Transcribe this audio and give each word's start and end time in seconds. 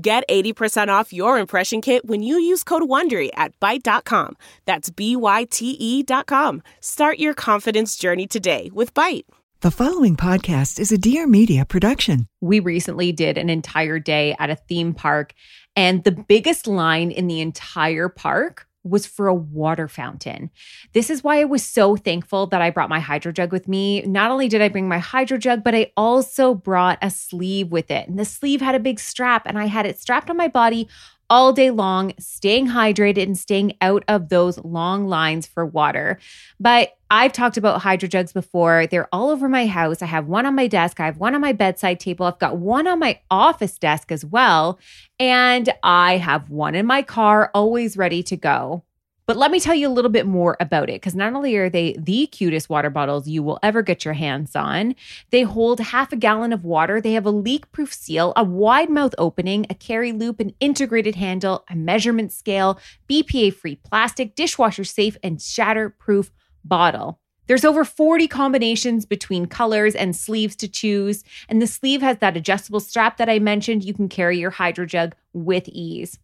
Get 0.00 0.24
80% 0.28 0.88
off 0.88 1.12
your 1.12 1.38
impression 1.38 1.80
kit 1.80 2.04
when 2.06 2.22
you 2.22 2.38
use 2.38 2.62
code 2.62 2.82
WONDERY 2.82 3.30
at 3.34 3.58
Byte.com. 3.58 4.36
That's 4.64 4.90
B-Y-T-E 4.90 6.02
dot 6.04 6.26
com. 6.26 6.62
Start 6.80 7.18
your 7.18 7.34
confidence 7.34 7.96
journey 7.96 8.26
today 8.26 8.70
with 8.72 8.94
Byte. 8.94 9.24
The 9.60 9.72
following 9.72 10.14
podcast 10.14 10.78
is 10.78 10.92
a 10.92 10.98
Dear 10.98 11.26
Media 11.26 11.64
production. 11.64 12.28
We 12.40 12.60
recently 12.60 13.10
did 13.10 13.36
an 13.36 13.50
entire 13.50 13.98
day 13.98 14.36
at 14.38 14.50
a 14.50 14.54
theme 14.54 14.94
park, 14.94 15.34
and 15.74 16.04
the 16.04 16.12
biggest 16.12 16.68
line 16.68 17.10
in 17.10 17.26
the 17.26 17.40
entire 17.40 18.08
park 18.08 18.67
was 18.88 19.06
for 19.06 19.26
a 19.26 19.34
water 19.34 19.88
fountain. 19.88 20.50
This 20.92 21.10
is 21.10 21.22
why 21.22 21.40
I 21.40 21.44
was 21.44 21.62
so 21.62 21.96
thankful 21.96 22.46
that 22.48 22.62
I 22.62 22.70
brought 22.70 22.88
my 22.88 23.00
hydro 23.00 23.32
jug 23.32 23.52
with 23.52 23.68
me. 23.68 24.02
Not 24.02 24.30
only 24.30 24.48
did 24.48 24.62
I 24.62 24.68
bring 24.68 24.88
my 24.88 24.98
hydro 24.98 25.38
jug, 25.38 25.62
but 25.64 25.74
I 25.74 25.92
also 25.96 26.54
brought 26.54 26.98
a 27.02 27.10
sleeve 27.10 27.70
with 27.70 27.90
it. 27.90 28.08
And 28.08 28.18
the 28.18 28.24
sleeve 28.24 28.60
had 28.60 28.74
a 28.74 28.80
big 28.80 29.00
strap, 29.00 29.42
and 29.46 29.58
I 29.58 29.66
had 29.66 29.86
it 29.86 29.98
strapped 29.98 30.30
on 30.30 30.36
my 30.36 30.48
body 30.48 30.88
all 31.30 31.52
day 31.52 31.70
long, 31.70 32.12
staying 32.18 32.68
hydrated 32.68 33.22
and 33.22 33.36
staying 33.36 33.74
out 33.80 34.04
of 34.08 34.28
those 34.28 34.58
long 34.58 35.06
lines 35.06 35.46
for 35.46 35.64
water. 35.66 36.18
But 36.58 36.96
I've 37.10 37.32
talked 37.32 37.56
about 37.56 37.82
hydro 37.82 38.08
jugs 38.08 38.32
before. 38.32 38.86
They're 38.86 39.08
all 39.12 39.30
over 39.30 39.48
my 39.48 39.66
house. 39.66 40.02
I 40.02 40.06
have 40.06 40.26
one 40.26 40.46
on 40.46 40.54
my 40.54 40.66
desk, 40.66 41.00
I 41.00 41.06
have 41.06 41.18
one 41.18 41.34
on 41.34 41.40
my 41.40 41.52
bedside 41.52 42.00
table, 42.00 42.26
I've 42.26 42.38
got 42.38 42.58
one 42.58 42.86
on 42.86 42.98
my 42.98 43.20
office 43.30 43.78
desk 43.78 44.12
as 44.12 44.24
well. 44.24 44.78
And 45.18 45.72
I 45.82 46.18
have 46.18 46.50
one 46.50 46.74
in 46.74 46.86
my 46.86 47.02
car, 47.02 47.50
always 47.54 47.96
ready 47.96 48.22
to 48.24 48.36
go. 48.36 48.84
But 49.28 49.36
let 49.36 49.50
me 49.50 49.60
tell 49.60 49.74
you 49.74 49.86
a 49.86 49.92
little 49.92 50.10
bit 50.10 50.24
more 50.24 50.56
about 50.58 50.88
it 50.88 50.94
because 50.94 51.14
not 51.14 51.34
only 51.34 51.54
are 51.56 51.68
they 51.68 51.94
the 51.98 52.28
cutest 52.28 52.70
water 52.70 52.88
bottles 52.88 53.28
you 53.28 53.42
will 53.42 53.58
ever 53.62 53.82
get 53.82 54.02
your 54.02 54.14
hands 54.14 54.56
on, 54.56 54.94
they 55.28 55.42
hold 55.42 55.80
half 55.80 56.14
a 56.14 56.16
gallon 56.16 56.50
of 56.50 56.64
water. 56.64 56.98
They 56.98 57.12
have 57.12 57.26
a 57.26 57.30
leak 57.30 57.70
proof 57.70 57.92
seal, 57.92 58.32
a 58.36 58.42
wide 58.42 58.88
mouth 58.88 59.14
opening, 59.18 59.66
a 59.68 59.74
carry 59.74 60.12
loop, 60.12 60.40
an 60.40 60.54
integrated 60.60 61.14
handle, 61.14 61.66
a 61.68 61.76
measurement 61.76 62.32
scale, 62.32 62.80
BPA 63.06 63.52
free 63.52 63.76
plastic, 63.76 64.34
dishwasher 64.34 64.84
safe, 64.84 65.18
and 65.22 65.42
shatter 65.42 65.90
proof 65.90 66.32
bottle. 66.64 67.20
There's 67.48 67.66
over 67.66 67.84
40 67.84 68.28
combinations 68.28 69.04
between 69.04 69.44
colors 69.44 69.94
and 69.94 70.16
sleeves 70.16 70.56
to 70.56 70.68
choose. 70.68 71.22
And 71.50 71.60
the 71.60 71.66
sleeve 71.66 72.00
has 72.00 72.16
that 72.20 72.38
adjustable 72.38 72.80
strap 72.80 73.18
that 73.18 73.28
I 73.28 73.40
mentioned. 73.40 73.84
You 73.84 73.92
can 73.92 74.08
carry 74.08 74.38
your 74.38 74.52
hydro 74.52 74.86
jug 74.86 75.14
with 75.34 75.68
ease. 75.68 76.18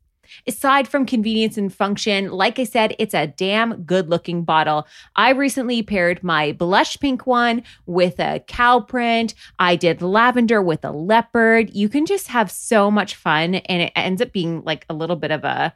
Aside 0.47 0.89
from 0.89 1.07
convenience 1.07 1.57
and 1.57 1.73
function, 1.73 2.31
like 2.31 2.59
I 2.59 2.65
said, 2.65 2.95
it's 2.99 3.15
a 3.15 3.27
damn 3.27 3.83
good 3.83 4.09
looking 4.09 4.45
bottle. 4.45 4.87
I 5.17 5.31
recently 5.31 5.83
paired 5.83 6.23
my 6.23 6.53
blush 6.53 6.99
pink 6.99 7.27
one 7.27 7.63
with 7.87 8.19
a 8.19 8.41
cow 8.47 8.81
print. 8.81 9.35
I 9.59 9.77
did 9.77 10.03
lavender 10.03 10.63
with 10.63 10.85
a 10.85 10.91
leopard. 10.91 11.75
You 11.75 11.89
can 11.89 12.07
just 12.07 12.29
have 12.29 12.51
so 12.51 12.91
much 12.91 13.15
fun, 13.15 13.57
and 13.57 13.83
it 13.83 13.93
ends 13.97 14.23
up 14.23 14.33
being 14.33 14.63
like 14.65 14.87
a 14.89 14.95
little 14.95 15.17
bit 15.17 15.31
of 15.31 15.45
a 15.45 15.75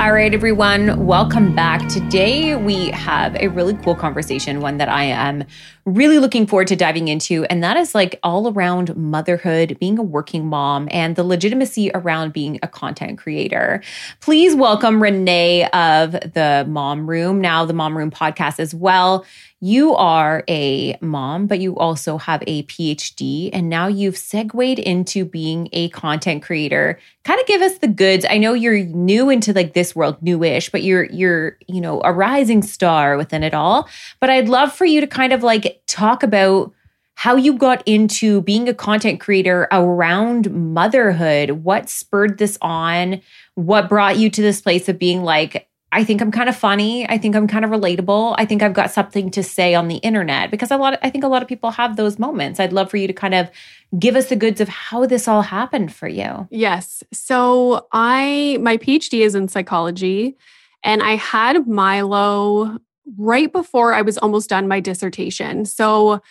All 0.00 0.14
right, 0.14 0.32
everyone, 0.32 1.04
welcome 1.04 1.54
back. 1.54 1.86
Today 1.88 2.56
we 2.56 2.86
have 2.92 3.36
a 3.36 3.48
really 3.48 3.74
cool 3.84 3.94
conversation, 3.94 4.62
one 4.62 4.78
that 4.78 4.88
I 4.88 5.04
am 5.04 5.44
really 5.84 6.18
looking 6.18 6.46
forward 6.46 6.68
to 6.68 6.76
diving 6.76 7.08
into. 7.08 7.44
And 7.44 7.62
that 7.62 7.76
is 7.76 7.94
like 7.94 8.18
all 8.22 8.50
around 8.50 8.96
motherhood, 8.96 9.78
being 9.78 9.98
a 9.98 10.02
working 10.02 10.46
mom, 10.46 10.88
and 10.90 11.16
the 11.16 11.22
legitimacy 11.22 11.90
around 11.92 12.32
being 12.32 12.58
a 12.62 12.66
content 12.66 13.18
creator. 13.18 13.82
Please 14.20 14.54
welcome 14.54 15.02
Renee 15.02 15.68
of 15.68 16.12
the 16.12 16.64
Mom 16.66 17.06
Room, 17.06 17.42
now 17.42 17.66
the 17.66 17.74
Mom 17.74 17.94
Room 17.94 18.10
podcast 18.10 18.58
as 18.58 18.74
well. 18.74 19.26
You 19.62 19.94
are 19.94 20.42
a 20.48 20.96
mom, 21.02 21.46
but 21.46 21.60
you 21.60 21.76
also 21.76 22.16
have 22.16 22.42
a 22.46 22.62
PhD, 22.62 23.50
and 23.52 23.68
now 23.68 23.88
you've 23.88 24.16
segued 24.16 24.78
into 24.78 25.26
being 25.26 25.68
a 25.74 25.90
content 25.90 26.42
creator. 26.42 26.98
Kind 27.24 27.38
of 27.40 27.46
give 27.46 27.60
us 27.60 27.76
the 27.76 27.88
goods. 27.88 28.24
I 28.28 28.38
know 28.38 28.54
you're 28.54 28.86
new 28.86 29.28
into 29.28 29.52
like 29.52 29.74
this 29.74 29.94
world, 29.94 30.16
newish, 30.22 30.70
but 30.70 30.82
you're 30.82 31.04
you're 31.04 31.58
you 31.66 31.82
know 31.82 32.00
a 32.04 32.12
rising 32.12 32.62
star 32.62 33.18
within 33.18 33.42
it 33.42 33.52
all. 33.52 33.86
But 34.18 34.30
I'd 34.30 34.48
love 34.48 34.72
for 34.72 34.86
you 34.86 35.02
to 35.02 35.06
kind 35.06 35.34
of 35.34 35.42
like 35.42 35.82
talk 35.86 36.22
about 36.22 36.72
how 37.20 37.36
you 37.36 37.52
got 37.52 37.82
into 37.86 38.40
being 38.40 38.66
a 38.66 38.72
content 38.72 39.20
creator 39.20 39.68
around 39.70 40.50
motherhood. 40.50 41.50
What 41.50 41.90
spurred 41.90 42.38
this 42.38 42.56
on? 42.62 43.20
What 43.56 43.90
brought 43.90 44.16
you 44.16 44.30
to 44.30 44.40
this 44.40 44.62
place 44.62 44.88
of 44.88 44.98
being 44.98 45.22
like, 45.22 45.68
I 45.92 46.04
think 46.04 46.22
I'm 46.22 46.30
kind 46.30 46.48
of 46.48 46.56
funny. 46.56 47.08
I 47.08 47.18
think 47.18 47.34
I'm 47.34 47.48
kind 47.48 47.64
of 47.64 47.70
relatable. 47.70 48.36
I 48.38 48.44
think 48.44 48.62
I've 48.62 48.74
got 48.74 48.92
something 48.92 49.30
to 49.32 49.42
say 49.42 49.74
on 49.74 49.88
the 49.88 49.96
internet 49.96 50.50
because 50.50 50.70
a 50.70 50.76
lot 50.76 50.94
of, 50.94 51.00
I 51.02 51.10
think 51.10 51.24
a 51.24 51.28
lot 51.28 51.42
of 51.42 51.48
people 51.48 51.70
have 51.72 51.96
those 51.96 52.18
moments. 52.18 52.60
I'd 52.60 52.72
love 52.72 52.90
for 52.90 52.96
you 52.96 53.08
to 53.08 53.12
kind 53.12 53.34
of 53.34 53.50
give 53.98 54.14
us 54.14 54.28
the 54.28 54.36
goods 54.36 54.60
of 54.60 54.68
how 54.68 55.04
this 55.06 55.26
all 55.26 55.42
happened 55.42 55.92
for 55.92 56.06
you. 56.06 56.46
Yes. 56.50 57.02
So 57.12 57.88
I 57.92 58.58
my 58.60 58.76
PhD 58.76 59.20
is 59.20 59.34
in 59.34 59.48
psychology 59.48 60.36
and 60.84 61.02
I 61.02 61.16
had 61.16 61.66
Milo 61.66 62.78
right 63.18 63.52
before 63.52 63.92
I 63.92 64.02
was 64.02 64.16
almost 64.18 64.48
done 64.48 64.68
my 64.68 64.78
dissertation. 64.78 65.64
So 65.64 66.22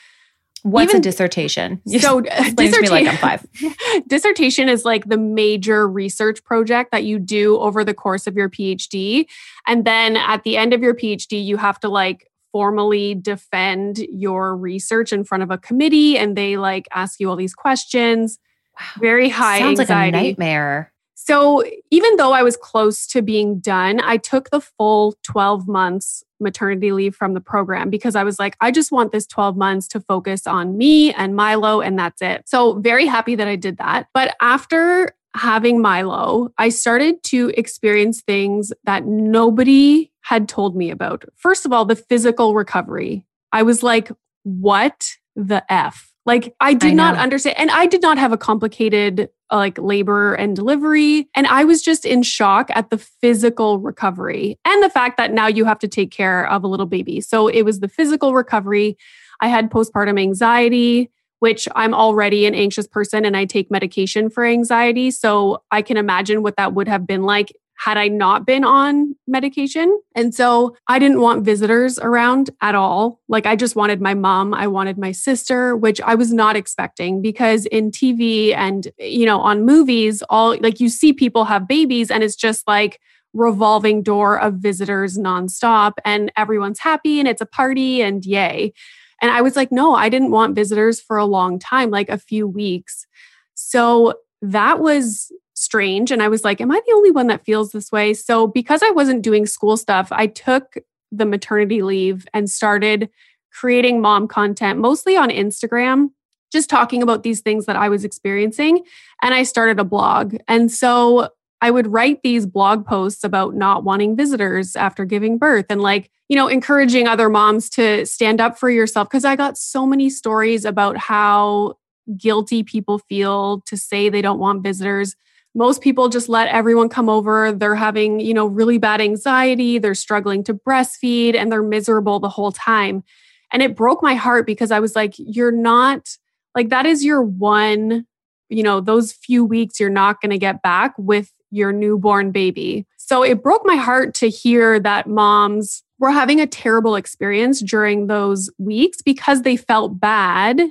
What's 0.64 0.92
Even, 0.92 1.02
a 1.02 1.04
dissertation? 1.04 1.82
You 1.86 2.00
so 2.02 2.20
uh, 2.20 2.44
to 2.44 2.82
me 2.82 2.90
like 2.90 3.08
I'm 3.08 3.18
five. 3.18 3.46
dissertation 4.08 4.70
is 4.70 4.86
like 4.86 5.06
the 5.06 5.18
major 5.18 5.88
research 5.88 6.44
project 6.44 6.92
that 6.92 7.04
you 7.04 7.20
do 7.20 7.58
over 7.58 7.84
the 7.84 7.94
course 7.94 8.28
of 8.28 8.36
your 8.36 8.50
PhD. 8.50 9.26
And 9.68 9.86
then 9.86 10.18
at 10.18 10.44
the 10.44 10.58
end 10.58 10.74
of 10.74 10.82
your 10.82 10.94
PhD, 10.94 11.44
you 11.44 11.58
have 11.58 11.80
to 11.82 11.90
like 11.90 12.28
formally 12.52 13.16
defend 13.16 14.00
your 14.00 14.56
research 14.56 15.14
in 15.14 15.24
front 15.24 15.44
of 15.44 15.52
a 15.52 15.58
committee 15.58 16.18
and 16.18 16.36
they 16.36 16.58
like 16.58 16.88
ask 16.94 17.20
you 17.20 17.30
all 17.30 17.36
these 17.36 17.54
questions. 17.54 18.40
Wow. 18.80 18.88
Very 19.00 19.30
high 19.30 19.60
Sounds 19.60 19.80
anxiety. 19.80 20.18
like 20.18 20.24
a 20.24 20.28
nightmare. 20.30 20.94
So 21.16 21.64
even 21.92 22.16
though 22.16 22.32
I 22.32 22.44
was 22.44 22.58
close 22.58 23.06
to 23.08 23.22
being 23.22 23.60
done, 23.60 24.00
I 24.02 24.18
took 24.18 24.50
the 24.50 24.62
full 24.62 25.16
12 25.24 25.68
months 25.68 26.24
maternity 26.40 26.92
leave 26.92 27.16
from 27.16 27.34
the 27.34 27.42
program 27.42 27.90
because 27.90 28.16
I 28.16 28.24
was 28.24 28.40
like, 28.40 28.56
I 28.62 28.72
just 28.72 28.92
want 28.92 29.12
this 29.12 29.28
12 29.28 29.58
months 29.58 29.88
to 29.90 30.00
focus 30.00 30.48
on 30.48 30.78
me 30.78 31.14
and 31.14 31.36
Milo, 31.36 31.82
and 31.82 31.98
that's 31.98 32.22
it. 32.22 32.44
So, 32.48 32.80
very 32.80 33.06
happy 33.06 33.36
that 33.36 33.48
I 33.48 33.56
did 33.56 33.78
that. 33.78 34.08
But 34.14 34.36
after 34.42 35.16
having 35.36 35.82
Milo, 35.82 36.52
I 36.58 36.70
started 36.70 37.22
to 37.24 37.52
experience 37.56 38.22
things 38.22 38.74
that 38.86 39.06
nobody 39.06 40.12
had 40.22 40.50
told 40.50 40.76
me 40.76 40.90
about. 40.92 41.24
First 41.36 41.66
of 41.66 41.74
all, 41.74 41.86
the 41.86 41.96
physical 41.96 42.54
recovery. 42.54 43.26
I 43.52 43.64
was 43.64 43.84
like, 43.84 44.12
what 44.44 45.12
the 45.36 45.64
F? 45.72 46.12
Like, 46.30 46.54
I 46.60 46.76
did 46.76 46.92
I 46.92 46.94
not 46.94 47.18
understand. 47.18 47.58
And 47.58 47.72
I 47.72 47.88
did 47.88 48.04
not 48.04 48.20
have 48.20 48.32
a 48.32 48.38
complicated 48.38 49.30
uh, 49.52 49.58
like 49.58 49.80
labor 49.80 50.36
and 50.36 50.56
delivery. 50.56 51.28
And 51.34 51.48
I 51.48 51.64
was 51.64 51.82
just 51.82 52.06
in 52.06 52.22
shock 52.22 52.70
at 52.76 52.92
the 52.92 53.00
physical 53.00 53.80
recovery 53.80 54.60
and 54.64 54.84
the 54.84 54.92
fact 54.92 55.18
that 55.18 55.34
now 55.34 55.48
you 55.48 55.66
have 55.66 55.80
to 55.80 55.88
take 55.88 56.12
care 56.12 56.48
of 56.48 56.64
a 56.64 56.68
little 56.68 56.86
baby. 56.86 57.20
So 57.20 57.48
it 57.48 57.64
was 57.64 57.80
the 57.80 57.88
physical 57.88 58.36
recovery. 58.36 58.96
I 59.42 59.48
had 59.48 59.72
postpartum 59.72 60.22
anxiety 60.22 61.10
which 61.40 61.68
I'm 61.76 61.94
already 61.94 62.46
an 62.46 62.54
anxious 62.54 62.86
person 62.86 63.26
and 63.26 63.36
I 63.36 63.46
take 63.46 63.72
medication 63.72 64.30
for 64.30 64.46
anxiety. 64.46 65.10
So 65.10 65.64
I 65.72 65.82
can 65.82 65.98
imagine 65.98 66.44
what 66.44 66.58
that 66.58 66.74
would 66.74 66.88
have 66.88 67.08
been 67.08 67.24
like 67.24 67.54
had 67.80 67.98
I 67.98 68.10
not 68.10 68.46
been 68.46 68.66
on 68.66 69.16
medication. 69.26 70.02
And 70.14 70.36
so 70.36 70.76
I 70.90 71.00
didn't 71.00 71.22
want 71.22 71.46
visitors 71.46 71.98
around 71.98 72.50
at 72.62 72.76
all. 72.76 73.22
Like 73.30 73.46
I 73.46 73.56
just 73.56 73.78
wanted 73.78 74.02
my 74.02 74.14
mom, 74.14 74.54
I 74.54 74.68
wanted 74.68 74.98
my 74.98 75.14
sister, 75.14 75.78
which 75.78 76.02
I 76.02 76.16
was 76.16 76.34
not 76.34 76.58
expecting 76.58 77.22
because 77.22 77.66
in 77.68 77.90
TV 77.90 78.54
and 78.54 78.90
you 79.00 79.26
know 79.26 79.40
on 79.40 79.66
movies 79.66 80.22
all 80.30 80.58
like 80.60 80.82
you 80.82 80.90
see 80.90 81.14
people 81.14 81.46
have 81.46 81.70
babies 81.70 82.12
and 82.12 82.22
it's 82.22 82.36
just 82.36 82.68
like 82.68 83.00
revolving 83.34 84.04
door 84.04 84.38
of 84.38 84.56
visitors 84.56 85.18
nonstop 85.18 85.94
and 86.04 86.34
everyone's 86.36 86.80
happy 86.80 87.18
and 87.20 87.30
it's 87.30 87.42
a 87.42 87.46
party 87.46 88.02
and 88.02 88.26
yay. 88.26 88.74
And 89.22 89.32
I 89.32 89.42
was 89.42 89.56
like, 89.56 89.72
no, 89.72 89.96
I 89.96 90.10
didn't 90.10 90.32
want 90.32 90.56
visitors 90.56 91.00
for 91.00 91.18
a 91.18 91.26
long 91.26 91.60
time, 91.60 91.92
like 91.92 92.10
a 92.10 92.18
few 92.18 92.46
weeks. 92.46 93.06
So 93.54 94.16
that 94.42 94.80
was 94.80 95.32
strange. 95.60 96.12
And 96.12 96.24
I 96.24 96.28
was 96.28 96.44
like, 96.44 96.62
am 96.62 96.72
I 96.72 96.82
the 96.86 96.94
only 96.94 97.12
one 97.12 97.28
that 97.28 97.46
feels 97.46 97.72
this 97.72 97.92
way? 97.92 98.14
So 98.14 98.48
because 98.48 98.82
I 98.84 98.92
wasn't 98.92 99.22
doing 99.22 99.46
school 99.46 99.78
stuff, 99.78 100.08
I 100.12 100.28
took 100.28 100.76
the 101.12 101.26
maternity 101.26 101.82
leave 101.82 102.28
and 102.34 102.50
started 102.50 103.10
creating 103.52 104.02
mom 104.02 104.28
content, 104.28 104.80
mostly 104.80 105.18
on 105.18 105.30
Instagram, 105.30 106.10
just 106.52 106.70
talking 106.70 107.04
about 107.04 107.24
these 107.24 107.42
things 107.42 107.66
that 107.66 107.76
I 107.76 107.90
was 107.90 108.06
experiencing. 108.06 108.84
And 109.22 109.34
I 109.34 109.44
started 109.44 109.80
a 109.80 109.84
blog. 109.84 110.36
And 110.48 110.72
so 110.72 111.30
I 111.62 111.72
would 111.72 111.88
write 111.88 112.22
these 112.24 112.46
blog 112.46 112.86
posts 112.86 113.24
about 113.24 113.54
not 113.56 113.84
wanting 113.84 114.16
visitors 114.16 114.76
after 114.76 115.04
giving 115.04 115.38
birth 115.38 115.66
and 115.70 115.82
like, 115.82 116.10
you 116.30 116.36
know, 116.36 116.48
encouraging 116.48 117.08
other 117.08 117.28
moms 117.28 117.70
to 117.72 118.06
stand 118.06 118.40
up 118.40 118.58
for 118.58 118.70
yourself. 118.70 119.10
Cause 119.10 119.26
I 119.26 119.36
got 119.36 119.58
so 119.58 119.86
many 119.86 120.10
stories 120.10 120.64
about 120.64 120.96
how 120.96 121.76
guilty 122.18 122.64
people 122.64 123.00
feel 123.00 123.62
to 123.66 123.76
say 123.78 124.10
they 124.10 124.22
don't 124.22 124.40
want 124.40 124.64
visitors. 124.64 125.16
Most 125.56 125.82
people 125.82 126.10
just 126.10 126.30
let 126.30 126.48
everyone 126.48 126.90
come 126.90 127.10
over. 127.10 127.52
They're 127.52 127.76
having, 127.76 128.20
you 128.20 128.34
know, 128.34 128.46
really 128.46 128.78
bad 128.78 129.02
anxiety. 129.02 129.80
They're 129.80 129.96
struggling 129.96 130.44
to 130.46 130.54
breastfeed 130.54 131.36
and 131.36 131.52
they're 131.52 131.64
miserable 131.64 132.20
the 132.20 132.30
whole 132.30 132.52
time. 132.52 133.04
And 133.52 133.62
it 133.62 133.76
broke 133.76 134.04
my 134.04 134.14
heart 134.14 134.46
because 134.46 134.72
I 134.72 134.80
was 134.80 134.96
like, 134.96 135.16
you're 135.18 135.52
not 135.52 136.08
like, 136.56 136.70
that 136.70 136.86
is 136.86 137.04
your 137.04 137.22
one, 137.22 138.06
you 138.50 138.64
know, 138.64 138.80
those 138.80 139.12
few 139.12 139.44
weeks 139.44 139.80
you're 139.80 139.90
not 139.90 140.22
going 140.22 140.30
to 140.32 140.38
get 140.38 140.62
back 140.62 140.94
with 140.98 141.32
your 141.52 141.72
newborn 141.72 142.32
baby. 142.32 142.86
So 142.98 143.24
it 143.24 143.42
broke 143.42 143.64
my 143.66 143.76
heart 143.76 144.14
to 144.16 144.30
hear 144.30 144.80
that 144.80 145.08
moms 145.08 145.84
were 145.98 146.12
having 146.12 146.40
a 146.40 146.48
terrible 146.48 146.96
experience 146.96 147.60
during 147.60 148.08
those 148.08 148.52
weeks 148.60 149.02
because 149.02 149.42
they 149.42 149.58
felt 149.58 150.00
bad 150.00 150.62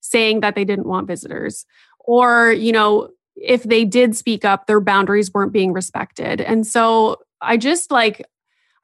saying 0.00 0.40
that 0.40 0.54
they 0.54 0.64
didn't 0.64 0.86
want 0.86 1.06
visitors. 1.06 1.66
Or, 2.00 2.50
you 2.50 2.72
know, 2.72 3.10
if 3.36 3.62
they 3.62 3.84
did 3.84 4.16
speak 4.16 4.44
up, 4.44 4.66
their 4.66 4.80
boundaries 4.80 5.32
weren't 5.32 5.52
being 5.52 5.72
respected. 5.72 6.40
And 6.40 6.66
so 6.66 7.16
I 7.40 7.56
just 7.56 7.90
like, 7.90 8.24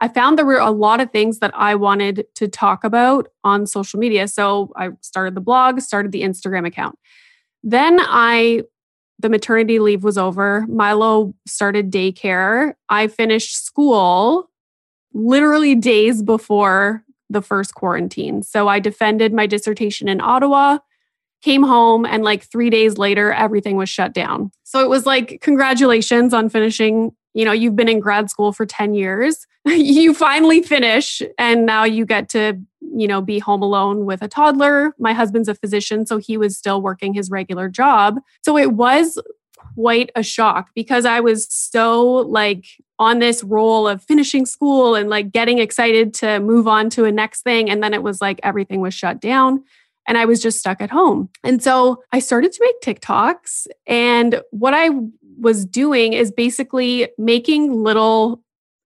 I 0.01 0.09
found 0.09 0.39
there 0.39 0.47
were 0.47 0.59
a 0.59 0.71
lot 0.71 1.01
of 1.01 1.11
things 1.11 1.41
that 1.41 1.53
I 1.55 1.75
wanted 1.75 2.27
to 2.37 2.49
talk 2.49 2.85
about 2.85 3.29
on 3.45 3.67
social 3.67 3.99
media. 3.99 4.29
So 4.29 4.73
I 4.77 4.91
started 5.01 5.35
the 5.35 5.41
blog, 5.41 5.81
started 5.81 6.13
the 6.13 6.23
Instagram 6.23 6.67
account. 6.67 6.99
Then 7.63 7.99
I 8.01 8.63
the 9.21 9.29
maternity 9.29 9.81
leave 9.81 10.05
was 10.05 10.17
over. 10.17 10.65
Milo 10.69 11.35
started 11.45 11.91
daycare. 11.91 12.75
I 12.89 13.09
finished 13.09 13.65
school 13.65 14.49
literally 15.13 15.75
days 15.75 16.23
before 16.23 17.05
the 17.29 17.43
first 17.43 17.75
quarantine. 17.75 18.43
So 18.43 18.69
I 18.69 18.79
defended 18.79 19.33
my 19.33 19.47
dissertation 19.47 20.09
in 20.09 20.21
Ottawa, 20.21 20.79
came 21.43 21.63
home, 21.63 22.05
and 22.05 22.25
like 22.25 22.43
three 22.45 22.71
days 22.71 22.99
later, 22.99 23.33
everything 23.33 23.77
was 23.77 23.89
shut 23.89 24.13
down. 24.13 24.51
So 24.65 24.81
it 24.81 24.89
was 24.89 25.07
like, 25.07 25.41
congratulations 25.41 26.35
on 26.35 26.49
finishing. 26.49 27.13
You 27.35 27.45
know, 27.45 27.53
you've 27.53 27.77
been 27.77 27.89
in 27.89 28.01
grad 28.01 28.31
school 28.31 28.53
for 28.53 28.67
10 28.67 28.95
years. 28.95 29.47
you 29.67 30.15
finally 30.15 30.63
finish, 30.63 31.23
and 31.39 31.67
now 31.67 31.85
you 31.85 32.05
get 32.05 32.29
to 32.31 32.61
you 32.95 33.07
know, 33.07 33.21
be 33.21 33.39
home 33.39 33.63
alone 33.63 34.07
with 34.07 34.23
a 34.23 34.29
toddler. 34.29 34.95
My 34.99 35.13
husband's 35.13 35.49
a 35.49 35.55
physician, 35.55 36.07
so 36.07 36.19
he 36.19 36.37
was 36.37 36.57
still 36.57 36.81
working 36.81 37.15
his 37.15 37.31
regular 37.31 37.69
job. 37.69 38.21
So 38.43 38.57
it 38.57 38.73
was 38.73 39.19
quite 39.75 40.11
a 40.17 40.23
shock 40.23 40.71
because 40.75 41.05
I 41.05 41.21
was 41.21 41.47
so 41.53 42.05
like 42.05 42.67
on 42.99 43.21
this 43.21 43.45
roll 43.45 43.87
of 43.87 44.03
finishing 44.03 44.45
school 44.47 44.95
and 44.95 45.09
like 45.09 45.31
getting 45.31 45.59
excited 45.59 46.15
to 46.15 46.41
move 46.41 46.67
on 46.67 46.91
to 46.91 47.05
a 47.05 47.13
next 47.13 47.43
thing. 47.43 47.71
And 47.71 47.83
then 47.83 47.95
it 47.95 48.03
was 48.03 48.21
like 48.21 48.41
everything 48.43 48.81
was 48.81 48.95
shut 48.95 49.21
down 49.21 49.63
and 50.09 50.19
I 50.19 50.25
was 50.25 50.43
just 50.43 50.59
stuck 50.59 50.81
at 50.81 50.91
home. 50.91 51.29
And 51.45 51.63
so 51.63 52.03
I 52.13 52.19
started 52.19 52.51
to 52.53 52.59
make 52.61 52.81
TikToks. 52.81 53.67
And 53.87 54.43
what 54.51 54.75
I 54.75 54.89
was 55.39 55.65
doing 55.65 56.15
is 56.15 56.33
basically 56.33 57.09
making 57.19 57.85
little 57.85 58.43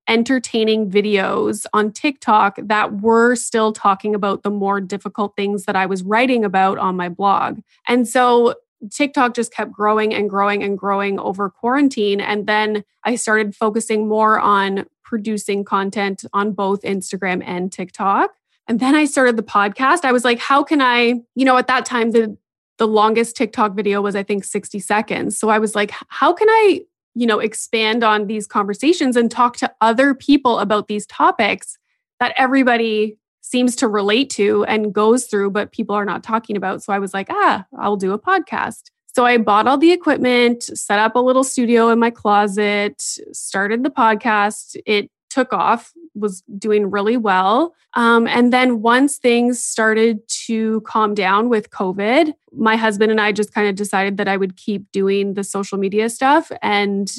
entertaining 0.08 0.90
videos 0.90 1.64
on 1.72 1.92
TikTok 1.92 2.58
that 2.64 3.00
were 3.00 3.36
still 3.36 3.72
talking 3.72 4.16
about 4.16 4.42
the 4.42 4.50
more 4.50 4.80
difficult 4.80 5.34
things 5.36 5.64
that 5.64 5.76
I 5.76 5.86
was 5.86 6.02
writing 6.02 6.44
about 6.44 6.76
on 6.76 6.96
my 6.96 7.08
blog. 7.08 7.60
And 7.86 8.06
so 8.06 8.56
TikTok 8.90 9.34
just 9.34 9.54
kept 9.54 9.70
growing 9.70 10.12
and 10.12 10.28
growing 10.28 10.64
and 10.64 10.76
growing 10.76 11.20
over 11.20 11.48
quarantine. 11.48 12.20
And 12.20 12.48
then 12.48 12.82
I 13.04 13.14
started 13.14 13.54
focusing 13.54 14.08
more 14.08 14.40
on 14.40 14.86
producing 15.04 15.64
content 15.64 16.24
on 16.32 16.52
both 16.52 16.82
Instagram 16.82 17.42
and 17.46 17.70
TikTok. 17.70 18.32
And 18.68 18.80
then 18.80 18.94
I 18.94 19.04
started 19.04 19.36
the 19.36 19.42
podcast. 19.42 20.04
I 20.04 20.12
was 20.12 20.24
like, 20.24 20.38
how 20.38 20.62
can 20.62 20.80
I, 20.80 21.20
you 21.34 21.44
know, 21.44 21.56
at 21.56 21.66
that 21.66 21.84
time, 21.84 22.12
the 22.12 22.36
the 22.78 22.88
longest 22.88 23.36
TikTok 23.36 23.74
video 23.74 24.00
was, 24.00 24.16
I 24.16 24.22
think, 24.22 24.44
60 24.44 24.80
seconds. 24.80 25.38
So 25.38 25.50
I 25.50 25.58
was 25.58 25.74
like, 25.74 25.92
how 26.08 26.32
can 26.32 26.48
I 26.48 26.80
you 27.14 27.26
know 27.26 27.38
expand 27.38 28.02
on 28.02 28.26
these 28.26 28.46
conversations 28.46 29.16
and 29.16 29.30
talk 29.30 29.56
to 29.58 29.72
other 29.80 30.14
people 30.14 30.58
about 30.58 30.88
these 30.88 31.06
topics 31.06 31.76
that 32.20 32.32
everybody 32.36 33.16
seems 33.40 33.76
to 33.76 33.88
relate 33.88 34.30
to 34.30 34.64
and 34.64 34.92
goes 34.92 35.26
through 35.26 35.50
but 35.50 35.72
people 35.72 35.94
are 35.94 36.04
not 36.04 36.22
talking 36.22 36.56
about 36.56 36.82
so 36.82 36.92
i 36.92 36.98
was 36.98 37.12
like 37.12 37.26
ah 37.30 37.64
i'll 37.78 37.96
do 37.96 38.12
a 38.12 38.18
podcast 38.18 38.84
so 39.14 39.26
i 39.26 39.36
bought 39.36 39.66
all 39.66 39.78
the 39.78 39.92
equipment 39.92 40.62
set 40.62 40.98
up 40.98 41.16
a 41.16 41.20
little 41.20 41.44
studio 41.44 41.88
in 41.90 41.98
my 41.98 42.10
closet 42.10 43.00
started 43.32 43.82
the 43.82 43.90
podcast 43.90 44.76
it 44.86 45.10
took 45.32 45.52
off, 45.52 45.92
was 46.14 46.42
doing 46.58 46.90
really 46.90 47.16
well. 47.16 47.74
Um, 47.94 48.26
and 48.26 48.52
then 48.52 48.82
once 48.82 49.16
things 49.16 49.64
started 49.64 50.20
to 50.46 50.82
calm 50.82 51.14
down 51.14 51.48
with 51.48 51.70
COVID, 51.70 52.34
my 52.52 52.76
husband 52.76 53.10
and 53.10 53.20
I 53.20 53.32
just 53.32 53.54
kind 53.54 53.66
of 53.66 53.74
decided 53.74 54.18
that 54.18 54.28
I 54.28 54.36
would 54.36 54.56
keep 54.56 54.90
doing 54.92 55.34
the 55.34 55.44
social 55.44 55.78
media 55.78 56.10
stuff 56.10 56.52
and 56.60 57.10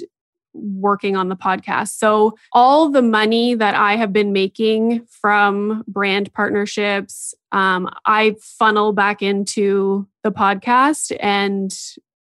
working 0.53 1.15
on 1.15 1.29
the 1.29 1.35
podcast. 1.35 1.97
So, 1.97 2.37
all 2.51 2.89
the 2.89 3.01
money 3.01 3.55
that 3.55 3.73
I 3.73 3.95
have 3.95 4.13
been 4.13 4.31
making 4.31 5.05
from 5.09 5.83
brand 5.87 6.31
partnerships, 6.33 7.33
um, 7.51 7.89
I 8.05 8.35
funnel 8.39 8.93
back 8.93 9.23
into 9.23 10.07
the 10.21 10.31
podcast 10.31 11.15
and 11.19 11.75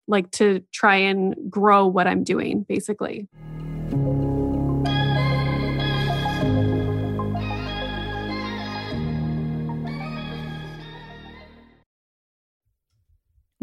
like 0.06 0.30
to 0.32 0.62
try 0.72 0.96
and 0.96 1.34
grow 1.48 1.86
what 1.86 2.06
I'm 2.06 2.24
doing, 2.24 2.66
basically. 2.68 3.28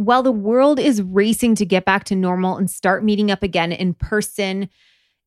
While 0.07 0.23
the 0.23 0.31
world 0.31 0.79
is 0.79 1.01
racing 1.01 1.55
to 1.55 1.65
get 1.65 1.83
back 1.83 2.05
to 2.05 2.15
normal 2.15 2.55
and 2.55 2.71
start 2.71 3.03
meeting 3.03 3.29
up 3.29 3.43
again 3.43 3.73
in 3.73 3.93
person, 3.93 4.69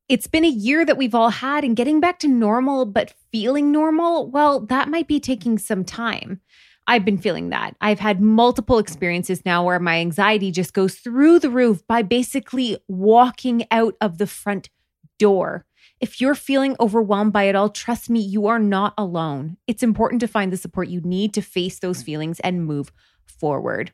It's 0.09 0.27
been 0.27 0.47
a 0.47 0.49
year 0.49 0.87
that 0.87 0.97
we've 0.97 1.15
all 1.15 1.29
had, 1.29 1.65
and 1.65 1.77
getting 1.77 2.01
back 2.01 2.19
to 2.21 2.29
normal, 2.29 2.87
but 2.87 3.13
feeling 3.31 3.71
normal, 3.71 4.31
well, 4.31 4.59
that 4.67 4.89
might 4.89 5.07
be 5.07 5.21
taking 5.21 5.59
some 5.59 5.85
time. 5.85 6.41
I've 6.87 7.05
been 7.05 7.19
feeling 7.19 7.51
that. 7.51 7.77
I've 7.83 8.01
had 8.01 8.23
multiple 8.23 8.79
experiences 8.79 9.45
now 9.45 9.67
where 9.67 9.79
my 9.79 9.99
anxiety 9.99 10.51
just 10.51 10.73
goes 10.73 10.95
through 10.95 11.41
the 11.41 11.51
roof 11.51 11.87
by 11.87 12.01
basically 12.01 12.79
walking 12.89 13.67
out 13.71 13.97
of 14.01 14.17
the 14.17 14.27
front 14.27 14.71
door. 15.19 15.67
If 16.01 16.23
you're 16.23 16.35
feeling 16.35 16.75
overwhelmed 16.81 17.35
by 17.35 17.45
it 17.45 17.55
all, 17.55 17.69
trust 17.69 18.09
me, 18.09 18.21
you 18.21 18.47
are 18.47 18.59
not 18.59 18.95
alone. 18.97 19.59
It's 19.67 19.83
important 19.83 20.21
to 20.21 20.27
find 20.27 20.51
the 20.51 20.57
support 20.57 20.89
you 20.89 21.03
need 21.03 21.35
to 21.35 21.43
face 21.43 21.81
those 21.81 22.03
feelings 22.03 22.41
and 22.41 22.65
move 22.65 22.91
forward. 23.27 23.93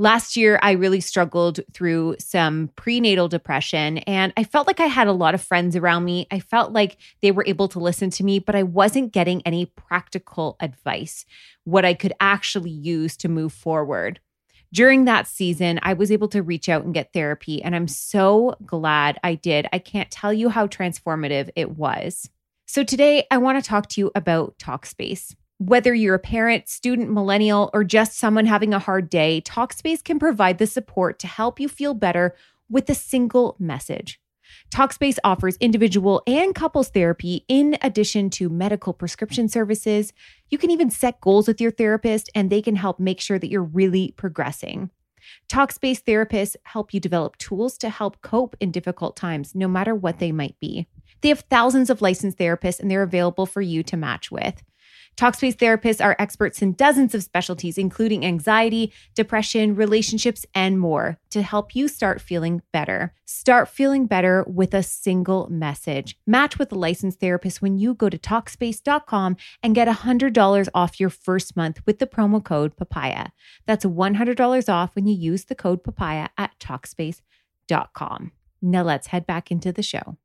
Last 0.00 0.34
year, 0.34 0.58
I 0.62 0.70
really 0.70 1.02
struggled 1.02 1.60
through 1.74 2.16
some 2.18 2.70
prenatal 2.74 3.28
depression, 3.28 3.98
and 3.98 4.32
I 4.34 4.44
felt 4.44 4.66
like 4.66 4.80
I 4.80 4.86
had 4.86 5.08
a 5.08 5.12
lot 5.12 5.34
of 5.34 5.42
friends 5.42 5.76
around 5.76 6.06
me. 6.06 6.26
I 6.30 6.40
felt 6.40 6.72
like 6.72 6.96
they 7.20 7.30
were 7.30 7.44
able 7.46 7.68
to 7.68 7.78
listen 7.78 8.08
to 8.12 8.24
me, 8.24 8.38
but 8.38 8.54
I 8.54 8.62
wasn't 8.62 9.12
getting 9.12 9.42
any 9.42 9.66
practical 9.66 10.56
advice, 10.58 11.26
what 11.64 11.84
I 11.84 11.92
could 11.92 12.14
actually 12.18 12.70
use 12.70 13.14
to 13.18 13.28
move 13.28 13.52
forward. 13.52 14.20
During 14.72 15.04
that 15.04 15.26
season, 15.26 15.78
I 15.82 15.92
was 15.92 16.10
able 16.10 16.28
to 16.28 16.42
reach 16.42 16.70
out 16.70 16.82
and 16.82 16.94
get 16.94 17.12
therapy, 17.12 17.62
and 17.62 17.76
I'm 17.76 17.86
so 17.86 18.56
glad 18.64 19.18
I 19.22 19.34
did. 19.34 19.66
I 19.70 19.80
can't 19.80 20.10
tell 20.10 20.32
you 20.32 20.48
how 20.48 20.66
transformative 20.66 21.50
it 21.56 21.72
was. 21.76 22.30
So, 22.66 22.84
today 22.84 23.26
I 23.30 23.36
want 23.36 23.62
to 23.62 23.68
talk 23.68 23.90
to 23.90 24.00
you 24.00 24.10
about 24.14 24.56
Talkspace. 24.56 25.34
Whether 25.60 25.92
you're 25.92 26.14
a 26.14 26.18
parent, 26.18 26.70
student, 26.70 27.10
millennial, 27.10 27.68
or 27.74 27.84
just 27.84 28.16
someone 28.16 28.46
having 28.46 28.72
a 28.72 28.78
hard 28.78 29.10
day, 29.10 29.42
Talkspace 29.44 30.02
can 30.02 30.18
provide 30.18 30.56
the 30.56 30.66
support 30.66 31.18
to 31.18 31.26
help 31.26 31.60
you 31.60 31.68
feel 31.68 31.92
better 31.92 32.34
with 32.70 32.88
a 32.88 32.94
single 32.94 33.56
message. 33.58 34.18
Talkspace 34.70 35.18
offers 35.22 35.58
individual 35.58 36.22
and 36.26 36.54
couples 36.54 36.88
therapy 36.88 37.44
in 37.46 37.76
addition 37.82 38.30
to 38.30 38.48
medical 38.48 38.94
prescription 38.94 39.50
services. 39.50 40.14
You 40.48 40.56
can 40.56 40.70
even 40.70 40.88
set 40.88 41.20
goals 41.20 41.46
with 41.46 41.60
your 41.60 41.72
therapist, 41.72 42.30
and 42.34 42.48
they 42.48 42.62
can 42.62 42.76
help 42.76 42.98
make 42.98 43.20
sure 43.20 43.38
that 43.38 43.50
you're 43.50 43.62
really 43.62 44.14
progressing. 44.16 44.88
Talkspace 45.52 46.02
therapists 46.02 46.56
help 46.64 46.94
you 46.94 47.00
develop 47.00 47.36
tools 47.36 47.76
to 47.78 47.90
help 47.90 48.22
cope 48.22 48.56
in 48.60 48.70
difficult 48.70 49.14
times, 49.14 49.54
no 49.54 49.68
matter 49.68 49.94
what 49.94 50.20
they 50.20 50.32
might 50.32 50.58
be. 50.58 50.86
They 51.20 51.28
have 51.28 51.44
thousands 51.50 51.90
of 51.90 52.00
licensed 52.00 52.38
therapists, 52.38 52.80
and 52.80 52.90
they're 52.90 53.02
available 53.02 53.44
for 53.44 53.60
you 53.60 53.82
to 53.82 53.98
match 53.98 54.30
with. 54.30 54.62
Talkspace 55.16 55.56
therapists 55.56 56.02
are 56.02 56.16
experts 56.18 56.62
in 56.62 56.72
dozens 56.72 57.14
of 57.14 57.22
specialties, 57.22 57.76
including 57.76 58.24
anxiety, 58.24 58.92
depression, 59.14 59.74
relationships, 59.74 60.46
and 60.54 60.80
more, 60.80 61.18
to 61.30 61.42
help 61.42 61.74
you 61.74 61.88
start 61.88 62.20
feeling 62.20 62.62
better. 62.72 63.12
Start 63.26 63.68
feeling 63.68 64.06
better 64.06 64.44
with 64.48 64.72
a 64.72 64.82
single 64.82 65.46
message. 65.50 66.18
Match 66.26 66.58
with 66.58 66.72
a 66.72 66.78
licensed 66.78 67.20
therapist 67.20 67.60
when 67.60 67.76
you 67.76 67.94
go 67.94 68.08
to 68.08 68.18
Talkspace.com 68.18 69.36
and 69.62 69.74
get 69.74 69.88
$100 69.88 70.68
off 70.74 70.98
your 70.98 71.10
first 71.10 71.54
month 71.54 71.80
with 71.84 71.98
the 71.98 72.06
promo 72.06 72.42
code 72.42 72.74
PAPAYA. 72.76 73.30
That's 73.66 73.84
$100 73.84 74.72
off 74.72 74.94
when 74.94 75.06
you 75.06 75.14
use 75.14 75.44
the 75.44 75.54
code 75.54 75.84
PAPAYA 75.84 76.28
at 76.38 76.58
Talkspace.com. 76.58 78.32
Now 78.62 78.82
let's 78.82 79.08
head 79.08 79.26
back 79.26 79.50
into 79.50 79.72
the 79.72 79.82
show. 79.82 80.16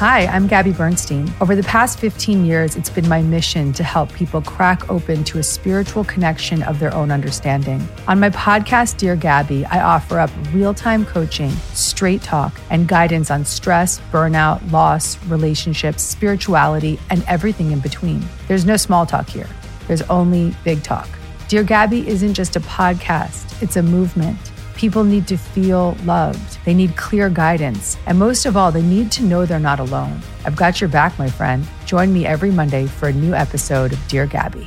Hi, 0.00 0.24
I'm 0.28 0.46
Gabby 0.46 0.72
Bernstein. 0.72 1.30
Over 1.42 1.54
the 1.54 1.62
past 1.62 1.98
15 1.98 2.46
years, 2.46 2.74
it's 2.74 2.88
been 2.88 3.06
my 3.06 3.20
mission 3.20 3.70
to 3.74 3.84
help 3.84 4.10
people 4.14 4.40
crack 4.40 4.88
open 4.88 5.24
to 5.24 5.40
a 5.40 5.42
spiritual 5.42 6.04
connection 6.04 6.62
of 6.62 6.78
their 6.78 6.94
own 6.94 7.10
understanding. 7.10 7.86
On 8.08 8.18
my 8.18 8.30
podcast, 8.30 8.96
Dear 8.96 9.14
Gabby, 9.14 9.66
I 9.66 9.82
offer 9.82 10.18
up 10.18 10.30
real 10.54 10.72
time 10.72 11.04
coaching, 11.04 11.50
straight 11.74 12.22
talk, 12.22 12.58
and 12.70 12.88
guidance 12.88 13.30
on 13.30 13.44
stress, 13.44 14.00
burnout, 14.10 14.72
loss, 14.72 15.22
relationships, 15.26 16.02
spirituality, 16.02 16.98
and 17.10 17.22
everything 17.28 17.70
in 17.70 17.80
between. 17.80 18.24
There's 18.48 18.64
no 18.64 18.78
small 18.78 19.04
talk 19.04 19.28
here, 19.28 19.50
there's 19.86 20.00
only 20.08 20.54
big 20.64 20.82
talk. 20.82 21.10
Dear 21.48 21.62
Gabby 21.62 22.08
isn't 22.08 22.32
just 22.32 22.56
a 22.56 22.60
podcast, 22.60 23.60
it's 23.62 23.76
a 23.76 23.82
movement. 23.82 24.49
People 24.80 25.04
need 25.04 25.28
to 25.28 25.36
feel 25.36 25.94
loved. 26.04 26.64
They 26.64 26.72
need 26.72 26.96
clear 26.96 27.28
guidance. 27.28 27.98
And 28.06 28.18
most 28.18 28.46
of 28.46 28.56
all, 28.56 28.72
they 28.72 28.80
need 28.80 29.12
to 29.12 29.22
know 29.22 29.44
they're 29.44 29.60
not 29.60 29.78
alone. 29.78 30.22
I've 30.46 30.56
got 30.56 30.80
your 30.80 30.88
back, 30.88 31.18
my 31.18 31.28
friend. 31.28 31.68
Join 31.84 32.14
me 32.14 32.24
every 32.24 32.50
Monday 32.50 32.86
for 32.86 33.08
a 33.08 33.12
new 33.12 33.34
episode 33.34 33.92
of 33.92 34.08
Dear 34.08 34.24
Gabby. 34.24 34.66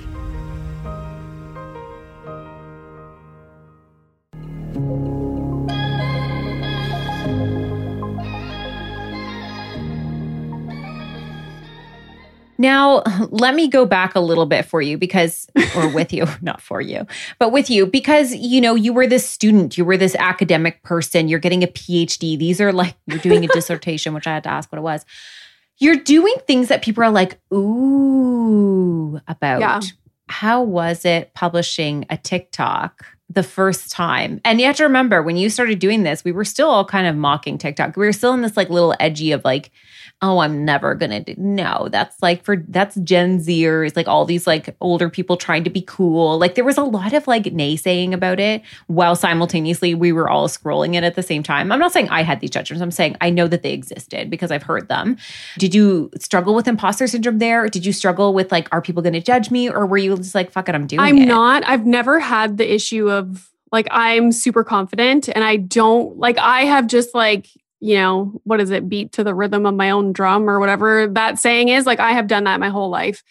Now, 12.64 13.04
let 13.30 13.56
me 13.56 13.68
go 13.68 13.86
back 13.86 14.16
a 14.16 14.22
little 14.22 14.46
bit 14.46 14.66
for 14.66 14.82
you 14.82 14.98
because, 14.98 15.48
or 15.76 15.90
with 15.90 16.14
you, 16.14 16.26
not 16.42 16.62
for 16.62 16.80
you, 16.80 17.06
but 17.38 17.52
with 17.52 17.70
you, 17.70 17.86
because, 17.86 18.34
you 18.34 18.62
know, 18.62 18.74
you 18.74 18.94
were 18.94 19.06
this 19.06 19.28
student, 19.28 19.78
you 19.78 19.84
were 19.84 19.98
this 19.98 20.16
academic 20.16 20.82
person, 20.82 21.28
you're 21.28 21.40
getting 21.40 21.62
a 21.62 21.68
PhD. 21.68 22.40
These 22.40 22.62
are 22.62 22.72
like, 22.72 22.96
you're 23.06 23.20
doing 23.20 23.44
a 23.44 23.48
dissertation, 23.54 24.14
which 24.14 24.28
I 24.28 24.34
had 24.34 24.44
to 24.44 24.50
ask 24.50 24.72
what 24.72 24.80
it 24.80 24.82
was. 24.82 25.06
You're 25.78 25.98
doing 25.98 26.36
things 26.48 26.70
that 26.70 26.82
people 26.82 27.04
are 27.04 27.12
like, 27.12 27.38
ooh, 27.54 29.20
about. 29.28 29.60
Yeah. 29.60 29.82
How 30.30 30.64
was 30.64 31.04
it 31.04 31.34
publishing 31.34 32.06
a 32.10 32.18
TikTok? 32.18 33.06
the 33.30 33.42
first 33.42 33.90
time. 33.90 34.40
And 34.46 34.60
you 34.60 34.68
have 34.68 34.76
to 34.76 34.84
remember 34.84 35.24
when 35.24 35.38
you 35.38 35.50
started 35.50 35.80
doing 35.80 36.04
this, 36.04 36.24
we 36.24 36.32
were 36.32 36.46
still 36.46 36.70
all 36.70 36.86
kind 36.86 37.08
of 37.08 37.16
mocking 37.16 37.58
TikTok. 37.58 37.98
We 37.98 38.06
were 38.06 38.14
still 38.14 38.34
in 38.34 38.42
this 38.42 38.56
like 38.56 38.70
little 38.70 38.94
edgy 39.00 39.32
of 39.32 39.44
like, 39.44 39.72
oh, 40.24 40.40
I'm 40.40 40.64
never 40.64 40.96
gonna 40.96 41.20
do 41.20 41.36
no, 41.38 41.90
that's 41.92 42.20
like 42.22 42.44
for 42.44 42.64
that's 42.70 42.96
Gen 42.96 43.40
Zers, 43.40 43.96
like 43.96 44.08
all 44.08 44.24
these 44.24 44.48
like 44.48 44.74
older 44.80 45.10
people 45.10 45.36
trying 45.36 45.66
to 45.66 45.70
be 45.70 45.82
cool. 45.82 46.40
Like 46.40 46.56
there 46.56 46.64
was 46.64 46.78
a 46.78 46.84
lot 46.84 47.12
of 47.12 47.28
like 47.28 47.44
naysaying 47.44 48.14
about 48.14 48.40
it 48.40 48.62
while 48.88 49.18
simultaneously 49.18 49.94
we 49.94 50.14
were 50.14 50.30
all 50.30 50.48
scrolling 50.48 50.96
it 50.96 51.04
at 51.04 51.16
the 51.16 51.22
same 51.22 51.44
time. 51.44 51.72
I'm 51.72 51.80
not 51.80 51.92
saying 51.92 52.08
I 52.10 52.24
had 52.24 52.40
these 52.40 52.50
judgments, 52.50 52.82
I'm 52.82 52.90
saying 52.90 53.18
I 53.20 53.30
know 53.30 53.48
that 53.50 53.64
they 53.64 53.74
existed 53.74 54.30
because 54.30 54.50
I've 54.50 54.64
heard 54.64 54.88
them. 54.88 55.18
Did 55.60 55.76
you 55.76 56.10
struggle 56.18 56.56
with 56.56 56.68
imposter 56.68 57.06
syndrome 57.06 57.40
there? 57.40 57.68
Did 57.68 57.86
you 57.86 57.92
struggle 57.92 58.34
with 58.34 58.50
like, 58.50 58.70
are 58.72 58.82
people 58.82 59.04
gonna 59.04 59.22
judge 59.22 59.52
me? 59.52 59.70
Or 59.70 59.86
were 59.86 59.98
you 59.98 60.16
just 60.16 60.34
like, 60.34 60.52
fuck 60.52 60.70
it, 60.70 60.76
I'm 60.76 60.88
doing 60.88 61.02
it? 61.02 61.04
I'm 61.04 61.26
not. 61.26 61.68
I've 61.68 61.86
never 61.86 62.22
had 62.22 62.58
the 62.58 62.74
issue 62.74 63.12
of 63.12 63.52
like 63.74 63.88
I'm 63.92 64.32
super 64.32 64.64
confident 64.64 65.28
and 65.28 65.44
I 65.44 65.58
don't 65.58 66.18
like 66.18 66.38
I 66.38 66.62
have 66.62 66.88
just 66.88 67.14
like 67.14 67.48
you 67.84 67.96
know, 67.96 68.40
what 68.46 68.62
is 68.62 68.72
it, 68.72 68.88
beat 68.88 69.12
to 69.12 69.26
the 69.26 69.36
rhythm 69.36 69.66
of 69.66 69.76
my 69.76 69.90
own 69.90 70.14
drum 70.14 70.50
or 70.50 70.58
whatever 70.58 71.06
that 71.08 71.38
saying 71.38 71.68
is. 71.68 71.86
Like, 71.86 72.00
I 72.00 72.14
have 72.14 72.28
done 72.28 72.46
that 72.46 72.62
my 72.62 72.70
whole 72.70 72.90
life. 72.90 73.22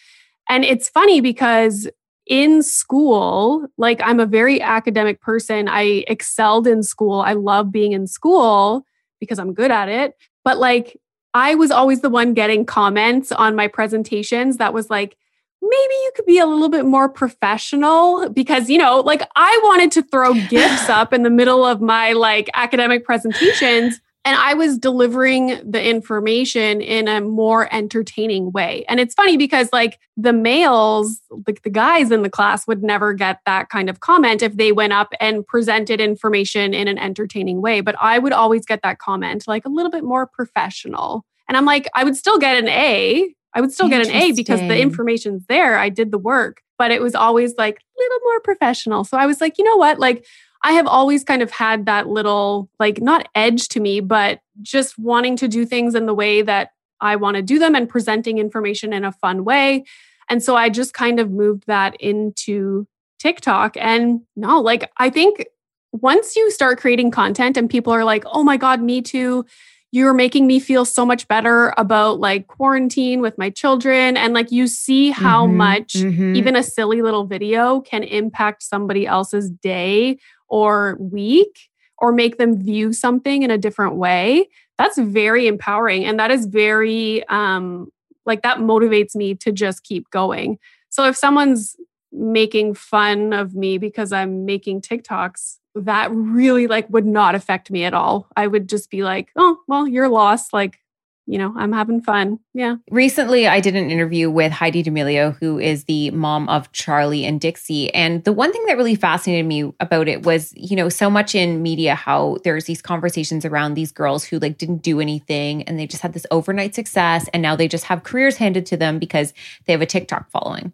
And 0.47 0.63
it's 0.63 0.87
funny 0.87 1.21
because 1.21 1.89
in 2.27 2.61
school, 2.61 3.65
like, 3.79 3.99
I'm 4.03 4.19
a 4.19 4.27
very 4.27 4.61
academic 4.61 5.21
person. 5.21 5.67
I 5.67 6.05
excelled 6.07 6.67
in 6.67 6.83
school. 6.83 7.21
I 7.21 7.33
love 7.33 7.71
being 7.71 7.93
in 7.93 8.05
school 8.05 8.85
because 9.19 9.39
I'm 9.39 9.55
good 9.55 9.71
at 9.71 9.89
it. 9.89 10.15
But 10.45 10.59
like, 10.59 11.01
I 11.33 11.55
was 11.55 11.71
always 11.71 12.01
the 12.01 12.11
one 12.11 12.35
getting 12.35 12.63
comments 12.63 13.31
on 13.31 13.55
my 13.55 13.67
presentations 13.67 14.57
that 14.57 14.71
was 14.71 14.87
like, 14.87 15.17
maybe 15.63 15.93
you 15.93 16.11
could 16.15 16.27
be 16.27 16.37
a 16.37 16.45
little 16.45 16.69
bit 16.69 16.85
more 16.85 17.09
professional 17.09 18.29
because 18.29 18.69
you 18.69 18.77
know 18.77 18.99
like 18.99 19.21
i 19.37 19.61
wanted 19.63 19.93
to 19.93 20.01
throw 20.03 20.33
gifts 20.49 20.89
up 20.89 21.13
in 21.13 21.23
the 21.23 21.29
middle 21.29 21.63
of 21.63 21.79
my 21.79 22.11
like 22.11 22.49
academic 22.53 23.05
presentations 23.05 24.01
and 24.25 24.37
I 24.37 24.53
was 24.53 24.77
delivering 24.77 25.59
the 25.69 25.83
information 25.83 26.79
in 26.81 27.07
a 27.09 27.19
more 27.19 27.67
entertaining 27.73 28.51
way. 28.51 28.85
And 28.87 28.99
it's 28.99 29.13
funny 29.13 29.35
because 29.35 29.67
like 29.73 29.99
the 30.15 30.31
males, 30.31 31.19
like 31.45 31.61
the 31.63 31.69
guys 31.69 32.09
in 32.09 32.21
the 32.21 32.29
class 32.29 32.65
would 32.65 32.83
never 32.83 33.13
get 33.13 33.39
that 33.45 33.69
kind 33.69 33.89
of 33.89 33.99
comment 33.99 34.41
if 34.41 34.55
they 34.55 34.71
went 34.71 34.93
up 34.93 35.13
and 35.19 35.45
presented 35.45 35.99
information 35.99 36.73
in 36.73 36.87
an 36.87 36.97
entertaining 36.97 37.61
way, 37.61 37.81
but 37.81 37.95
I 37.99 38.17
would 38.17 38.33
always 38.33 38.65
get 38.65 38.81
that 38.83 38.99
comment 38.99 39.45
like 39.45 39.65
a 39.65 39.69
little 39.69 39.91
bit 39.91 40.05
more 40.05 40.25
professional. 40.25 41.25
And 41.49 41.57
I'm 41.57 41.65
like 41.65 41.89
I 41.93 42.05
would 42.05 42.15
still 42.15 42.39
get 42.39 42.57
an 42.57 42.69
A. 42.69 43.33
I 43.53 43.61
would 43.61 43.71
still 43.71 43.89
get 43.89 44.07
an 44.07 44.11
A 44.11 44.31
because 44.31 44.61
the 44.61 44.79
information's 44.79 45.45
there. 45.47 45.77
I 45.77 45.89
did 45.89 46.11
the 46.11 46.17
work, 46.17 46.61
but 46.79 46.89
it 46.89 47.01
was 47.01 47.13
always 47.13 47.53
like 47.55 47.75
a 47.75 47.99
little 47.99 48.19
more 48.23 48.39
professional. 48.39 49.03
So 49.03 49.17
I 49.17 49.27
was 49.27 49.39
like, 49.41 49.59
you 49.59 49.63
know 49.63 49.75
what? 49.75 49.99
Like 49.99 50.25
I 50.63 50.73
have 50.73 50.87
always 50.87 51.23
kind 51.23 51.41
of 51.41 51.51
had 51.51 51.85
that 51.85 52.07
little, 52.07 52.69
like, 52.79 53.01
not 53.01 53.27
edge 53.35 53.67
to 53.69 53.79
me, 53.79 53.99
but 53.99 54.39
just 54.61 54.97
wanting 54.97 55.35
to 55.37 55.47
do 55.47 55.65
things 55.65 55.93
in 55.95 56.05
the 56.05 56.13
way 56.13 56.41
that 56.41 56.69
I 57.01 57.17
want 57.17 57.35
to 57.35 57.41
do 57.41 57.59
them 57.59 57.75
and 57.75 57.89
presenting 57.89 58.37
information 58.37 58.93
in 58.93 59.03
a 59.03 59.11
fun 59.11 59.43
way. 59.43 59.83
And 60.29 60.41
so 60.41 60.55
I 60.55 60.69
just 60.69 60.93
kind 60.93 61.19
of 61.19 61.31
moved 61.31 61.65
that 61.67 61.95
into 61.99 62.87
TikTok. 63.19 63.75
And 63.77 64.21
no, 64.35 64.61
like, 64.61 64.89
I 64.97 65.09
think 65.09 65.45
once 65.91 66.35
you 66.35 66.49
start 66.49 66.79
creating 66.79 67.11
content 67.11 67.57
and 67.57 67.69
people 67.69 67.93
are 67.93 68.05
like, 68.05 68.23
oh 68.27 68.43
my 68.43 68.57
God, 68.57 68.81
me 68.81 69.01
too. 69.01 69.45
You're 69.91 70.13
making 70.13 70.47
me 70.47 70.59
feel 70.59 70.85
so 70.85 71.05
much 71.05 71.27
better 71.27 71.71
about 71.77 72.19
like 72.19 72.47
quarantine 72.47 73.21
with 73.21 73.37
my 73.37 73.51
children. 73.51 74.17
And 74.17 74.33
like 74.33 74.51
you 74.51 74.65
see 74.65 75.11
how 75.11 75.45
Mhm, 75.45 75.55
much 75.55 75.93
mhm. 75.95 76.35
even 76.35 76.55
a 76.55 76.63
silly 76.63 77.01
little 77.03 77.25
video 77.25 77.81
can 77.81 78.01
impact 78.03 78.63
somebody 78.63 79.05
else's 79.05 79.51
day 79.51 80.17
or 80.53 80.97
week 80.99 81.69
or 81.97 82.11
make 82.11 82.37
them 82.37 82.61
view 82.61 82.93
something 82.93 83.41
in 83.41 83.49
a 83.49 83.57
different 83.57 83.95
way. 83.95 84.47
that's 84.77 84.97
very 84.99 85.47
empowering. 85.47 86.05
And 86.05 86.19
that 86.19 86.29
is 86.29 86.45
very 86.45 87.27
um 87.27 87.87
like 88.25 88.43
that 88.43 88.59
motivates 88.59 89.15
me 89.15 89.35
to 89.35 89.51
just 89.51 89.83
keep 89.83 90.09
going. 90.11 90.59
So 90.89 91.05
if 91.05 91.15
someone's 91.17 91.75
making 92.11 92.75
fun 92.75 93.33
of 93.33 93.55
me 93.55 93.79
because 93.79 94.11
i'm 94.11 94.45
making 94.45 94.79
tiktoks 94.79 95.57
that 95.73 96.11
really 96.11 96.67
like 96.67 96.87
would 96.91 97.07
not 97.07 97.33
affect 97.33 97.71
me 97.71 97.83
at 97.83 97.95
all. 97.95 98.27
I 98.37 98.45
would 98.45 98.69
just 98.69 98.91
be 98.91 99.01
like 99.01 99.31
oh 99.35 99.57
well 99.67 99.87
you're 99.87 100.09
lost. 100.09 100.53
Like 100.53 100.77
you 101.25 101.37
know, 101.37 101.53
I'm 101.57 101.71
having 101.71 102.01
fun. 102.01 102.39
Yeah. 102.53 102.75
Recently, 102.91 103.47
I 103.47 103.59
did 103.59 103.75
an 103.75 103.89
interview 103.89 104.29
with 104.29 104.51
Heidi 104.51 104.83
D'Amelio, 104.83 105.37
who 105.39 105.57
is 105.57 105.85
the 105.85 106.11
mom 106.11 106.49
of 106.49 106.71
Charlie 106.73 107.25
and 107.25 107.39
Dixie. 107.39 107.93
And 107.93 108.23
the 108.23 108.33
one 108.33 108.51
thing 108.51 108.65
that 108.65 108.77
really 108.77 108.95
fascinated 108.95 109.45
me 109.45 109.71
about 109.79 110.07
it 110.07 110.25
was, 110.25 110.53
you 110.55 110.75
know, 110.75 110.89
so 110.89 111.09
much 111.09 111.33
in 111.33 111.61
media 111.61 111.95
how 111.95 112.37
there's 112.43 112.65
these 112.65 112.81
conversations 112.81 113.45
around 113.45 113.73
these 113.75 113.91
girls 113.91 114.25
who 114.25 114.37
like 114.39 114.57
didn't 114.57 114.83
do 114.83 114.99
anything 114.99 115.63
and 115.63 115.79
they 115.79 115.87
just 115.87 116.01
had 116.01 116.13
this 116.13 116.25
overnight 116.29 116.75
success. 116.75 117.29
And 117.33 117.41
now 117.41 117.55
they 117.55 117.67
just 117.67 117.85
have 117.85 118.03
careers 118.03 118.37
handed 118.37 118.65
to 118.67 118.77
them 118.77 118.99
because 118.99 119.33
they 119.65 119.73
have 119.73 119.81
a 119.81 119.85
TikTok 119.85 120.29
following. 120.29 120.73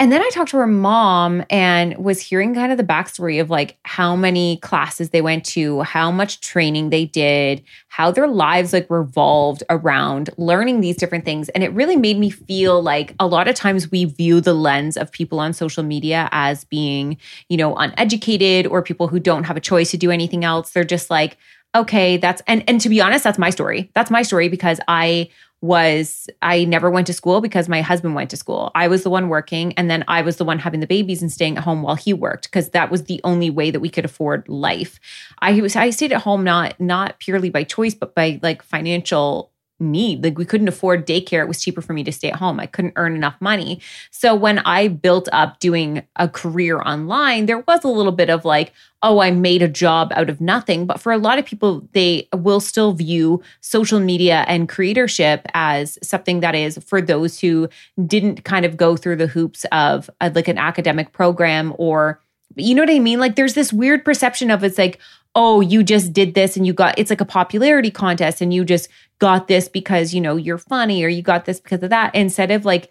And 0.00 0.10
then 0.10 0.20
I 0.20 0.28
talked 0.30 0.50
to 0.50 0.56
her 0.56 0.66
mom 0.66 1.44
and 1.50 1.96
was 1.96 2.20
hearing 2.20 2.52
kind 2.52 2.72
of 2.72 2.78
the 2.78 2.84
backstory 2.84 3.40
of 3.40 3.48
like 3.48 3.78
how 3.84 4.16
many 4.16 4.56
classes 4.56 5.10
they 5.10 5.22
went 5.22 5.44
to, 5.46 5.82
how 5.82 6.10
much 6.10 6.40
training 6.40 6.90
they 6.90 7.04
did, 7.04 7.62
how 7.88 8.10
their 8.10 8.26
lives 8.26 8.72
like 8.72 8.90
revolved 8.90 9.62
around 9.70 10.30
learning 10.36 10.80
these 10.80 10.96
different 10.96 11.24
things. 11.24 11.48
And 11.50 11.62
it 11.62 11.72
really 11.74 11.94
made 11.94 12.18
me 12.18 12.28
feel 12.28 12.82
like 12.82 13.14
a 13.20 13.26
lot 13.28 13.46
of 13.46 13.54
times 13.54 13.88
we 13.92 14.04
view 14.04 14.40
the 14.40 14.52
lens 14.52 14.96
of 14.96 15.12
people 15.12 15.38
on 15.38 15.52
social 15.52 15.84
media 15.84 16.28
as 16.32 16.64
being, 16.64 17.16
you 17.48 17.56
know, 17.56 17.76
uneducated 17.76 18.66
or 18.66 18.82
people 18.82 19.06
who 19.06 19.20
don't 19.20 19.44
have 19.44 19.56
a 19.56 19.60
choice 19.60 19.92
to 19.92 19.96
do 19.96 20.10
anything 20.10 20.44
else. 20.44 20.70
They're 20.70 20.82
just 20.82 21.08
like, 21.08 21.36
okay, 21.72 22.16
that's 22.16 22.42
and 22.48 22.64
and 22.68 22.80
to 22.80 22.88
be 22.88 23.00
honest, 23.00 23.22
that's 23.22 23.38
my 23.38 23.50
story. 23.50 23.90
That's 23.94 24.10
my 24.10 24.22
story 24.22 24.48
because 24.48 24.80
I 24.88 25.28
was 25.64 26.28
I 26.42 26.66
never 26.66 26.90
went 26.90 27.06
to 27.06 27.14
school 27.14 27.40
because 27.40 27.70
my 27.70 27.80
husband 27.80 28.14
went 28.14 28.28
to 28.30 28.36
school. 28.36 28.70
I 28.74 28.86
was 28.86 29.02
the 29.02 29.08
one 29.08 29.30
working 29.30 29.72
and 29.78 29.88
then 29.88 30.04
I 30.08 30.20
was 30.20 30.36
the 30.36 30.44
one 30.44 30.58
having 30.58 30.80
the 30.80 30.86
babies 30.86 31.22
and 31.22 31.32
staying 31.32 31.56
at 31.56 31.64
home 31.64 31.80
while 31.80 31.94
he 31.94 32.12
worked 32.12 32.44
because 32.44 32.68
that 32.70 32.90
was 32.90 33.04
the 33.04 33.18
only 33.24 33.48
way 33.48 33.70
that 33.70 33.80
we 33.80 33.88
could 33.88 34.04
afford 34.04 34.46
life. 34.46 35.00
I 35.38 35.58
was 35.62 35.74
I 35.74 35.88
stayed 35.88 36.12
at 36.12 36.20
home 36.20 36.44
not 36.44 36.78
not 36.78 37.18
purely 37.18 37.48
by 37.48 37.64
choice 37.64 37.94
but 37.94 38.14
by 38.14 38.38
like 38.42 38.62
financial 38.62 39.52
need. 39.84 40.24
Like 40.24 40.38
we 40.38 40.44
couldn't 40.44 40.68
afford 40.68 41.06
daycare. 41.06 41.42
It 41.42 41.48
was 41.48 41.62
cheaper 41.62 41.80
for 41.80 41.92
me 41.92 42.02
to 42.04 42.12
stay 42.12 42.30
at 42.30 42.36
home. 42.36 42.58
I 42.58 42.66
couldn't 42.66 42.94
earn 42.96 43.14
enough 43.14 43.36
money. 43.40 43.80
So 44.10 44.34
when 44.34 44.58
I 44.60 44.88
built 44.88 45.28
up 45.32 45.60
doing 45.60 46.02
a 46.16 46.28
career 46.28 46.80
online, 46.80 47.46
there 47.46 47.60
was 47.60 47.84
a 47.84 47.88
little 47.88 48.12
bit 48.12 48.30
of 48.30 48.44
like, 48.44 48.72
oh, 49.02 49.20
I 49.20 49.30
made 49.30 49.62
a 49.62 49.68
job 49.68 50.12
out 50.14 50.30
of 50.30 50.40
nothing. 50.40 50.86
But 50.86 50.98
for 50.98 51.12
a 51.12 51.18
lot 51.18 51.38
of 51.38 51.44
people, 51.44 51.86
they 51.92 52.26
will 52.34 52.60
still 52.60 52.92
view 52.92 53.42
social 53.60 54.00
media 54.00 54.44
and 54.48 54.68
creatorship 54.68 55.42
as 55.52 55.98
something 56.02 56.40
that 56.40 56.54
is 56.54 56.78
for 56.78 57.02
those 57.02 57.38
who 57.38 57.68
didn't 58.06 58.44
kind 58.44 58.64
of 58.64 58.76
go 58.76 58.96
through 58.96 59.16
the 59.16 59.26
hoops 59.26 59.66
of 59.72 60.08
a, 60.20 60.30
like 60.30 60.48
an 60.48 60.58
academic 60.58 61.12
program 61.12 61.74
or 61.78 62.20
you 62.56 62.74
know 62.74 62.82
what 62.82 62.90
I 62.90 63.00
mean? 63.00 63.18
Like 63.18 63.36
there's 63.36 63.54
this 63.54 63.72
weird 63.72 64.04
perception 64.04 64.50
of 64.50 64.62
it's 64.62 64.78
like, 64.78 65.00
oh, 65.34 65.60
you 65.60 65.82
just 65.82 66.12
did 66.12 66.34
this 66.34 66.56
and 66.56 66.66
you 66.66 66.72
got 66.72 66.98
it's 66.98 67.10
like 67.10 67.20
a 67.20 67.26
popularity 67.26 67.90
contest 67.90 68.40
and 68.40 68.54
you 68.54 68.64
just 68.64 68.88
got 69.18 69.48
this 69.48 69.68
because, 69.68 70.14
you 70.14 70.20
know, 70.20 70.36
you're 70.36 70.58
funny 70.58 71.02
or 71.04 71.08
you 71.08 71.22
got 71.22 71.44
this 71.44 71.60
because 71.60 71.82
of 71.82 71.90
that 71.90 72.14
instead 72.14 72.50
of 72.50 72.64
like 72.64 72.90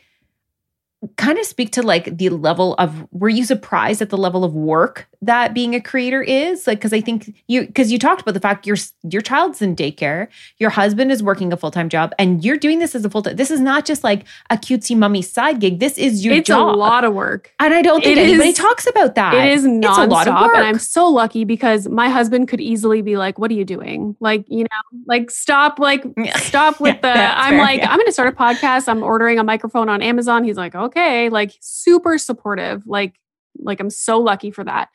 kind 1.18 1.38
of 1.38 1.46
speak 1.46 1.72
to 1.74 1.82
like 1.84 2.18
the 2.18 2.30
level 2.30 2.76
of 2.76 3.06
were 3.12 3.30
you 3.30 3.44
surprised 3.44 4.02
at 4.02 4.10
the 4.10 4.18
level 4.18 4.44
of 4.44 4.54
work 4.54 5.08
that 5.22 5.54
being 5.54 5.76
a 5.76 5.82
creator 5.82 6.22
is 6.22 6.66
like 6.68 6.78
because 6.80 6.94
i 6.94 7.02
think 7.02 7.36
you 7.48 7.66
because 7.66 7.92
you 7.92 8.00
talked 8.00 8.22
about 8.22 8.34
the 8.34 8.40
fact 8.40 8.66
your 8.66 8.78
your 9.04 9.22
child's 9.22 9.62
in 9.62 9.76
daycare 9.76 10.28
your 10.60 10.70
husband 10.70 11.12
is 11.12 11.22
working 11.22 11.52
a 11.52 11.58
full-time 11.58 11.90
job 11.90 12.14
and 12.18 12.44
you're 12.46 12.58
doing 12.58 12.80
this 12.80 12.96
as 12.96 13.04
a 13.04 13.10
full-time 13.10 13.36
this 13.36 13.52
is 13.52 13.60
not 13.60 13.86
just 13.86 14.04
like 14.04 14.24
a 14.50 14.56
cutesy 14.58 14.96
mummy 14.96 15.22
side 15.22 15.60
gig 15.60 15.80
this 15.80 15.98
is 15.98 16.24
your 16.24 16.36
it's 16.36 16.48
job 16.48 16.74
a 16.74 16.78
lot 16.78 17.04
of 17.04 17.14
work 17.14 17.52
and 17.60 17.74
i 17.74 17.82
don't 17.82 18.04
think 18.04 18.18
It 18.18 18.22
anybody 18.22 18.50
is- 18.50 18.58
talks 18.58 18.88
about 18.88 19.16
that 19.16 19.34
It 19.34 19.52
is 19.54 19.66
it's 19.66 19.86
a 19.86 20.06
lot 20.06 20.28
of 20.28 20.34
work 20.36 20.56
and 20.56 20.66
I'm 20.66 20.80
so 20.80 21.08
lucky 21.10 21.44
because 21.44 21.88
my 21.90 22.08
husband 22.10 22.48
could 22.48 22.62
easily 22.62 23.02
be 23.02 23.18
like, 23.18 23.38
"What 23.40 23.50
are 23.52 23.54
you 23.56 23.66
doing? 23.66 24.16
Like, 24.20 24.46
you 24.48 24.64
know, 24.64 25.00
like 25.08 25.32
stop, 25.32 25.80
like 25.80 26.04
stop 26.38 26.80
with 26.86 27.02
the." 27.02 27.10
I'm 27.10 27.54
fair, 27.54 27.60
like, 27.62 27.80
yeah. 27.82 27.92
I'm 27.92 28.00
to 28.06 28.12
start 28.12 28.30
a 28.30 28.36
podcast. 28.36 28.88
I'm 28.88 29.02
ordering 29.04 29.40
a 29.40 29.44
microphone 29.44 29.90
on 29.90 30.02
Amazon. 30.02 30.44
He's 30.44 30.58
like, 30.58 30.76
"Okay," 30.76 30.93
like 30.96 31.58
super 31.62 32.18
supportive. 32.18 32.86
Like, 32.88 33.20
like 33.60 33.80
I'm 33.80 33.90
so 33.90 34.20
lucky 34.20 34.52
for 34.52 34.64
that. 34.64 34.90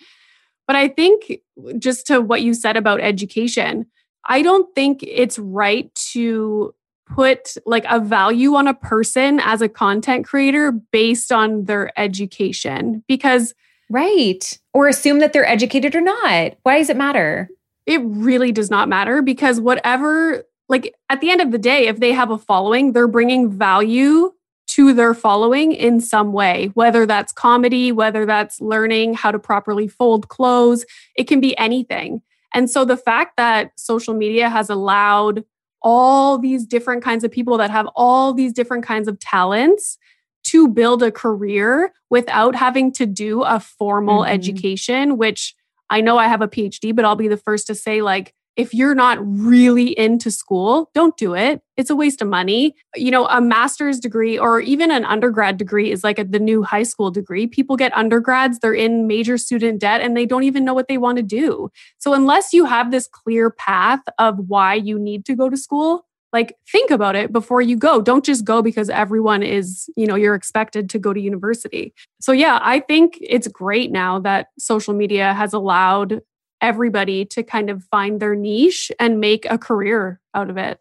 But 0.67 0.77
I 0.77 0.89
think 0.89 1.41
just 1.79 2.07
to 2.09 2.21
what 2.21 2.43
you 2.43 2.55
said 2.55 2.77
about 2.77 3.01
education, 3.01 3.87
I 4.27 4.43
don't 4.43 4.73
think 4.75 5.03
it's 5.03 5.39
right 5.39 5.95
to 6.13 6.75
put 7.09 7.55
like 7.65 7.87
a 7.89 8.01
value 8.01 8.55
on 8.55 8.69
a 8.69 8.75
person 8.75 9.41
as 9.41 9.63
a 9.63 9.69
content 9.69 10.27
creator 10.27 10.73
based 10.73 11.33
on 11.33 11.65
their 11.65 11.99
education 11.99 13.03
because 13.09 13.55
right 13.91 14.59
or 14.75 14.89
assume 14.89 15.19
that 15.21 15.33
they're 15.33 15.49
educated 15.49 15.95
or 15.95 16.01
not 16.01 16.53
why 16.63 16.79
does 16.79 16.91
it 16.91 16.97
matter 16.97 17.49
it 17.87 18.03
really 18.05 18.53
does 18.53 18.71
not 18.71 18.89
matter 18.89 19.23
because 19.23 19.61
whatever 19.61 20.45
like 20.69 20.95
at 21.09 21.23
the 21.23 21.31
end 21.31 21.41
of 21.41 21.51
the 21.51 21.59
day 21.59 21.87
if 21.87 21.99
they 21.99 22.13
have 22.13 22.31
a 22.31 22.37
following 22.37 22.93
they're 22.93 23.09
bringing 23.09 23.51
value 23.51 24.31
to 24.69 24.93
their 24.93 25.15
following 25.15 25.73
in 25.73 26.01
some 26.01 26.33
way 26.33 26.71
whether 26.75 27.07
that's 27.07 27.33
comedy 27.33 27.91
whether 27.93 28.25
that's 28.27 28.61
learning 28.61 29.15
how 29.15 29.31
to 29.31 29.39
properly 29.39 29.89
fold 29.89 30.29
clothes 30.29 30.85
it 31.17 31.25
can 31.25 31.41
be 31.41 31.57
anything 31.59 32.21
and 32.55 32.71
so 32.71 32.85
the 32.85 32.97
fact 32.97 33.37
that 33.37 33.73
social 33.77 34.15
media 34.15 34.49
has 34.49 34.71
allowed 34.71 35.45
all 35.83 36.39
these 36.39 36.65
different 36.67 37.03
kinds 37.05 37.23
of 37.25 37.31
people 37.31 37.57
that 37.59 37.71
have 37.71 37.87
all 37.95 38.33
these 38.35 38.53
different 38.53 38.85
kinds 38.85 39.09
of 39.09 39.19
talents 39.21 39.97
to 40.45 40.67
build 40.69 41.03
a 41.03 41.13
career 41.13 41.93
without 42.11 42.55
having 42.55 42.91
to 42.93 43.07
do 43.07 43.43
a 43.43 43.61
formal 43.61 44.23
Mhm. 44.23 44.31
education 44.31 45.17
which 45.19 45.55
I 45.91 46.03
know 46.03 46.19
I 46.19 46.27
have 46.29 46.43
a 46.43 46.49
PhD, 46.49 46.95
but 46.95 47.07
I'll 47.07 47.17
be 47.17 47.29
the 47.29 47.39
first 47.39 47.67
to 47.69 47.75
say, 47.75 48.03
like, 48.03 48.35
if 48.59 48.75
you're 48.75 48.95
not 48.95 49.19
really 49.23 49.97
into 49.97 50.33
school, 50.33 50.91
don't 50.93 51.17
do 51.17 51.33
it. 51.35 51.63
It's 51.77 51.91
a 51.91 51.97
waste 51.97 52.21
of 52.21 52.27
money. 52.27 52.75
You 52.97 53.13
know, 53.13 53.27
a 53.29 53.41
master's 53.41 54.01
degree 54.01 54.37
or 54.37 54.59
even 54.61 54.91
an 54.91 55.05
undergrad 55.05 55.57
degree 55.59 55.93
is 55.93 56.03
like 56.03 56.19
a, 56.19 56.25
the 56.25 56.41
new 56.41 56.65
high 56.65 56.83
school 56.83 57.13
degree. 57.13 57.47
People 57.47 57.77
get 57.77 57.97
undergrads, 57.97 58.59
they're 58.59 58.75
in 58.75 59.07
major 59.07 59.39
student 59.39 59.81
debt, 59.81 60.01
and 60.01 60.17
they 60.17 60.27
don't 60.27 60.43
even 60.43 60.65
know 60.65 60.75
what 60.75 60.89
they 60.89 60.99
want 60.99 61.19
to 61.19 61.23
do. 61.23 61.71
So, 61.99 62.15
unless 62.15 62.53
you 62.53 62.65
have 62.65 62.91
this 62.91 63.07
clear 63.07 63.49
path 63.49 64.01
of 64.19 64.37
why 64.49 64.75
you 64.75 64.99
need 64.99 65.25
to 65.27 65.37
go 65.37 65.49
to 65.49 65.57
school, 65.57 66.05
like 66.33 66.57
think 66.71 66.91
about 66.91 67.17
it 67.17 67.33
before 67.33 67.63
you 67.63 67.77
go 67.77 68.03
don't 68.03 68.25
just 68.25 68.45
go 68.45 68.61
because 68.61 68.91
everyone 68.91 69.43
is 69.43 69.89
you 69.97 70.07
know 70.07 70.15
you're 70.15 70.35
expected 70.35 70.91
to 70.91 70.99
go 70.99 71.13
to 71.15 71.21
university 71.21 71.95
so 72.21 72.33
yeah 72.33 72.59
i 72.63 72.81
think 72.81 73.19
it's 73.23 73.49
great 73.49 73.91
now 73.91 74.19
that 74.19 74.49
social 74.59 74.93
media 74.93 75.33
has 75.33 75.55
allowed 75.55 76.21
everybody 76.61 77.25
to 77.25 77.43
kind 77.43 77.71
of 77.71 77.85
find 77.85 78.21
their 78.21 78.35
niche 78.35 78.91
and 78.99 79.21
make 79.21 79.47
a 79.51 79.59
career 79.59 80.21
out 80.35 80.51
of 80.51 80.57
it 80.57 80.81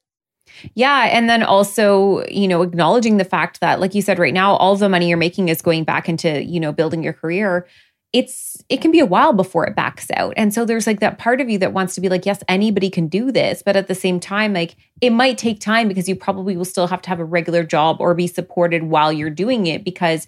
Yeah. 0.76 1.10
And 1.12 1.30
then 1.30 1.44
also, 1.44 2.26
you 2.28 2.48
know, 2.48 2.62
acknowledging 2.62 3.18
the 3.18 3.26
fact 3.26 3.60
that, 3.60 3.80
like 3.80 3.94
you 3.94 4.02
said, 4.02 4.20
right 4.20 4.34
now, 4.34 4.56
all 4.56 4.76
the 4.76 4.90
money 4.90 5.10
you're 5.10 5.18
making 5.18 5.50
is 5.50 5.62
going 5.62 5.84
back 5.84 6.08
into, 6.10 6.44
you 6.44 6.60
know, 6.60 6.72
building 6.72 7.04
your 7.04 7.14
career. 7.14 7.68
It's, 8.14 8.64
it 8.70 8.78
can 8.78 8.92
be 8.92 9.02
a 9.02 9.06
while 9.06 9.34
before 9.34 9.68
it 9.68 9.76
backs 9.76 10.08
out. 10.16 10.34
And 10.38 10.54
so 10.54 10.64
there's 10.64 10.88
like 10.88 11.02
that 11.02 11.20
part 11.20 11.42
of 11.42 11.50
you 11.50 11.60
that 11.60 11.74
wants 11.74 11.94
to 11.96 12.02
be 12.02 12.08
like, 12.10 12.26
yes, 12.26 12.42
anybody 12.48 12.90
can 12.90 13.08
do 13.08 13.32
this. 13.32 13.62
But 13.62 13.76
at 13.76 13.88
the 13.88 13.94
same 13.94 14.20
time, 14.20 14.54
like 14.54 14.78
it 15.02 15.10
might 15.10 15.38
take 15.38 15.60
time 15.60 15.88
because 15.90 16.08
you 16.08 16.16
probably 16.16 16.56
will 16.56 16.66
still 16.66 16.88
have 16.88 17.02
to 17.04 17.10
have 17.10 17.20
a 17.20 17.26
regular 17.26 17.64
job 17.64 17.98
or 18.00 18.16
be 18.16 18.26
supported 18.26 18.84
while 18.84 19.12
you're 19.12 19.30
doing 19.30 19.68
it 19.68 19.84
because 19.84 20.28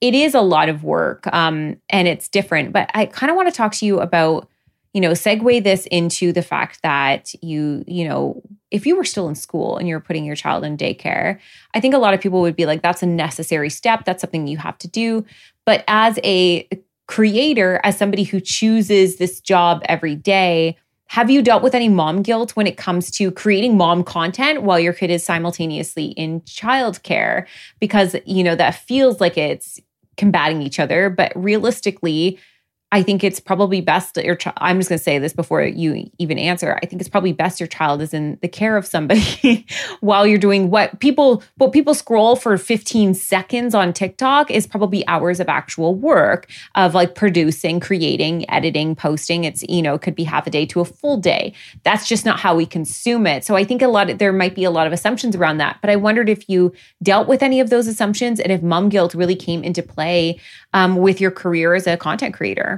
it 0.00 0.14
is 0.14 0.34
a 0.34 0.40
lot 0.40 0.68
of 0.70 0.82
work 0.82 1.26
um, 1.32 1.76
and 1.90 2.08
it's 2.08 2.28
different. 2.28 2.72
But 2.72 2.90
I 2.94 3.06
kind 3.06 3.30
of 3.30 3.36
want 3.36 3.48
to 3.48 3.54
talk 3.54 3.72
to 3.74 3.86
you 3.86 4.00
about, 4.00 4.48
you 4.94 5.00
know, 5.00 5.10
segue 5.10 5.62
this 5.62 5.86
into 5.86 6.32
the 6.32 6.42
fact 6.42 6.80
that 6.82 7.32
you, 7.42 7.84
you 7.86 8.08
know, 8.08 8.42
if 8.70 8.86
you 8.86 8.96
were 8.96 9.04
still 9.04 9.28
in 9.28 9.34
school 9.34 9.76
and 9.76 9.88
you're 9.88 10.00
putting 10.00 10.24
your 10.24 10.36
child 10.36 10.64
in 10.64 10.76
daycare, 10.76 11.38
I 11.74 11.80
think 11.80 11.94
a 11.94 11.98
lot 11.98 12.14
of 12.14 12.20
people 12.20 12.40
would 12.40 12.56
be 12.56 12.66
like, 12.66 12.82
that's 12.82 13.02
a 13.02 13.06
necessary 13.06 13.70
step. 13.70 14.04
That's 14.04 14.20
something 14.20 14.46
you 14.46 14.58
have 14.58 14.78
to 14.78 14.88
do. 14.88 15.24
But 15.64 15.84
as 15.88 16.18
a 16.24 16.68
creator, 17.06 17.80
as 17.84 17.96
somebody 17.96 18.24
who 18.24 18.40
chooses 18.40 19.16
this 19.16 19.40
job 19.40 19.82
every 19.86 20.14
day, 20.14 20.76
have 21.06 21.30
you 21.30 21.40
dealt 21.40 21.62
with 21.62 21.74
any 21.74 21.88
mom 21.88 22.20
guilt 22.20 22.54
when 22.54 22.66
it 22.66 22.76
comes 22.76 23.10
to 23.12 23.30
creating 23.32 23.78
mom 23.78 24.04
content 24.04 24.62
while 24.62 24.78
your 24.78 24.92
kid 24.92 25.10
is 25.10 25.24
simultaneously 25.24 26.08
in 26.08 26.42
childcare? 26.42 27.46
Because, 27.80 28.14
you 28.26 28.44
know, 28.44 28.54
that 28.54 28.74
feels 28.74 29.20
like 29.20 29.38
it's 29.38 29.80
combating 30.18 30.60
each 30.60 30.78
other. 30.78 31.08
But 31.08 31.32
realistically, 31.34 32.38
I 32.90 33.02
think 33.02 33.22
it's 33.22 33.38
probably 33.38 33.82
best 33.82 34.14
that 34.14 34.24
your 34.24 34.34
child, 34.34 34.56
I'm 34.60 34.78
just 34.78 34.88
going 34.88 34.98
to 34.98 35.02
say 35.02 35.18
this 35.18 35.34
before 35.34 35.62
you 35.62 36.10
even 36.18 36.38
answer. 36.38 36.78
I 36.82 36.86
think 36.86 37.02
it's 37.02 37.08
probably 37.08 37.34
best 37.34 37.60
your 37.60 37.66
child 37.66 38.00
is 38.00 38.14
in 38.14 38.38
the 38.40 38.48
care 38.48 38.78
of 38.78 38.86
somebody 38.86 39.66
while 40.00 40.26
you're 40.26 40.38
doing 40.38 40.70
what 40.70 40.98
people, 40.98 41.42
what 41.56 41.72
people 41.72 41.92
scroll 41.92 42.34
for 42.34 42.56
15 42.56 43.12
seconds 43.12 43.74
on 43.74 43.92
TikTok 43.92 44.50
is 44.50 44.66
probably 44.66 45.06
hours 45.06 45.38
of 45.38 45.50
actual 45.50 45.94
work 45.94 46.50
of 46.76 46.94
like 46.94 47.14
producing, 47.14 47.78
creating, 47.78 48.48
editing, 48.50 48.96
posting. 48.96 49.44
It's, 49.44 49.62
you 49.64 49.82
know, 49.82 49.98
could 49.98 50.14
be 50.14 50.24
half 50.24 50.46
a 50.46 50.50
day 50.50 50.64
to 50.66 50.80
a 50.80 50.86
full 50.86 51.18
day. 51.18 51.52
That's 51.84 52.08
just 52.08 52.24
not 52.24 52.40
how 52.40 52.56
we 52.56 52.64
consume 52.64 53.26
it. 53.26 53.44
So 53.44 53.54
I 53.54 53.64
think 53.64 53.82
a 53.82 53.88
lot 53.88 54.08
of, 54.08 54.16
there 54.16 54.32
might 54.32 54.54
be 54.54 54.64
a 54.64 54.70
lot 54.70 54.86
of 54.86 54.94
assumptions 54.94 55.36
around 55.36 55.58
that. 55.58 55.76
But 55.82 55.90
I 55.90 55.96
wondered 55.96 56.30
if 56.30 56.48
you 56.48 56.72
dealt 57.02 57.28
with 57.28 57.42
any 57.42 57.60
of 57.60 57.68
those 57.68 57.86
assumptions 57.86 58.40
and 58.40 58.50
if 58.50 58.62
mom 58.62 58.88
guilt 58.88 59.12
really 59.12 59.36
came 59.36 59.62
into 59.62 59.82
play 59.82 60.40
um, 60.72 60.96
with 60.96 61.20
your 61.20 61.30
career 61.30 61.74
as 61.74 61.86
a 61.86 61.98
content 61.98 62.34
creator. 62.34 62.77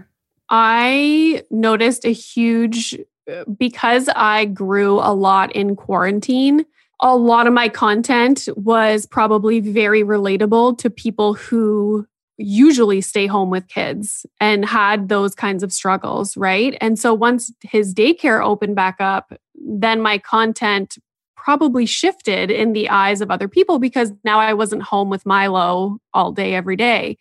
I 0.50 1.44
noticed 1.50 2.04
a 2.04 2.12
huge, 2.12 2.98
uh, 3.30 3.44
because 3.56 4.08
I 4.14 4.46
grew 4.46 4.98
a 4.98 5.14
lot 5.14 5.52
in 5.52 5.76
quarantine, 5.76 6.66
a 7.00 7.16
lot 7.16 7.46
of 7.46 7.52
my 7.52 7.68
content 7.68 8.48
was 8.56 9.06
probably 9.06 9.60
very 9.60 10.02
relatable 10.02 10.76
to 10.78 10.90
people 10.90 11.34
who 11.34 12.06
usually 12.36 13.00
stay 13.00 13.26
home 13.26 13.50
with 13.50 13.68
kids 13.68 14.26
and 14.40 14.64
had 14.64 15.08
those 15.08 15.34
kinds 15.34 15.62
of 15.62 15.72
struggles, 15.72 16.36
right? 16.36 16.76
And 16.80 16.98
so 16.98 17.14
once 17.14 17.52
his 17.62 17.94
daycare 17.94 18.44
opened 18.44 18.76
back 18.76 18.96
up, 18.98 19.32
then 19.54 20.00
my 20.00 20.18
content 20.18 20.98
probably 21.36 21.86
shifted 21.86 22.50
in 22.50 22.72
the 22.72 22.88
eyes 22.88 23.20
of 23.20 23.30
other 23.30 23.48
people 23.48 23.78
because 23.78 24.12
now 24.24 24.38
I 24.38 24.52
wasn't 24.52 24.82
home 24.82 25.10
with 25.10 25.24
Milo 25.24 25.98
all 26.12 26.32
day, 26.32 26.54
every 26.54 26.76
day. 26.76 27.18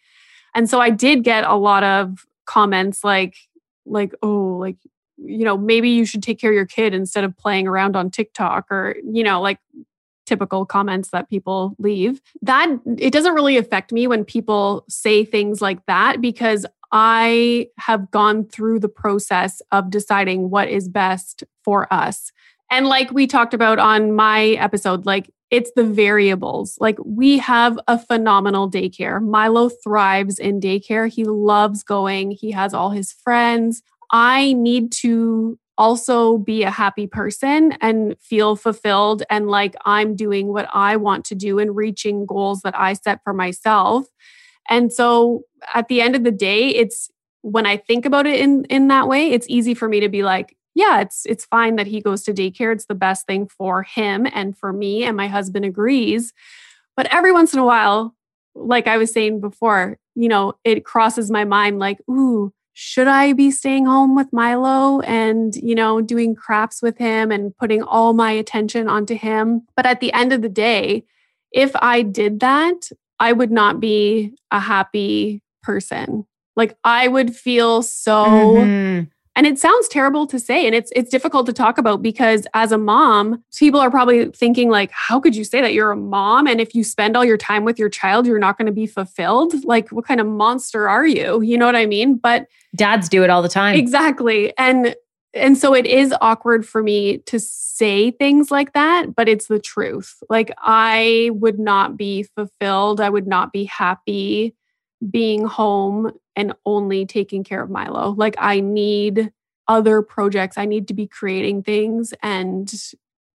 And 0.55 0.69
so 0.69 0.79
I 0.79 0.89
did 0.89 1.23
get 1.23 1.43
a 1.43 1.55
lot 1.55 1.83
of 1.83 2.25
comments 2.49 3.03
like 3.03 3.35
like 3.85 4.11
oh 4.23 4.57
like 4.59 4.75
you 5.17 5.45
know 5.45 5.55
maybe 5.55 5.87
you 5.91 6.03
should 6.03 6.23
take 6.23 6.39
care 6.39 6.49
of 6.49 6.55
your 6.55 6.65
kid 6.65 6.95
instead 6.95 7.23
of 7.23 7.37
playing 7.37 7.67
around 7.67 7.95
on 7.95 8.09
TikTok 8.09 8.65
or 8.71 8.95
you 9.03 9.23
know 9.23 9.39
like 9.39 9.59
typical 10.25 10.65
comments 10.65 11.09
that 11.11 11.29
people 11.29 11.75
leave 11.77 12.21
that 12.41 12.67
it 12.97 13.13
doesn't 13.13 13.35
really 13.35 13.57
affect 13.57 13.91
me 13.91 14.07
when 14.07 14.25
people 14.25 14.83
say 14.89 15.23
things 15.23 15.61
like 15.61 15.85
that 15.85 16.21
because 16.21 16.65
I 16.91 17.67
have 17.77 18.09
gone 18.09 18.45
through 18.45 18.79
the 18.79 18.89
process 18.89 19.61
of 19.71 19.91
deciding 19.91 20.49
what 20.49 20.69
is 20.69 20.89
best 20.89 21.43
for 21.63 21.91
us. 21.93 22.31
And 22.71 22.87
like 22.87 23.11
we 23.11 23.27
talked 23.27 23.53
about 23.53 23.77
on 23.77 24.13
my 24.13 24.41
episode, 24.53 25.05
like 25.05 25.29
it's 25.51 25.71
the 25.75 25.83
variables. 25.83 26.77
Like 26.79 26.97
we 27.03 27.39
have 27.39 27.79
a 27.87 27.97
phenomenal 27.97 28.69
daycare. 28.69 29.21
Milo 29.21 29.69
thrives 29.69 30.37
in 30.37 30.59
daycare. 30.59 31.11
He 31.11 31.23
loves 31.23 31.83
going, 31.83 32.31
he 32.31 32.51
has 32.51 32.73
all 32.73 32.91
his 32.91 33.11
friends. 33.11 33.81
I 34.11 34.53
need 34.53 34.91
to 34.93 35.57
also 35.77 36.37
be 36.37 36.63
a 36.63 36.69
happy 36.69 37.07
person 37.07 37.71
and 37.79 38.15
feel 38.19 38.57
fulfilled 38.57 39.23
and 39.29 39.47
like 39.47 39.75
I'm 39.85 40.15
doing 40.15 40.47
what 40.47 40.67
I 40.73 40.97
want 40.97 41.23
to 41.25 41.35
do 41.35 41.57
and 41.57 41.75
reaching 41.75 42.25
goals 42.25 42.61
that 42.61 42.77
I 42.77 42.93
set 42.93 43.23
for 43.23 43.33
myself. 43.33 44.05
And 44.69 44.91
so 44.91 45.43
at 45.73 45.87
the 45.87 46.01
end 46.01 46.15
of 46.15 46.25
the 46.25 46.31
day, 46.31 46.67
it's 46.67 47.09
when 47.41 47.65
I 47.65 47.77
think 47.77 48.05
about 48.05 48.27
it 48.27 48.39
in 48.41 48.65
in 48.65 48.89
that 48.89 49.07
way, 49.07 49.31
it's 49.31 49.47
easy 49.49 49.73
for 49.73 49.87
me 49.87 50.01
to 50.01 50.09
be 50.09 50.21
like, 50.21 50.57
yeah, 50.75 51.01
it's 51.01 51.25
it's 51.25 51.45
fine 51.45 51.75
that 51.77 51.87
he 51.87 52.01
goes 52.01 52.23
to 52.23 52.33
daycare. 52.33 52.73
It's 52.73 52.85
the 52.85 52.95
best 52.95 53.25
thing 53.25 53.47
for 53.47 53.83
him 53.83 54.27
and 54.33 54.57
for 54.57 54.71
me 54.71 55.03
and 55.03 55.17
my 55.17 55.27
husband 55.27 55.65
agrees. 55.65 56.33
But 56.95 57.07
every 57.13 57.31
once 57.31 57.53
in 57.53 57.59
a 57.59 57.65
while, 57.65 58.15
like 58.55 58.87
I 58.87 58.97
was 58.97 59.11
saying 59.11 59.41
before, 59.41 59.97
you 60.15 60.27
know, 60.27 60.53
it 60.63 60.85
crosses 60.85 61.31
my 61.31 61.45
mind 61.45 61.79
like, 61.79 61.99
ooh, 62.09 62.53
should 62.73 63.07
I 63.07 63.33
be 63.33 63.51
staying 63.51 63.85
home 63.85 64.15
with 64.15 64.31
Milo 64.31 65.01
and, 65.01 65.55
you 65.55 65.75
know, 65.75 66.01
doing 66.01 66.35
craps 66.35 66.81
with 66.81 66.97
him 66.97 67.31
and 67.31 67.55
putting 67.57 67.83
all 67.83 68.13
my 68.13 68.31
attention 68.31 68.87
onto 68.87 69.15
him? 69.15 69.65
But 69.75 69.85
at 69.85 69.99
the 69.99 70.13
end 70.13 70.33
of 70.33 70.41
the 70.41 70.49
day, 70.49 71.03
if 71.51 71.75
I 71.75 72.03
did 72.03 72.39
that, 72.41 72.89
I 73.19 73.33
would 73.33 73.51
not 73.51 73.79
be 73.79 74.35
a 74.51 74.59
happy 74.59 75.41
person. 75.63 76.25
Like 76.55 76.77
I 76.83 77.07
would 77.07 77.35
feel 77.35 77.81
so 77.81 78.13
mm-hmm 78.15 79.03
and 79.39 79.47
it 79.47 79.57
sounds 79.57 79.87
terrible 79.87 80.27
to 80.27 80.37
say 80.37 80.65
and 80.65 80.75
it's 80.75 80.91
it's 80.93 81.09
difficult 81.09 81.45
to 81.45 81.53
talk 81.53 81.77
about 81.77 82.01
because 82.01 82.45
as 82.53 82.73
a 82.73 82.77
mom 82.77 83.41
people 83.57 83.79
are 83.79 83.89
probably 83.89 84.25
thinking 84.31 84.69
like 84.69 84.91
how 84.91 85.17
could 85.17 85.33
you 85.33 85.45
say 85.45 85.61
that? 85.61 85.73
You're 85.73 85.91
a 85.91 85.95
mom 85.95 86.45
and 86.45 86.59
if 86.59 86.75
you 86.75 86.83
spend 86.83 87.15
all 87.15 87.23
your 87.23 87.37
time 87.37 87.63
with 87.63 87.79
your 87.79 87.87
child 87.87 88.27
you're 88.27 88.37
not 88.37 88.57
going 88.57 88.65
to 88.65 88.73
be 88.73 88.85
fulfilled? 88.85 89.63
Like 89.63 89.93
what 89.93 90.03
kind 90.03 90.19
of 90.19 90.27
monster 90.27 90.89
are 90.89 91.07
you? 91.07 91.41
You 91.41 91.57
know 91.57 91.65
what 91.65 91.77
i 91.77 91.85
mean? 91.85 92.17
But 92.17 92.47
dads 92.75 93.07
do 93.07 93.23
it 93.23 93.29
all 93.29 93.41
the 93.41 93.47
time. 93.47 93.77
Exactly. 93.77 94.53
And 94.57 94.93
and 95.33 95.57
so 95.57 95.73
it 95.73 95.85
is 95.85 96.13
awkward 96.19 96.67
for 96.67 96.83
me 96.83 97.19
to 97.19 97.39
say 97.39 98.11
things 98.11 98.51
like 98.51 98.73
that 98.73 99.15
but 99.15 99.29
it's 99.29 99.47
the 99.47 99.59
truth. 99.59 100.17
Like 100.29 100.51
i 100.57 101.29
would 101.31 101.59
not 101.59 101.95
be 101.95 102.23
fulfilled. 102.23 102.99
I 102.99 103.09
would 103.09 103.25
not 103.25 103.53
be 103.53 103.63
happy 103.63 104.53
being 105.09 105.45
home 105.45 106.11
and 106.39 106.53
only 106.65 107.05
taking 107.05 107.43
care 107.43 107.61
of 107.61 107.69
Milo. 107.69 108.15
Like 108.17 108.35
I 108.39 108.61
need 108.61 109.31
other 109.67 110.01
projects. 110.01 110.57
I 110.57 110.65
need 110.65 110.87
to 110.87 110.93
be 110.93 111.05
creating 111.05 111.63
things 111.63 112.13
and 112.23 112.73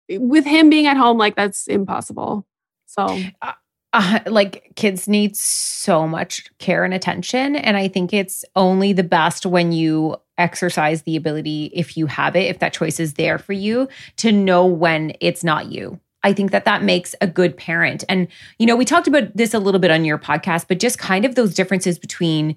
with 0.09 0.45
him 0.45 0.71
being 0.71 0.87
at 0.87 0.97
home 0.97 1.19
like 1.19 1.35
that's 1.35 1.67
impossible. 1.67 2.47
So 2.87 3.19
uh, 3.43 3.53
uh, 3.93 4.21
like 4.27 4.73
kids 4.77 5.09
need 5.09 5.37
so 5.37 6.07
much 6.07 6.49
care 6.59 6.85
and 6.85 6.95
attention 6.95 7.57
and 7.57 7.77
I 7.77 7.89
think 7.89 8.13
it's 8.13 8.45
only 8.55 8.93
the 8.93 9.03
best 9.03 9.45
when 9.45 9.73
you 9.73 10.17
exercise 10.39 11.03
the 11.03 11.17
ability 11.17 11.71
if 11.75 11.97
you 11.97 12.07
have 12.07 12.37
it 12.37 12.47
if 12.47 12.61
that 12.61 12.73
choice 12.73 12.99
is 12.99 13.15
there 13.15 13.39
for 13.39 13.53
you 13.53 13.89
to 14.17 14.33
know 14.33 14.65
when 14.65 15.13
it's 15.21 15.45
not 15.45 15.71
you 15.71 16.01
I 16.25 16.33
think 16.33 16.51
that 16.53 16.65
that 16.65 16.83
makes 16.83 17.15
a 17.21 17.27
good 17.27 17.57
parent. 17.57 18.05
And, 18.09 18.29
you 18.59 18.67
know, 18.67 18.77
we 18.77 18.85
talked 18.85 19.09
about 19.09 19.37
this 19.37 19.55
a 19.55 19.59
little 19.59 19.81
bit 19.81 19.91
on 19.91 20.05
your 20.05 20.19
podcast, 20.19 20.67
but 20.69 20.79
just 20.79 20.99
kind 20.99 21.25
of 21.25 21.35
those 21.35 21.55
differences 21.55 21.99
between 21.99 22.57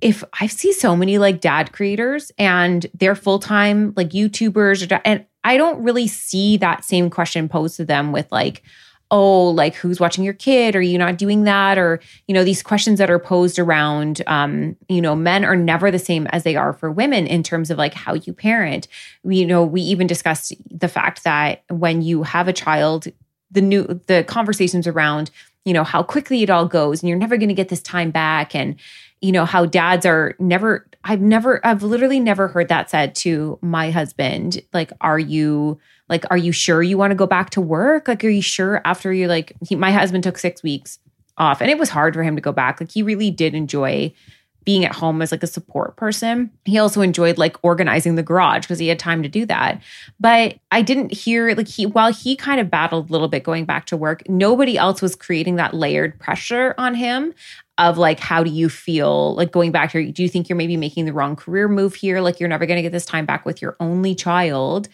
if 0.00 0.24
I 0.40 0.46
see 0.46 0.72
so 0.72 0.96
many 0.96 1.18
like 1.18 1.40
dad 1.40 1.72
creators 1.72 2.32
and 2.38 2.86
they're 2.94 3.14
full 3.14 3.38
time 3.38 3.92
like 3.96 4.10
YouTubers, 4.10 5.00
and 5.04 5.26
I 5.44 5.56
don't 5.56 5.82
really 5.82 6.08
see 6.08 6.56
that 6.58 6.84
same 6.84 7.10
question 7.10 7.48
posed 7.48 7.76
to 7.76 7.84
them 7.84 8.12
with 8.12 8.30
like, 8.30 8.62
oh, 9.10 9.50
like 9.50 9.74
who's 9.74 10.00
watching 10.00 10.24
your 10.24 10.34
kid? 10.34 10.74
Are 10.74 10.80
you 10.82 10.96
not 10.96 11.18
doing 11.18 11.44
that? 11.44 11.78
Or, 11.78 12.00
you 12.26 12.34
know, 12.34 12.44
these 12.44 12.62
questions 12.62 12.98
that 12.98 13.10
are 13.10 13.18
posed 13.18 13.58
around, 13.58 14.22
um, 14.26 14.74
you 14.88 15.02
know, 15.02 15.14
men 15.14 15.44
are 15.44 15.56
never 15.56 15.90
the 15.90 15.98
same 15.98 16.26
as 16.28 16.44
they 16.44 16.56
are 16.56 16.72
for 16.72 16.90
women 16.90 17.26
in 17.26 17.42
terms 17.42 17.70
of 17.70 17.76
like 17.76 17.92
how 17.92 18.14
you 18.14 18.32
parent. 18.32 18.88
We, 19.22 19.36
you 19.36 19.46
know, 19.46 19.64
we 19.64 19.82
even 19.82 20.06
discussed 20.06 20.54
the 20.70 20.88
fact 20.88 21.24
that 21.24 21.62
when 21.68 22.00
you 22.00 22.22
have 22.22 22.48
a 22.48 22.54
child, 22.54 23.06
the 23.50 23.60
new, 23.60 24.00
the 24.06 24.24
conversations 24.26 24.86
around, 24.86 25.30
you 25.64 25.74
know, 25.74 25.84
how 25.84 26.02
quickly 26.02 26.42
it 26.42 26.50
all 26.50 26.66
goes 26.66 27.02
and 27.02 27.08
you're 27.10 27.18
never 27.18 27.36
going 27.36 27.50
to 27.50 27.54
get 27.54 27.68
this 27.68 27.82
time 27.82 28.10
back. 28.10 28.54
And, 28.54 28.76
you 29.22 29.32
know, 29.32 29.46
how 29.46 29.64
dads 29.64 30.04
are 30.04 30.34
never, 30.38 30.86
I've 31.04 31.20
never, 31.20 31.64
I've 31.66 31.82
literally 31.82 32.20
never 32.20 32.48
heard 32.48 32.68
that 32.68 32.90
said 32.90 33.14
to 33.16 33.58
my 33.62 33.90
husband. 33.90 34.60
Like, 34.72 34.92
are 35.00 35.18
you, 35.18 35.80
like 36.08 36.24
are 36.30 36.36
you 36.36 36.52
sure 36.52 36.82
you 36.82 36.98
want 36.98 37.10
to 37.10 37.14
go 37.14 37.26
back 37.26 37.48
to 37.50 37.60
work 37.60 38.06
like 38.06 38.22
are 38.22 38.28
you 38.28 38.42
sure 38.42 38.82
after 38.84 39.12
you 39.12 39.26
like 39.28 39.54
he, 39.66 39.74
my 39.74 39.90
husband 39.90 40.22
took 40.22 40.36
six 40.36 40.62
weeks 40.62 40.98
off 41.38 41.62
and 41.62 41.70
it 41.70 41.78
was 41.78 41.88
hard 41.88 42.12
for 42.12 42.22
him 42.22 42.36
to 42.36 42.42
go 42.42 42.52
back 42.52 42.80
like 42.80 42.90
he 42.90 43.02
really 43.02 43.30
did 43.30 43.54
enjoy 43.54 44.12
being 44.64 44.84
at 44.84 44.94
home 44.94 45.20
as 45.22 45.32
like 45.32 45.42
a 45.42 45.48
support 45.48 45.96
person. 45.96 46.50
He 46.64 46.78
also 46.78 47.00
enjoyed 47.00 47.38
like 47.38 47.56
organizing 47.62 48.14
the 48.14 48.22
garage 48.22 48.62
because 48.62 48.78
he 48.78 48.88
had 48.88 48.98
time 48.98 49.22
to 49.22 49.28
do 49.28 49.44
that. 49.46 49.82
But 50.20 50.58
I 50.70 50.82
didn't 50.82 51.12
hear 51.12 51.54
like 51.54 51.68
he 51.68 51.86
while 51.86 52.12
he 52.12 52.36
kind 52.36 52.60
of 52.60 52.70
battled 52.70 53.08
a 53.08 53.12
little 53.12 53.28
bit 53.28 53.42
going 53.42 53.64
back 53.64 53.86
to 53.86 53.96
work, 53.96 54.28
nobody 54.28 54.78
else 54.78 55.02
was 55.02 55.16
creating 55.16 55.56
that 55.56 55.74
layered 55.74 56.18
pressure 56.20 56.74
on 56.78 56.94
him 56.94 57.34
of 57.78 57.98
like 57.98 58.20
how 58.20 58.44
do 58.44 58.50
you 58.50 58.68
feel 58.68 59.34
like 59.34 59.50
going 59.50 59.72
back 59.72 59.92
here 59.92 60.12
do 60.12 60.22
you 60.22 60.28
think 60.28 60.48
you're 60.48 60.56
maybe 60.56 60.76
making 60.76 61.06
the 61.06 61.12
wrong 61.12 61.34
career 61.34 61.68
move 61.68 61.94
here 61.94 62.20
like 62.20 62.38
you're 62.38 62.48
never 62.48 62.66
going 62.66 62.76
to 62.76 62.82
get 62.82 62.92
this 62.92 63.06
time 63.06 63.24
back 63.24 63.46
with 63.46 63.62
your 63.62 63.76
only 63.80 64.14
child 64.14 64.88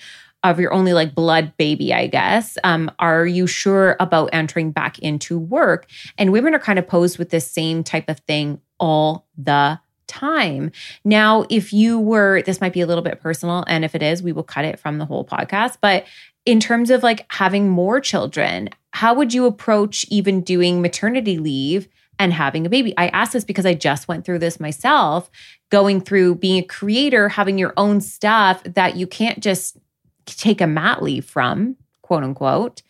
of 0.44 0.60
your 0.60 0.72
only 0.72 0.92
like 0.92 1.14
blood 1.14 1.52
baby, 1.56 1.92
I 1.92 2.06
guess. 2.06 2.56
Um, 2.62 2.90
are 2.98 3.26
you 3.26 3.46
sure 3.46 3.96
about 3.98 4.30
entering 4.32 4.70
back 4.70 4.98
into 5.00 5.38
work? 5.38 5.90
And 6.16 6.32
women 6.32 6.54
are 6.54 6.60
kind 6.60 6.78
of 6.78 6.86
posed 6.86 7.18
with 7.18 7.30
this 7.30 7.50
same 7.50 7.82
type 7.82 8.08
of 8.08 8.20
thing 8.20 8.60
all 8.78 9.26
the 9.36 9.80
time. 10.06 10.70
Now, 11.04 11.44
if 11.50 11.72
you 11.72 11.98
were, 11.98 12.42
this 12.42 12.60
might 12.60 12.72
be 12.72 12.80
a 12.80 12.86
little 12.86 13.02
bit 13.02 13.20
personal, 13.20 13.64
and 13.66 13.84
if 13.84 13.94
it 13.94 14.02
is, 14.02 14.22
we 14.22 14.32
will 14.32 14.42
cut 14.42 14.64
it 14.64 14.78
from 14.78 14.98
the 14.98 15.04
whole 15.04 15.24
podcast. 15.24 15.78
But 15.80 16.06
in 16.46 16.60
terms 16.60 16.90
of 16.90 17.02
like 17.02 17.26
having 17.30 17.68
more 17.68 18.00
children, 18.00 18.70
how 18.92 19.14
would 19.14 19.34
you 19.34 19.44
approach 19.44 20.06
even 20.08 20.40
doing 20.40 20.80
maternity 20.80 21.38
leave 21.38 21.88
and 22.18 22.33
having 22.33 22.66
a 22.66 22.70
baby? 22.70 22.94
I 22.96 23.09
ask 23.09 23.33
this 23.33 23.44
because 23.44 23.66
I 23.66 23.74
just 23.74 24.09
went 24.09 24.24
through 24.24 24.40
this 24.40 24.61
myself, 24.61 25.31
going 25.70 26.00
through 26.00 26.37
being 26.37 26.62
a 26.62 26.66
creator, 26.66 27.28
having 27.28 27.59
your 27.59 27.74
own 27.76 28.00
stuff 28.00 28.62
that 28.64 28.96
you 28.96 29.07
can't 29.07 29.40
just 29.40 29.78
take 30.26 30.61
a 30.61 30.66
mat 30.66 31.02
leave 31.02 31.24
from, 31.24 31.76
quote 32.02 32.24
unquote. 32.24 32.83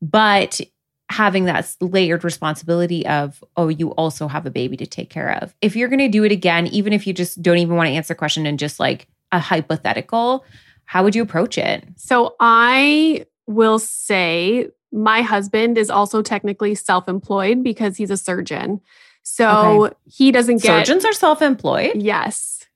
But 0.00 0.60
having 1.08 1.44
that 1.44 1.76
layered 1.80 2.24
responsibility 2.24 3.06
of, 3.06 3.44
oh, 3.56 3.68
you 3.68 3.90
also 3.90 4.28
have 4.28 4.46
a 4.46 4.50
baby 4.50 4.76
to 4.78 4.86
take 4.86 5.10
care 5.10 5.38
of. 5.42 5.54
If 5.60 5.76
you're 5.76 5.88
going 5.88 5.98
to 5.98 6.08
do 6.08 6.24
it 6.24 6.32
again, 6.32 6.66
even 6.68 6.92
if 6.92 7.06
you 7.06 7.12
just 7.12 7.42
don't 7.42 7.58
even 7.58 7.76
want 7.76 7.88
to 7.88 7.92
answer 7.92 8.14
a 8.14 8.16
question 8.16 8.46
and 8.46 8.58
just 8.58 8.80
like 8.80 9.06
a 9.30 9.38
hypothetical, 9.38 10.44
how 10.86 11.04
would 11.04 11.14
you 11.14 11.22
approach 11.22 11.58
it? 11.58 11.84
So 11.96 12.34
I 12.40 13.26
will 13.46 13.78
say 13.78 14.68
my 14.92 15.22
husband 15.22 15.78
is 15.78 15.90
also 15.90 16.22
technically 16.22 16.74
self 16.74 17.08
employed 17.08 17.62
because 17.62 17.96
he's 17.96 18.10
a 18.10 18.16
surgeon. 18.16 18.80
So 19.22 19.86
okay. 19.86 19.94
he 20.04 20.32
doesn't 20.32 20.62
get. 20.62 20.86
Surgeons 20.86 21.04
are 21.04 21.12
self 21.12 21.42
employed? 21.42 21.92
Yes. 21.94 22.66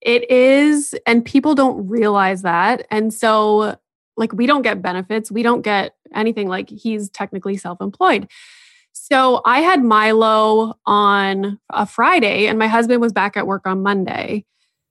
It 0.00 0.30
is. 0.30 0.94
And 1.06 1.24
people 1.24 1.54
don't 1.54 1.88
realize 1.88 2.42
that. 2.42 2.86
And 2.90 3.12
so, 3.12 3.76
like, 4.16 4.32
we 4.32 4.46
don't 4.46 4.62
get 4.62 4.80
benefits. 4.80 5.30
We 5.30 5.42
don't 5.42 5.62
get 5.62 5.94
anything. 6.14 6.48
Like, 6.48 6.70
he's 6.70 7.10
technically 7.10 7.56
self 7.56 7.80
employed. 7.80 8.28
So 8.92 9.42
I 9.44 9.60
had 9.60 9.82
Milo 9.82 10.78
on 10.86 11.58
a 11.70 11.86
Friday, 11.86 12.46
and 12.46 12.58
my 12.58 12.68
husband 12.68 13.00
was 13.00 13.12
back 13.12 13.36
at 13.36 13.46
work 13.46 13.66
on 13.66 13.82
Monday. 13.82 14.44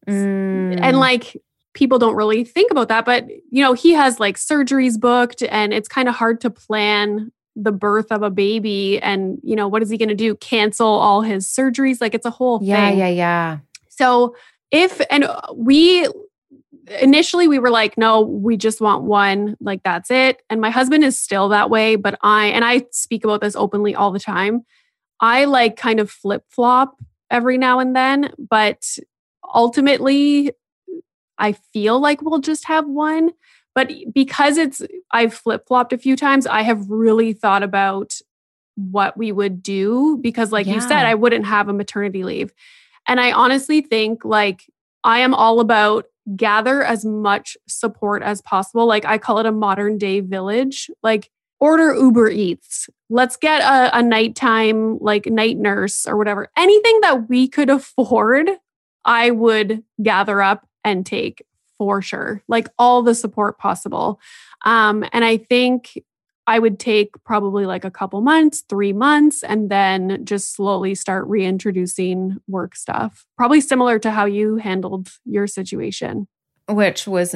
Mm. 0.08 0.80
And 0.82 1.00
like, 1.00 1.38
people 1.78 2.00
don't 2.00 2.16
really 2.16 2.44
think 2.44 2.72
about 2.72 2.90
that. 2.90 3.06
But, 3.06 3.30
you 3.30 3.64
know, 3.64 3.74
he 3.74 3.94
has 3.94 4.20
like 4.20 4.38
surgeries 4.38 5.00
booked, 5.00 5.44
and 5.44 5.74
it's 5.74 5.88
kind 5.88 6.10
of 6.10 6.16
hard 6.16 6.42
to 6.42 6.50
plan 6.50 7.32
the 7.56 7.72
birth 7.72 8.12
of 8.12 8.24
a 8.24 8.30
baby. 8.30 9.00
And, 9.00 9.40
you 9.44 9.56
know, 9.56 9.68
what 9.68 9.84
is 9.84 9.90
he 9.90 9.98
going 9.98 10.10
to 10.10 10.16
do? 10.16 10.36
Cancel 10.36 10.88
all 10.88 11.22
his 11.22 11.48
surgeries? 11.48 12.02
Like, 12.02 12.16
it's 12.16 12.26
a 12.26 12.32
whole 12.32 12.60
yeah, 12.62 12.90
thing. 12.90 12.98
Yeah, 12.98 13.08
yeah, 13.08 13.14
yeah. 13.14 13.58
So 13.90 14.36
if, 14.72 15.00
and 15.10 15.24
uh, 15.24 15.42
we, 15.56 16.08
initially 17.02 17.50
we 17.50 17.60
were 17.60 17.70
like 17.70 17.98
no 17.98 18.22
we 18.22 18.56
just 18.56 18.80
want 18.80 19.04
one 19.04 19.58
like 19.60 19.84
that's 19.84 20.10
it 20.10 20.42
and 20.50 20.62
my 20.62 20.70
husband 20.70 21.04
is 21.04 21.22
still 21.22 21.50
that 21.50 21.70
way 21.70 21.98
but 21.98 22.18
i 22.22 22.46
and 22.46 22.64
i 22.64 22.82
speak 22.92 23.26
about 23.26 23.42
this 23.42 23.58
openly 23.58 23.94
all 23.94 24.10
the 24.10 24.22
time 24.22 24.66
i 25.20 25.44
like 25.44 25.76
kind 25.76 26.00
of 26.00 26.10
flip 26.10 26.46
flop 26.48 26.96
every 27.30 27.58
now 27.58 27.80
and 27.80 27.94
then 27.94 28.32
but 28.38 28.98
ultimately 29.54 30.54
I 31.38 31.54
feel 31.54 32.00
like 32.00 32.22
we'll 32.22 32.40
just 32.40 32.66
have 32.66 32.88
one. 32.88 33.32
But 33.76 33.92
because 34.12 34.58
it's, 34.58 34.82
I've 35.12 35.34
flip 35.34 35.68
flopped 35.68 35.94
a 35.94 35.98
few 35.98 36.16
times, 36.16 36.48
I 36.48 36.64
have 36.64 36.90
really 36.90 37.34
thought 37.34 37.62
about 37.62 38.20
what 38.76 39.18
we 39.18 39.32
would 39.32 39.62
do 39.62 40.18
because, 40.18 40.52
like 40.52 40.66
yeah. 40.66 40.76
you 40.76 40.82
said, 40.82 41.06
I 41.06 41.16
wouldn't 41.16 41.46
have 41.46 41.70
a 41.70 41.74
maternity 41.74 42.24
leave. 42.24 42.54
And 43.08 43.20
I 43.20 43.32
honestly 43.32 43.82
think, 43.82 44.26
like, 44.26 44.66
I 45.04 45.20
am 45.20 45.34
all 45.34 45.60
about 45.60 46.06
gather 46.36 46.84
as 46.84 47.06
much 47.06 47.56
support 47.68 48.22
as 48.22 48.42
possible. 48.42 48.86
Like, 48.86 49.06
I 49.06 49.18
call 49.18 49.40
it 49.40 49.46
a 49.46 49.52
modern 49.52 49.98
day 49.98 50.20
village. 50.20 50.90
Like, 51.02 51.30
order 51.60 51.96
Uber 51.96 52.30
Eats. 52.30 52.90
Let's 53.10 53.38
get 53.38 53.62
a, 53.62 53.98
a 53.98 54.04
nighttime, 54.04 55.00
like, 55.00 55.28
night 55.28 55.58
nurse 55.58 56.06
or 56.06 56.18
whatever. 56.18 56.50
Anything 56.58 57.00
that 57.02 57.30
we 57.30 57.48
could 57.48 57.70
afford, 57.70 58.50
I 59.06 59.32
would 59.32 59.84
gather 60.02 60.42
up 60.42 60.67
and 60.88 61.06
take 61.06 61.46
for 61.78 62.02
sure, 62.02 62.42
like 62.48 62.70
all 62.80 63.04
the 63.04 63.14
support 63.14 63.60
possible. 63.60 64.20
Um, 64.66 65.06
and 65.14 65.24
I 65.24 65.38
think 65.38 66.02
I 66.48 66.60
would 66.60 66.80
take 66.80 67.12
probably 67.26 67.66
like 67.66 67.84
a 67.84 67.92
couple 67.92 68.22
months, 68.22 68.64
three 68.68 68.94
months, 68.94 69.44
and 69.44 69.70
then 69.70 70.24
just 70.26 70.56
slowly 70.56 70.96
start 70.96 71.28
reintroducing 71.28 72.38
work 72.48 72.76
stuff. 72.76 73.26
Probably 73.38 73.62
similar 73.62 74.00
to 74.00 74.12
how 74.12 74.26
you 74.26 74.56
handled 74.56 75.10
your 75.26 75.46
situation 75.46 76.28
which 76.70 77.08
was 77.08 77.36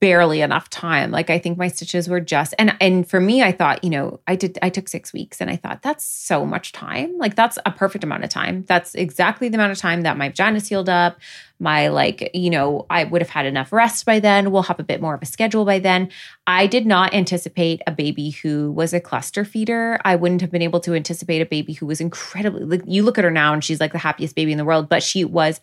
barely 0.00 0.40
enough 0.40 0.70
time. 0.70 1.10
Like 1.10 1.30
i 1.30 1.38
think 1.38 1.58
my 1.58 1.68
stitches 1.68 2.08
were 2.08 2.20
just 2.20 2.54
and 2.58 2.76
and 2.80 3.08
for 3.08 3.20
me 3.20 3.42
i 3.42 3.52
thought 3.52 3.82
you 3.82 3.90
know 3.90 4.20
i 4.26 4.36
did 4.36 4.58
i 4.62 4.68
took 4.68 4.88
6 4.88 5.12
weeks 5.12 5.40
and 5.40 5.50
i 5.50 5.56
thought 5.56 5.82
that's 5.82 6.04
so 6.04 6.46
much 6.46 6.72
time. 6.72 7.16
Like 7.18 7.34
that's 7.34 7.58
a 7.66 7.70
perfect 7.70 8.04
amount 8.04 8.24
of 8.24 8.30
time. 8.30 8.64
That's 8.66 8.94
exactly 8.94 9.48
the 9.48 9.56
amount 9.56 9.72
of 9.72 9.78
time 9.78 10.02
that 10.02 10.16
my 10.16 10.28
vagina 10.28 10.60
healed 10.60 10.88
up. 10.88 11.18
My 11.58 11.88
like 11.88 12.30
you 12.34 12.50
know 12.50 12.86
i 12.90 13.04
would 13.04 13.20
have 13.20 13.30
had 13.30 13.46
enough 13.46 13.72
rest 13.72 14.06
by 14.06 14.20
then. 14.20 14.50
We'll 14.50 14.62
have 14.62 14.80
a 14.80 14.84
bit 14.84 15.00
more 15.00 15.14
of 15.14 15.22
a 15.22 15.26
schedule 15.26 15.64
by 15.64 15.78
then. 15.78 16.10
I 16.46 16.66
did 16.66 16.86
not 16.86 17.14
anticipate 17.14 17.82
a 17.86 17.92
baby 17.92 18.30
who 18.30 18.72
was 18.72 18.92
a 18.92 19.00
cluster 19.00 19.44
feeder. 19.44 20.00
I 20.04 20.16
wouldn't 20.16 20.40
have 20.40 20.50
been 20.50 20.62
able 20.62 20.80
to 20.80 20.94
anticipate 20.94 21.40
a 21.40 21.46
baby 21.46 21.72
who 21.72 21.86
was 21.86 22.00
incredibly 22.00 22.64
like 22.64 22.82
you 22.86 23.02
look 23.02 23.18
at 23.18 23.24
her 23.24 23.30
now 23.30 23.52
and 23.52 23.62
she's 23.62 23.80
like 23.80 23.92
the 23.92 23.98
happiest 23.98 24.34
baby 24.34 24.52
in 24.52 24.58
the 24.58 24.64
world 24.64 24.88
but 24.88 25.02
she 25.02 25.24
was 25.24 25.60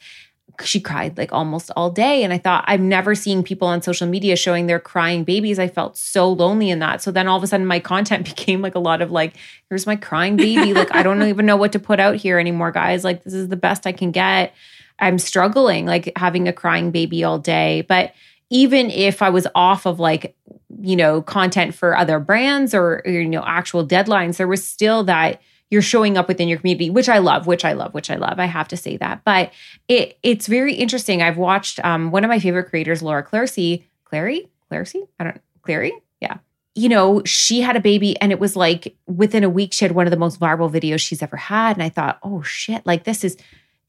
she 0.61 0.79
cried 0.79 1.17
like 1.17 1.31
almost 1.31 1.71
all 1.75 1.89
day. 1.89 2.23
And 2.23 2.33
I 2.33 2.37
thought, 2.37 2.65
I'm 2.67 2.89
never 2.89 3.15
seeing 3.15 3.43
people 3.43 3.67
on 3.67 3.81
social 3.81 4.07
media 4.07 4.35
showing 4.35 4.67
their 4.67 4.79
crying 4.79 5.23
babies. 5.23 5.59
I 5.59 5.67
felt 5.67 5.97
so 5.97 6.31
lonely 6.31 6.69
in 6.69 6.79
that. 6.79 7.01
So 7.01 7.11
then 7.11 7.27
all 7.27 7.37
of 7.37 7.43
a 7.43 7.47
sudden, 7.47 7.65
my 7.65 7.79
content 7.79 8.25
became 8.35 8.61
like 8.61 8.75
a 8.75 8.79
lot 8.79 9.01
of 9.01 9.11
like, 9.11 9.33
here's 9.69 9.85
my 9.85 9.95
crying 9.95 10.35
baby. 10.35 10.73
like, 10.73 10.93
I 10.93 11.03
don't 11.03 11.21
even 11.29 11.45
know 11.45 11.57
what 11.57 11.71
to 11.73 11.79
put 11.79 11.99
out 11.99 12.15
here 12.15 12.39
anymore, 12.39 12.71
guys. 12.71 13.03
Like, 13.03 13.23
this 13.23 13.33
is 13.33 13.49
the 13.49 13.57
best 13.57 13.87
I 13.87 13.91
can 13.91 14.11
get. 14.11 14.53
I'm 14.99 15.17
struggling, 15.17 15.85
like 15.85 16.11
having 16.17 16.47
a 16.47 16.53
crying 16.53 16.91
baby 16.91 17.23
all 17.23 17.39
day. 17.39 17.85
But 17.87 18.13
even 18.49 18.89
if 18.89 19.21
I 19.21 19.29
was 19.29 19.47
off 19.55 19.85
of 19.85 19.99
like, 19.99 20.35
you 20.81 20.95
know, 20.95 21.21
content 21.21 21.73
for 21.73 21.95
other 21.95 22.19
brands 22.19 22.73
or, 22.73 23.01
or 23.05 23.11
you 23.11 23.29
know, 23.29 23.43
actual 23.45 23.87
deadlines, 23.87 24.37
there 24.37 24.47
was 24.47 24.65
still 24.65 25.03
that 25.05 25.41
you're 25.69 25.81
showing 25.81 26.17
up 26.17 26.27
within 26.27 26.47
your 26.47 26.57
community, 26.57 26.89
which 26.89 27.09
I 27.09 27.19
love, 27.19 27.45
which 27.47 27.63
I 27.63 27.73
love, 27.73 27.93
which 27.93 28.09
I 28.09 28.15
love. 28.15 28.39
I 28.39 28.45
have 28.45 28.67
to 28.69 28.77
say 28.77 28.97
that. 28.97 29.23
But 29.23 29.51
it 29.87 30.17
it's 30.23 30.47
very 30.47 30.73
interesting. 30.73 31.21
I've 31.21 31.37
watched 31.37 31.83
um, 31.85 32.11
one 32.11 32.23
of 32.23 32.29
my 32.29 32.39
favorite 32.39 32.69
creators, 32.69 33.01
Laura 33.01 33.23
Clarcy, 33.23 33.83
Clary, 34.03 34.47
Clarcy, 34.71 35.07
I 35.19 35.25
don't 35.25 35.41
Clary, 35.61 35.93
yeah. 36.19 36.37
You 36.75 36.89
know, 36.89 37.21
she 37.25 37.61
had 37.61 37.75
a 37.75 37.81
baby 37.81 38.19
and 38.21 38.31
it 38.31 38.39
was 38.39 38.55
like 38.55 38.95
within 39.05 39.43
a 39.43 39.49
week 39.49 39.73
she 39.73 39.85
had 39.85 39.91
one 39.91 40.07
of 40.07 40.11
the 40.11 40.17
most 40.17 40.39
viral 40.39 40.71
videos 40.71 40.99
she's 40.99 41.21
ever 41.21 41.37
had. 41.37 41.75
And 41.75 41.83
I 41.83 41.89
thought, 41.89 42.19
oh 42.23 42.41
shit, 42.41 42.85
like 42.85 43.03
this 43.03 43.23
is 43.23 43.37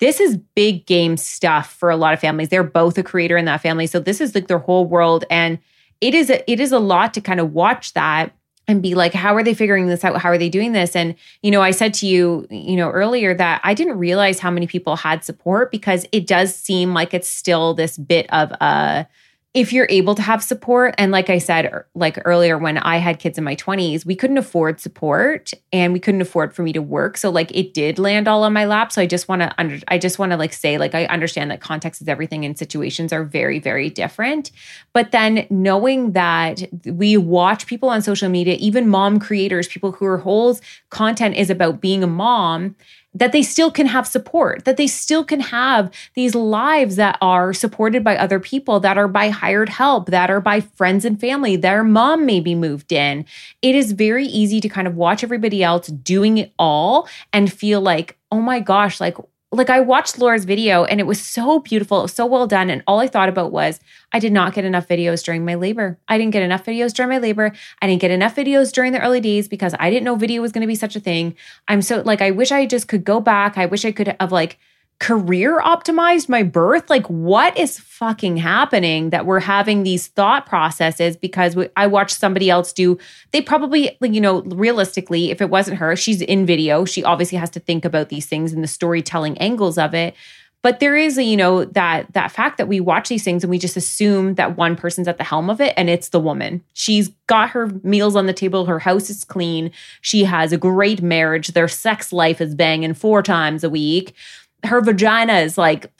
this 0.00 0.18
is 0.18 0.38
big 0.54 0.86
game 0.86 1.16
stuff 1.16 1.72
for 1.74 1.90
a 1.90 1.96
lot 1.96 2.14
of 2.14 2.20
families. 2.20 2.48
They're 2.48 2.64
both 2.64 2.96
a 2.98 3.02
creator 3.02 3.36
in 3.36 3.44
that 3.44 3.60
family. 3.60 3.86
So 3.86 4.00
this 4.00 4.20
is 4.20 4.34
like 4.34 4.48
their 4.48 4.58
whole 4.58 4.86
world. 4.86 5.24
And 5.30 5.58
it 6.00 6.14
is 6.14 6.30
a, 6.30 6.50
it 6.50 6.58
is 6.58 6.72
a 6.72 6.78
lot 6.78 7.14
to 7.14 7.20
kind 7.20 7.38
of 7.38 7.52
watch 7.52 7.92
that 7.92 8.34
and 8.68 8.82
be 8.82 8.94
like 8.94 9.12
how 9.12 9.34
are 9.34 9.42
they 9.42 9.54
figuring 9.54 9.88
this 9.88 10.04
out? 10.04 10.16
How 10.20 10.28
are 10.28 10.38
they 10.38 10.48
doing 10.48 10.72
this? 10.72 10.94
And 10.94 11.14
you 11.42 11.50
know 11.50 11.62
i 11.62 11.70
said 11.70 11.94
to 11.94 12.06
you 12.06 12.46
you 12.50 12.76
know 12.76 12.90
earlier 12.90 13.34
that 13.34 13.60
i 13.64 13.74
didn't 13.74 13.98
realize 13.98 14.38
how 14.38 14.50
many 14.50 14.66
people 14.66 14.96
had 14.96 15.24
support 15.24 15.70
because 15.70 16.06
it 16.12 16.26
does 16.26 16.54
seem 16.54 16.94
like 16.94 17.14
it's 17.14 17.28
still 17.28 17.74
this 17.74 17.98
bit 17.98 18.32
of 18.32 18.50
a 18.52 19.06
if 19.52 19.72
you're 19.72 19.88
able 19.90 20.14
to 20.14 20.22
have 20.22 20.42
support 20.42 20.94
and 20.96 21.10
like 21.10 21.28
i 21.28 21.38
said 21.38 21.66
er, 21.66 21.86
like 21.94 22.18
earlier 22.24 22.56
when 22.56 22.78
i 22.78 22.98
had 22.98 23.18
kids 23.18 23.36
in 23.36 23.44
my 23.44 23.56
20s 23.56 24.06
we 24.06 24.14
couldn't 24.14 24.38
afford 24.38 24.80
support 24.80 25.52
and 25.72 25.92
we 25.92 26.00
couldn't 26.00 26.20
afford 26.20 26.54
for 26.54 26.62
me 26.62 26.72
to 26.72 26.82
work. 26.82 27.16
So 27.16 27.30
like 27.30 27.54
it 27.54 27.74
did 27.74 27.98
land 27.98 28.26
all 28.26 28.42
on 28.42 28.52
my 28.52 28.64
lap. 28.64 28.92
So 28.92 29.02
i 29.02 29.06
just 29.06 29.28
want 29.28 29.42
to 29.42 29.54
under 29.58 29.78
i 29.88 29.98
just 29.98 30.18
want 30.18 30.32
to 30.32 30.36
like 30.36 30.52
say 30.52 30.78
like 30.78 30.94
i 30.94 31.04
understand 31.06 31.50
that 31.50 31.60
context 31.60 32.02
is 32.02 32.08
everything 32.08 32.44
and 32.44 32.58
situations 32.58 33.12
are 33.12 33.24
very 33.24 33.58
very 33.58 33.90
different. 33.90 34.50
But 34.92 35.12
then 35.12 35.46
knowing 35.50 36.12
that 36.12 36.62
we 36.84 37.16
watch 37.16 37.66
people 37.66 37.88
on 37.88 38.02
social 38.02 38.28
media 38.28 38.56
even 38.58 38.88
mom 38.88 39.18
creators 39.18 39.68
people 39.68 39.92
who 39.92 40.06
are 40.06 40.18
whole 40.18 40.58
content 40.90 41.36
is 41.36 41.50
about 41.50 41.80
being 41.80 42.02
a 42.02 42.08
mom 42.08 42.74
that 43.12 43.32
they 43.32 43.42
still 43.42 43.70
can 43.70 43.86
have 43.86 44.06
support, 44.06 44.64
that 44.64 44.76
they 44.76 44.86
still 44.86 45.24
can 45.24 45.40
have 45.40 45.90
these 46.14 46.34
lives 46.34 46.96
that 46.96 47.18
are 47.20 47.52
supported 47.52 48.04
by 48.04 48.16
other 48.16 48.38
people, 48.38 48.78
that 48.80 48.96
are 48.96 49.08
by 49.08 49.28
hired 49.30 49.68
help, 49.68 50.10
that 50.10 50.30
are 50.30 50.40
by 50.40 50.60
friends 50.60 51.04
and 51.04 51.20
family. 51.20 51.56
Their 51.56 51.82
mom 51.82 52.24
maybe 52.24 52.54
moved 52.54 52.92
in. 52.92 53.26
It 53.62 53.74
is 53.74 53.92
very 53.92 54.26
easy 54.26 54.60
to 54.60 54.68
kind 54.68 54.86
of 54.86 54.96
watch 54.96 55.24
everybody 55.24 55.62
else 55.62 55.88
doing 55.88 56.38
it 56.38 56.52
all 56.58 57.08
and 57.32 57.52
feel 57.52 57.80
like, 57.80 58.16
oh 58.30 58.40
my 58.40 58.60
gosh, 58.60 59.00
like 59.00 59.16
like 59.52 59.70
I 59.70 59.80
watched 59.80 60.18
Laura's 60.18 60.44
video 60.44 60.84
and 60.84 61.00
it 61.00 61.06
was 61.06 61.20
so 61.20 61.58
beautiful, 61.58 62.06
so 62.06 62.24
well 62.24 62.46
done. 62.46 62.70
And 62.70 62.84
all 62.86 63.00
I 63.00 63.08
thought 63.08 63.28
about 63.28 63.50
was 63.50 63.80
I 64.12 64.20
did 64.20 64.32
not 64.32 64.54
get 64.54 64.64
enough 64.64 64.86
videos 64.86 65.24
during 65.24 65.44
my 65.44 65.56
labor. 65.56 65.98
I 66.08 66.18
didn't 66.18 66.32
get 66.32 66.44
enough 66.44 66.64
videos 66.64 66.94
during 66.94 67.10
my 67.10 67.18
labor. 67.18 67.52
I 67.82 67.88
didn't 67.88 68.00
get 68.00 68.12
enough 68.12 68.36
videos 68.36 68.72
during 68.72 68.92
the 68.92 69.00
early 69.00 69.20
days 69.20 69.48
because 69.48 69.74
I 69.80 69.90
didn't 69.90 70.04
know 70.04 70.14
video 70.14 70.40
was 70.40 70.52
going 70.52 70.62
to 70.62 70.68
be 70.68 70.76
such 70.76 70.94
a 70.94 71.00
thing. 71.00 71.34
I'm 71.66 71.82
so 71.82 72.02
like, 72.02 72.22
I 72.22 72.30
wish 72.30 72.52
I 72.52 72.64
just 72.64 72.86
could 72.86 73.04
go 73.04 73.20
back. 73.20 73.58
I 73.58 73.66
wish 73.66 73.84
I 73.84 73.90
could 73.90 74.14
have 74.20 74.30
like 74.30 74.58
career 75.00 75.60
optimized 75.60 76.28
my 76.28 76.44
birth? 76.44 76.88
Like, 76.88 77.06
what 77.06 77.58
is 77.58 77.80
fucking 77.80 78.36
happening 78.36 79.10
that 79.10 79.26
we're 79.26 79.40
having 79.40 79.82
these 79.82 80.06
thought 80.06 80.46
processes 80.46 81.16
because 81.16 81.56
we, 81.56 81.68
I 81.76 81.88
watched 81.88 82.16
somebody 82.16 82.48
else 82.48 82.72
do, 82.72 82.98
they 83.32 83.40
probably, 83.40 83.96
you 84.02 84.20
know, 84.20 84.42
realistically, 84.42 85.30
if 85.30 85.40
it 85.40 85.50
wasn't 85.50 85.78
her, 85.78 85.96
she's 85.96 86.20
in 86.20 86.46
video. 86.46 86.84
She 86.84 87.02
obviously 87.02 87.38
has 87.38 87.50
to 87.50 87.60
think 87.60 87.84
about 87.84 88.10
these 88.10 88.26
things 88.26 88.52
and 88.52 88.62
the 88.62 88.68
storytelling 88.68 89.36
angles 89.38 89.78
of 89.78 89.94
it. 89.94 90.14
But 90.62 90.78
there 90.78 90.94
is 90.94 91.16
a, 91.16 91.24
you 91.24 91.38
know, 91.38 91.64
that 91.64 92.12
that 92.12 92.30
fact 92.30 92.58
that 92.58 92.68
we 92.68 92.80
watch 92.80 93.08
these 93.08 93.24
things 93.24 93.42
and 93.42 93.50
we 93.50 93.58
just 93.58 93.78
assume 93.78 94.34
that 94.34 94.58
one 94.58 94.76
person's 94.76 95.08
at 95.08 95.16
the 95.16 95.24
helm 95.24 95.48
of 95.48 95.58
it 95.58 95.72
and 95.76 95.88
it's 95.88 96.10
the 96.10 96.20
woman. 96.20 96.62
She's 96.74 97.08
got 97.26 97.50
her 97.50 97.68
meals 97.82 98.14
on 98.14 98.26
the 98.26 98.34
table, 98.34 98.66
her 98.66 98.78
house 98.78 99.08
is 99.08 99.24
clean, 99.24 99.70
she 100.02 100.24
has 100.24 100.52
a 100.52 100.58
great 100.58 101.00
marriage, 101.00 101.48
their 101.48 101.68
sex 101.68 102.12
life 102.12 102.42
is 102.42 102.54
banging 102.54 102.92
four 102.92 103.22
times 103.22 103.64
a 103.64 103.70
week 103.70 104.14
her 104.64 104.80
vagina 104.80 105.34
is 105.34 105.56
like 105.56 105.90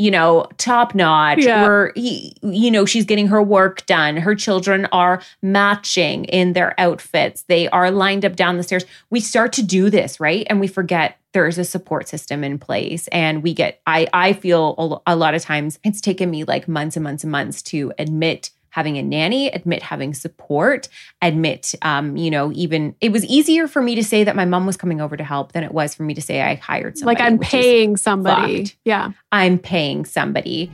you 0.00 0.12
know, 0.12 0.46
top 0.58 0.94
notch. 0.94 1.44
Yeah. 1.44 1.64
We're, 1.64 1.92
you 1.96 2.70
know, 2.70 2.84
she's 2.84 3.04
getting 3.04 3.26
her 3.26 3.42
work 3.42 3.84
done. 3.86 4.16
Her 4.16 4.36
children 4.36 4.86
are 4.92 5.20
matching 5.42 6.24
in 6.26 6.52
their 6.52 6.78
outfits. 6.80 7.42
They 7.48 7.68
are 7.70 7.90
lined 7.90 8.24
up 8.24 8.36
down 8.36 8.56
the 8.58 8.62
stairs. 8.62 8.84
We 9.10 9.18
start 9.18 9.52
to 9.54 9.62
do 9.62 9.90
this, 9.90 10.20
right? 10.20 10.46
And 10.48 10.60
we 10.60 10.68
forget 10.68 11.18
there 11.32 11.48
is 11.48 11.58
a 11.58 11.64
support 11.64 12.06
system 12.06 12.44
in 12.44 12.60
place. 12.60 13.08
And 13.08 13.42
we 13.42 13.52
get, 13.52 13.80
I, 13.88 14.06
I 14.12 14.34
feel 14.34 15.02
a 15.04 15.16
lot 15.16 15.34
of 15.34 15.42
times 15.42 15.80
it's 15.82 16.00
taken 16.00 16.30
me 16.30 16.44
like 16.44 16.68
months 16.68 16.96
and 16.96 17.02
months 17.02 17.24
and 17.24 17.32
months 17.32 17.60
to 17.62 17.92
admit 17.98 18.50
having 18.78 18.96
a 18.96 19.02
nanny, 19.02 19.48
admit 19.48 19.82
having 19.82 20.14
support, 20.14 20.88
admit, 21.20 21.74
um, 21.82 22.16
you 22.16 22.30
know, 22.30 22.52
even 22.52 22.94
it 23.00 23.10
was 23.10 23.24
easier 23.24 23.66
for 23.66 23.82
me 23.82 23.96
to 23.96 24.04
say 24.04 24.22
that 24.22 24.36
my 24.36 24.44
mom 24.44 24.66
was 24.66 24.76
coming 24.76 25.00
over 25.00 25.16
to 25.16 25.24
help 25.24 25.50
than 25.50 25.64
it 25.64 25.72
was 25.72 25.96
for 25.96 26.04
me 26.04 26.14
to 26.14 26.22
say 26.22 26.42
I 26.42 26.54
hired 26.54 26.96
somebody. 26.96 27.18
like 27.18 27.26
I'm 27.26 27.40
paying 27.40 27.96
somebody. 27.96 28.66
fucked. 28.66 28.76
Yeah. 28.84 29.10
I'm 29.32 29.58
paying 29.58 30.04
somebody. 30.04 30.70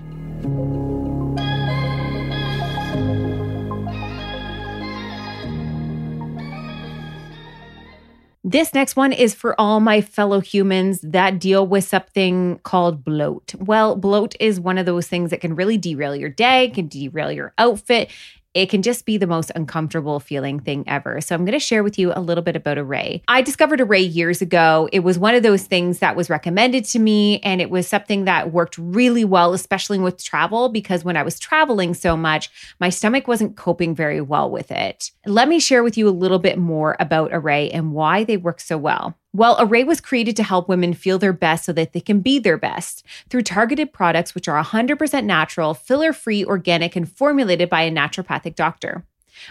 This 8.47 8.75
next 8.75 8.95
one 8.95 9.15
is 9.15 9.35
for 9.35 9.59
all 9.59 9.81
my 9.81 10.03
fellow 10.03 10.41
humans 10.41 11.01
that 11.01 11.41
deal 11.41 11.67
with 11.67 11.85
something 11.85 12.59
called 12.63 13.03
bloat. 13.03 13.55
Well, 13.59 13.97
bloat 13.97 14.35
is 14.39 14.61
one 14.61 14.77
of 14.77 14.85
those 14.85 15.09
things 15.09 15.31
that 15.31 15.41
can 15.41 15.57
really 15.57 15.79
derail 15.79 16.15
your 16.15 16.29
day, 16.29 16.69
can 16.69 16.87
derail 16.87 17.33
your 17.33 17.55
outfit. 17.57 18.11
It 18.55 18.71
can 18.71 18.83
just 18.83 19.05
be 19.05 19.19
the 19.19 19.27
most 19.27 19.53
uncomfortable 19.55 20.21
feeling 20.21 20.61
thing 20.61 20.85
ever. 20.87 21.21
So, 21.21 21.35
I'm 21.35 21.45
going 21.45 21.59
to 21.59 21.59
share 21.59 21.83
with 21.83 21.99
you 21.99 22.12
a 22.14 22.21
little 22.21 22.43
bit 22.43 22.57
about 22.57 22.79
Arrae. 22.79 23.23
I 23.29 23.43
discovered 23.43 23.81
Arrae 23.81 24.14
years 24.14 24.40
ago. 24.40 24.88
It 24.93 25.01
was 25.01 25.19
one 25.19 25.35
of 25.35 25.43
those 25.43 25.64
things 25.64 25.99
that 25.99 26.17
was 26.17 26.31
recommended 26.31 26.85
to 26.87 26.99
me, 26.99 27.40
and 27.40 27.61
it 27.61 27.71
was 27.71 27.87
something 27.87 28.25
that 28.25 28.53
worked 28.53 28.79
really 28.79 29.25
well, 29.25 29.53
especially 29.53 29.99
with 29.99 30.23
travel, 30.23 30.69
because 30.69 31.05
when 31.05 31.17
I 31.17 31.23
was 31.23 31.38
traveling 31.38 31.95
so 31.95 32.17
much, 32.17 32.51
my 32.81 32.88
stomach 32.88 33.29
wasn't 33.29 33.57
coping 33.57 33.95
very 33.95 34.21
well 34.21 34.51
with 34.51 34.71
it. 34.71 35.11
Let 35.27 35.49
me 35.49 35.61
share 35.61 35.83
with 35.83 35.99
you 35.99 36.09
a 36.09 36.11
little 36.11 36.38
bit 36.38 36.59
more 36.59 36.97
about 37.01 37.33
Arrae 37.33 37.71
and 37.73 37.93
why 37.93 38.25
they 38.25 38.37
work 38.37 38.61
so 38.61 38.79
well. 38.79 39.17
Well, 39.37 39.57
Arrae 39.57 39.85
was 39.85 40.01
created 40.01 40.37
to 40.37 40.44
help 40.44 40.68
women 40.68 40.94
feel 40.94 41.18
their 41.18 41.33
best 41.33 41.64
so 41.64 41.73
that 41.73 41.92
they 41.92 42.01
can 42.01 42.20
be 42.20 42.38
their 42.38 42.57
best 42.57 43.05
through 43.29 43.42
targeted 43.42 43.92
products 43.92 44.33
which 44.33 44.47
are 44.47 44.62
100% 44.62 45.25
natural, 45.25 45.75
filler 45.75 46.12
free, 46.12 46.44
organic, 46.44 46.94
and 46.94 47.11
formulated 47.11 47.68
by 47.68 47.83
a 47.83 47.90
naturopathic 47.90 48.55
doctor. 48.55 49.05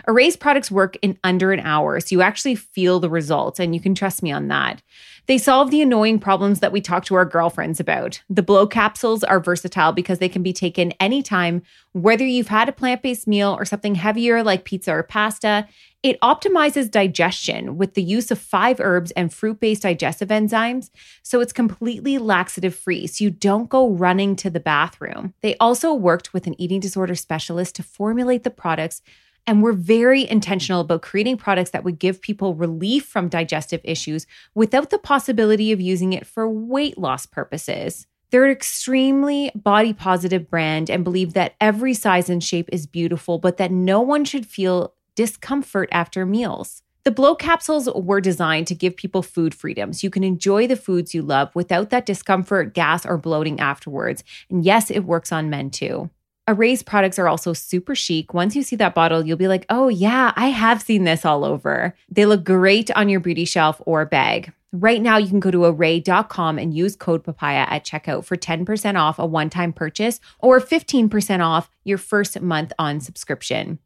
Arrae's 0.07 0.37
products 0.37 0.71
work 0.71 0.97
in 1.01 1.17
under 1.23 1.51
an 1.51 1.59
hour, 1.59 1.99
so 1.99 2.07
you 2.11 2.21
actually 2.21 2.55
feel 2.55 2.99
the 2.99 3.09
results, 3.09 3.59
and 3.59 3.73
you 3.73 3.81
can 3.81 3.95
trust 3.95 4.23
me 4.23 4.31
on 4.31 4.47
that. 4.47 4.81
They 5.25 5.37
solve 5.37 5.71
the 5.71 5.81
annoying 5.81 6.19
problems 6.19 6.59
that 6.59 6.73
we 6.73 6.81
talk 6.81 7.05
to 7.05 7.15
our 7.15 7.23
girlfriends 7.25 7.79
about. 7.79 8.21
The 8.29 8.43
Bloat 8.43 8.71
capsules 8.71 9.23
are 9.23 9.39
versatile 9.39 9.93
because 9.93 10.19
they 10.19 10.27
can 10.27 10.43
be 10.43 10.51
taken 10.51 10.91
anytime, 10.99 11.61
whether 11.93 12.25
you've 12.25 12.49
had 12.49 12.67
a 12.67 12.73
plant 12.73 13.01
based 13.01 13.25
meal 13.25 13.55
or 13.57 13.63
something 13.63 13.95
heavier 13.95 14.43
like 14.43 14.65
pizza 14.65 14.91
or 14.91 15.03
pasta. 15.03 15.67
It 16.01 16.19
optimizes 16.19 16.91
digestion 16.91 17.77
with 17.77 17.93
the 17.93 18.03
use 18.03 18.29
of 18.31 18.37
five 18.37 18.81
herbs 18.81 19.11
and 19.11 19.33
fruit 19.33 19.61
based 19.61 19.83
digestive 19.83 20.27
enzymes, 20.27 20.89
so 21.21 21.39
it's 21.39 21.53
completely 21.53 22.17
laxative 22.17 22.75
free, 22.75 23.07
so 23.07 23.23
you 23.23 23.29
don't 23.31 23.69
go 23.69 23.89
running 23.89 24.35
to 24.37 24.49
the 24.49 24.59
bathroom. 24.59 25.33
They 25.41 25.55
also 25.57 25.93
worked 25.93 26.33
with 26.33 26.47
an 26.47 26.59
eating 26.59 26.81
disorder 26.81 27.15
specialist 27.15 27.75
to 27.75 27.83
formulate 27.83 28.43
the 28.43 28.49
products 28.49 29.01
and 29.45 29.61
we're 29.61 29.73
very 29.73 30.29
intentional 30.29 30.81
about 30.81 31.01
creating 31.01 31.37
products 31.37 31.71
that 31.71 31.83
would 31.83 31.99
give 31.99 32.21
people 32.21 32.55
relief 32.55 33.05
from 33.05 33.27
digestive 33.27 33.81
issues 33.83 34.25
without 34.55 34.89
the 34.89 34.97
possibility 34.97 35.71
of 35.71 35.81
using 35.81 36.13
it 36.13 36.25
for 36.25 36.49
weight 36.49 36.97
loss 36.97 37.25
purposes. 37.25 38.07
They're 38.31 38.45
an 38.45 38.51
extremely 38.51 39.51
body 39.53 39.93
positive 39.93 40.49
brand 40.49 40.89
and 40.89 41.03
believe 41.03 41.33
that 41.33 41.53
every 41.61 41.93
size 41.93 42.29
and 42.29 42.43
shape 42.43 42.67
is 42.71 42.87
beautiful, 42.87 43.37
but 43.37 43.57
that 43.57 43.71
no 43.71 44.01
one 44.01 44.25
should 44.25 44.45
feel 44.45 44.93
discomfort 45.15 45.89
after 45.91 46.25
meals. 46.25 46.81
The 47.03 47.11
Bloat 47.11 47.37
capsules 47.37 47.89
were 47.93 48.21
designed 48.21 48.65
to 48.67 48.75
give 48.75 48.95
people 48.95 49.21
food 49.21 49.53
freedom 49.53 49.91
so 49.91 50.05
you 50.05 50.09
can 50.09 50.23
enjoy 50.23 50.67
the 50.67 50.77
foods 50.77 51.13
you 51.13 51.21
love 51.21 51.53
without 51.53 51.89
that 51.89 52.05
discomfort, 52.05 52.73
gas, 52.73 53.05
or 53.05 53.17
bloating 53.17 53.59
afterwards. 53.59 54.23
And 54.49 54.63
yes, 54.63 54.89
it 54.89 55.01
works 55.01 55.31
on 55.31 55.49
men 55.49 55.69
too. 55.69 56.09
Arrae's 56.47 56.83
products 56.83 57.17
are 57.17 57.29
also 57.29 57.53
super 57.53 57.95
chic. 57.95 58.33
Once 58.33 58.53
you 58.53 58.63
see 58.63 58.75
that 58.75 58.93
bottle, 58.93 59.25
you'll 59.25 59.37
be 59.37 59.47
like, 59.47 59.65
oh, 59.69 59.87
yeah, 59.87 60.33
I 60.35 60.47
have 60.47 60.81
seen 60.81 61.05
this 61.05 61.23
all 61.23 61.45
over. 61.45 61.95
They 62.09 62.25
look 62.25 62.43
great 62.43 62.91
on 62.91 63.07
your 63.07 63.21
beauty 63.21 63.45
shelf 63.45 63.81
or 63.85 64.05
bag. 64.05 64.51
Right 64.73 65.01
now, 65.01 65.17
you 65.17 65.29
can 65.29 65.39
go 65.39 65.51
to 65.51 65.59
arrae.com 65.59 66.57
and 66.59 66.73
use 66.73 66.95
code 66.97 67.23
papaya 67.23 67.65
at 67.69 67.85
checkout 67.85 68.25
for 68.25 68.35
10% 68.35 68.99
off 68.99 69.19
a 69.19 69.25
one 69.25 69.49
time 69.49 69.71
purchase 69.71 70.19
or 70.39 70.59
15% 70.59 71.45
off 71.45 71.69
your 71.85 71.97
first 71.97 72.41
month 72.41 72.73
on 72.77 72.99
subscription. 72.99 73.79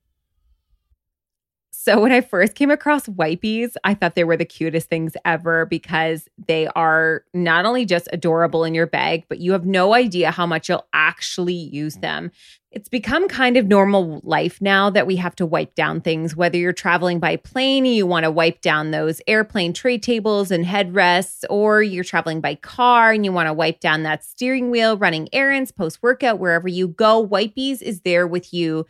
So, 1.88 2.02
when 2.02 2.12
I 2.12 2.20
first 2.20 2.56
came 2.56 2.70
across 2.70 3.08
Wipeys, 3.08 3.76
I 3.86 3.94
thought 3.94 4.16
they 4.16 4.26
were 4.26 4.36
the 4.36 4.44
cutest 4.44 4.90
things 4.90 5.14
ever 5.24 5.66
because 5.66 6.28
they 6.50 6.68
are 6.76 7.24
not 7.34 7.64
only 7.64 7.86
just 7.86 8.10
adorable 8.12 8.66
in 8.66 8.74
your 8.74 8.88
bag, 8.88 9.24
but 9.30 9.40
you 9.40 9.54
have 9.54 9.66
no 9.66 9.94
idea 9.94 10.32
how 10.32 10.46
much 10.46 10.68
you'll 10.68 10.86
actually 10.92 11.54
use 11.54 11.96
them. 11.96 12.30
It's 12.72 12.90
become 12.90 13.30
kind 13.30 13.56
of 13.56 13.68
normal 13.68 14.20
life 14.26 14.60
now 14.60 14.90
that 14.90 15.08
we 15.08 15.16
have 15.16 15.34
to 15.38 15.46
wipe 15.46 15.76
down 15.76 16.02
things, 16.02 16.36
whether 16.36 16.58
you're 16.58 16.74
traveling 16.74 17.20
by 17.20 17.38
plane 17.38 17.86
you 17.86 18.06
want 18.06 18.26
to 18.26 18.32
wipe 18.32 18.60
down 18.60 18.92
those 18.92 19.22
airplane 19.26 19.72
tray 19.72 19.98
tables 19.98 20.52
and 20.52 20.66
headrests, 20.66 21.46
or 21.50 21.82
you're 21.82 22.04
traveling 22.04 22.42
by 22.42 22.56
car 22.56 23.14
and 23.14 23.24
you 23.24 23.32
want 23.32 23.48
to 23.48 23.54
wipe 23.54 23.80
down 23.80 24.04
that 24.04 24.26
steering 24.26 24.72
wheel, 24.72 24.98
running 24.98 25.30
errands, 25.32 25.72
post 25.72 26.04
workout, 26.04 26.38
wherever 26.38 26.68
you 26.68 26.90
go. 26.90 27.26
Wipeys 27.26 27.82
is 27.82 28.02
there 28.02 28.28
with 28.28 28.54
you 28.54 28.86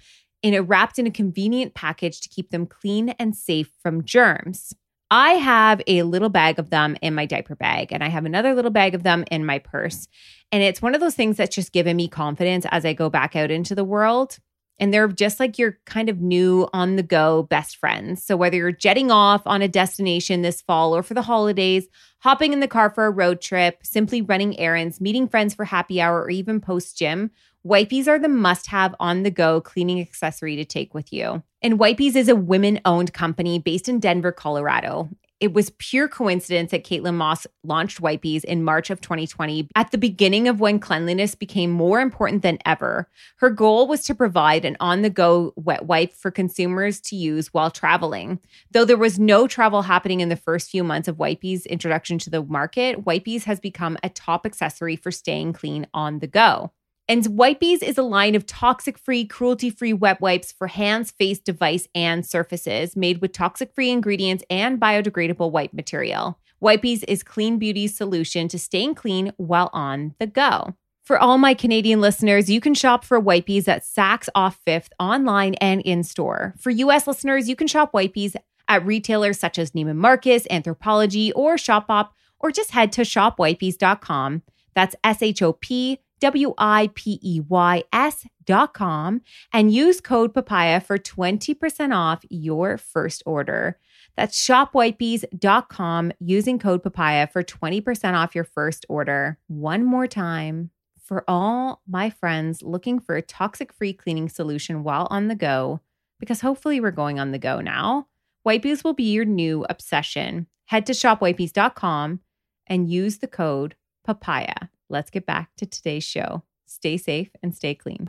in 0.53 0.67
wrapped 0.67 0.99
in 0.99 1.07
a 1.07 1.11
convenient 1.11 1.73
package 1.73 2.21
to 2.21 2.29
keep 2.29 2.49
them 2.49 2.65
clean 2.65 3.09
and 3.19 3.35
safe 3.35 3.69
from 3.81 4.03
germs. 4.03 4.73
I 5.09 5.33
have 5.33 5.81
a 5.87 6.03
little 6.03 6.29
bag 6.29 6.59
of 6.59 6.69
them 6.69 6.97
in 7.01 7.15
my 7.15 7.25
diaper 7.25 7.55
bag, 7.55 7.93
and 7.93 8.03
I 8.03 8.09
have 8.09 8.25
another 8.25 8.53
little 8.53 8.71
bag 8.71 8.93
of 8.93 9.03
them 9.03 9.23
in 9.31 9.45
my 9.45 9.59
purse. 9.59 10.07
And 10.51 10.61
it's 10.61 10.81
one 10.81 10.95
of 10.95 11.01
those 11.01 11.15
things 11.15 11.37
that's 11.37 11.55
just 11.55 11.71
given 11.71 11.95
me 11.95 12.07
confidence 12.07 12.65
as 12.71 12.85
I 12.85 12.93
go 12.93 13.09
back 13.09 13.35
out 13.35 13.51
into 13.51 13.73
the 13.73 13.85
world. 13.85 14.37
And 14.79 14.93
they're 14.93 15.07
just 15.07 15.39
like 15.39 15.57
your 15.57 15.79
kind 15.85 16.07
of 16.07 16.21
new 16.21 16.67
on 16.71 16.97
the 16.97 17.03
go 17.03 17.43
best 17.43 17.77
friends. 17.77 18.23
So, 18.23 18.37
whether 18.37 18.57
you're 18.57 18.71
jetting 18.71 19.09
off 19.09 19.41
on 19.45 19.63
a 19.63 19.67
destination 19.67 20.43
this 20.43 20.61
fall 20.61 20.95
or 20.95 21.01
for 21.01 21.15
the 21.15 21.23
holidays, 21.23 21.87
hopping 22.19 22.53
in 22.53 22.59
the 22.59 22.67
car 22.67 22.91
for 22.91 23.05
a 23.05 23.11
road 23.11 23.41
trip, 23.41 23.79
simply 23.83 24.21
running 24.21 24.59
errands, 24.59 25.01
meeting 25.01 25.27
friends 25.27 25.55
for 25.55 25.65
happy 25.65 25.99
hour, 25.99 26.21
or 26.21 26.29
even 26.29 26.61
post 26.61 26.95
gym, 26.95 27.31
Wipeys 27.67 28.07
are 28.07 28.17
the 28.17 28.29
must 28.29 28.67
have 28.67 28.95
on 28.97 29.23
the 29.23 29.31
go 29.31 29.59
cleaning 29.59 29.99
accessory 29.99 30.55
to 30.55 30.63
take 30.63 30.93
with 30.93 31.11
you. 31.11 31.43
And 31.61 31.77
Wipeys 31.77 32.15
is 32.15 32.29
a 32.29 32.35
women 32.35 32.79
owned 32.85 33.11
company 33.13 33.59
based 33.59 33.89
in 33.89 33.99
Denver, 33.99 34.31
Colorado. 34.31 35.09
It 35.41 35.53
was 35.53 35.71
pure 35.77 36.07
coincidence 36.07 36.71
that 36.71 36.85
Caitlin 36.85 37.15
Moss 37.15 37.45
launched 37.65 38.01
Wipeys 38.01 38.45
in 38.45 38.63
March 38.63 38.89
of 38.89 39.01
2020 39.01 39.67
at 39.75 39.91
the 39.91 39.97
beginning 39.97 40.47
of 40.47 40.61
when 40.61 40.79
cleanliness 40.79 41.35
became 41.35 41.69
more 41.69 41.99
important 41.99 42.41
than 42.41 42.57
ever. 42.65 43.09
Her 43.39 43.49
goal 43.49 43.85
was 43.85 44.03
to 44.05 44.15
provide 44.15 44.63
an 44.63 44.77
on 44.79 45.01
the 45.01 45.09
go 45.09 45.51
wet 45.57 45.85
wipe 45.85 46.13
for 46.13 46.31
consumers 46.31 47.01
to 47.01 47.17
use 47.17 47.53
while 47.53 47.69
traveling. 47.69 48.39
Though 48.71 48.85
there 48.85 48.97
was 48.97 49.19
no 49.19 49.45
travel 49.45 49.81
happening 49.81 50.21
in 50.21 50.29
the 50.29 50.37
first 50.37 50.71
few 50.71 50.85
months 50.85 51.09
of 51.09 51.17
Wipeys' 51.17 51.67
introduction 51.67 52.17
to 52.19 52.29
the 52.29 52.43
market, 52.43 53.03
Wipies 53.03 53.43
has 53.43 53.59
become 53.59 53.97
a 54.01 54.09
top 54.09 54.45
accessory 54.45 54.95
for 54.95 55.11
staying 55.11 55.51
clean 55.51 55.85
on 55.93 56.19
the 56.19 56.27
go. 56.27 56.71
And 57.09 57.23
Wipeys 57.23 57.81
is 57.83 57.97
a 57.97 58.03
line 58.03 58.35
of 58.35 58.45
toxic 58.45 58.97
free, 58.97 59.23
cruelty 59.23 59.69
free 59.69 59.93
wet 59.93 60.19
wipes 60.19 60.51
for 60.51 60.67
hands, 60.67 61.09
face, 61.11 61.39
device, 61.39 61.87
and 61.95 62.25
surfaces 62.25 62.97
made 62.97 63.21
with 63.21 63.31
toxic 63.31 63.73
free 63.73 63.91
ingredients 63.91 64.43
and 64.49 64.77
biodegradable 64.77 65.49
wipe 65.49 65.71
material. 65.71 66.37
Wipeys 66.61 67.05
is 67.07 67.23
Clean 67.23 67.57
Beauty's 67.57 67.95
solution 67.95 68.49
to 68.49 68.59
staying 68.59 68.95
clean 68.95 69.31
while 69.37 69.69
on 69.71 70.15
the 70.19 70.27
go. 70.27 70.75
For 71.05 71.17
all 71.17 71.37
my 71.37 71.53
Canadian 71.53 72.01
listeners, 72.01 72.49
you 72.49 72.59
can 72.59 72.73
shop 72.73 73.05
for 73.05 73.21
Wipeys 73.21 73.69
at 73.69 73.83
Saks 73.83 74.27
Off 74.35 74.59
Fifth 74.65 74.91
online 74.99 75.53
and 75.55 75.79
in 75.83 76.03
store. 76.03 76.55
For 76.59 76.71
US 76.71 77.07
listeners, 77.07 77.47
you 77.47 77.55
can 77.55 77.67
shop 77.67 77.93
Wipeys 77.93 78.35
at 78.67 78.85
retailers 78.85 79.39
such 79.39 79.57
as 79.57 79.71
Neiman 79.71 79.95
Marcus, 79.95 80.45
Anthropologie, 80.47 81.31
or 81.33 81.55
Shopbop, 81.55 82.09
or 82.37 82.51
just 82.51 82.71
head 82.71 82.91
to 82.91 83.03
shopwipeys.com. 83.03 84.41
That's 84.75 84.95
S 85.05 85.21
H 85.21 85.41
O 85.41 85.53
P 85.53 85.99
W 86.19 86.53
I 86.57 86.89
P 86.95 87.19
E 87.21 87.41
Y 87.41 87.83
S 87.93 88.25
dot 88.45 88.73
com 88.73 89.21
and 89.53 89.73
use 89.73 90.01
code 90.01 90.33
papaya 90.33 90.79
for 90.79 90.97
20% 90.97 91.95
off 91.95 92.23
your 92.29 92.77
first 92.77 93.23
order. 93.25 93.77
That's 94.15 94.43
shopwipeys.com 94.43 96.13
using 96.19 96.59
code 96.59 96.81
papaya 96.83 97.27
for 97.27 97.43
20% 97.43 98.13
off 98.15 98.33
your 98.33 98.43
first 98.43 98.85
order. 98.89 99.37
One 99.47 99.83
more 99.85 100.07
time. 100.07 100.71
For 101.03 101.23
all 101.25 101.81
my 101.87 102.09
friends 102.09 102.61
looking 102.61 102.99
for 102.99 103.15
a 103.15 103.21
toxic 103.21 103.71
free 103.71 103.93
cleaning 103.93 104.27
solution 104.27 104.83
while 104.83 105.07
on 105.09 105.29
the 105.29 105.35
go, 105.35 105.79
because 106.19 106.41
hopefully 106.41 106.81
we're 106.81 106.91
going 106.91 107.17
on 107.17 107.31
the 107.31 107.39
go 107.39 107.61
now, 107.61 108.07
Wipeys 108.45 108.83
will 108.83 108.93
be 108.93 109.11
your 109.11 109.23
new 109.23 109.65
obsession. 109.69 110.47
Head 110.65 110.85
to 110.87 110.93
shopwipeys.com 110.93 112.19
and 112.67 112.91
use 112.91 113.19
the 113.19 113.27
code 113.27 113.75
papaya. 114.05 114.67
Let's 114.89 115.09
get 115.09 115.25
back 115.25 115.49
to 115.57 115.65
today's 115.65 116.03
show. 116.03 116.43
stay 116.65 116.97
safe 116.97 117.29
and 117.41 117.55
stay 117.55 117.73
clean. 117.73 118.07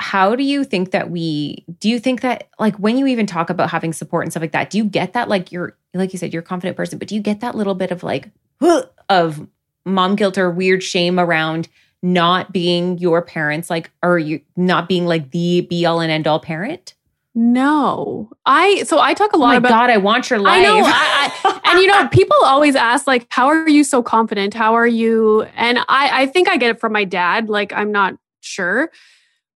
how 0.00 0.34
do 0.34 0.42
you 0.42 0.64
think 0.64 0.92
that 0.92 1.10
we 1.10 1.64
do 1.80 1.88
you 1.90 1.98
think 1.98 2.22
that 2.22 2.48
like 2.58 2.74
when 2.76 2.96
you 2.96 3.06
even 3.06 3.26
talk 3.26 3.50
about 3.50 3.68
having 3.68 3.92
support 3.92 4.24
and 4.24 4.32
stuff 4.32 4.40
like 4.40 4.52
that 4.52 4.70
do 4.70 4.78
you 4.78 4.84
get 4.84 5.12
that 5.12 5.28
like 5.28 5.52
you're 5.52 5.76
like 5.92 6.14
you 6.14 6.18
said 6.18 6.32
you're 6.32 6.40
a 6.40 6.46
confident 6.46 6.78
person 6.78 6.98
but 6.98 7.08
do 7.08 7.14
you 7.14 7.20
get 7.20 7.40
that 7.40 7.54
little 7.54 7.74
bit 7.74 7.90
of 7.90 8.02
like 8.02 8.30
of 9.10 9.46
mom 9.84 10.16
guilt 10.16 10.38
or 10.38 10.50
weird 10.50 10.82
shame 10.82 11.20
around 11.20 11.68
not 12.02 12.52
being 12.52 12.96
your 12.96 13.20
parents 13.20 13.68
like 13.68 13.90
or 14.02 14.18
you 14.18 14.40
not 14.56 14.88
being 14.88 15.04
like 15.04 15.30
the 15.32 15.60
be 15.62 15.84
all 15.84 16.00
and 16.00 16.10
end 16.10 16.26
all 16.26 16.40
parent 16.40 16.94
no, 17.34 18.30
I 18.46 18.82
so 18.84 18.98
I 18.98 19.14
talk 19.14 19.32
a 19.32 19.36
lot 19.36 19.46
oh 19.46 19.48
my 19.48 19.56
about. 19.56 19.68
God, 19.68 19.90
I 19.90 19.98
want 19.98 20.30
your 20.30 20.38
life. 20.38 20.58
I 20.58 20.62
know, 20.62 20.82
I, 20.84 21.32
I, 21.44 21.60
and 21.70 21.80
you 21.80 21.86
know, 21.86 22.08
people 22.12 22.36
always 22.42 22.74
ask 22.74 23.06
like, 23.06 23.26
"How 23.30 23.46
are 23.48 23.68
you 23.68 23.84
so 23.84 24.02
confident? 24.02 24.54
How 24.54 24.74
are 24.74 24.86
you?" 24.86 25.42
And 25.56 25.78
I, 25.88 26.22
I 26.22 26.26
think 26.26 26.48
I 26.48 26.56
get 26.56 26.70
it 26.70 26.80
from 26.80 26.92
my 26.92 27.04
dad. 27.04 27.48
Like, 27.48 27.72
I'm 27.72 27.92
not 27.92 28.14
sure, 28.40 28.90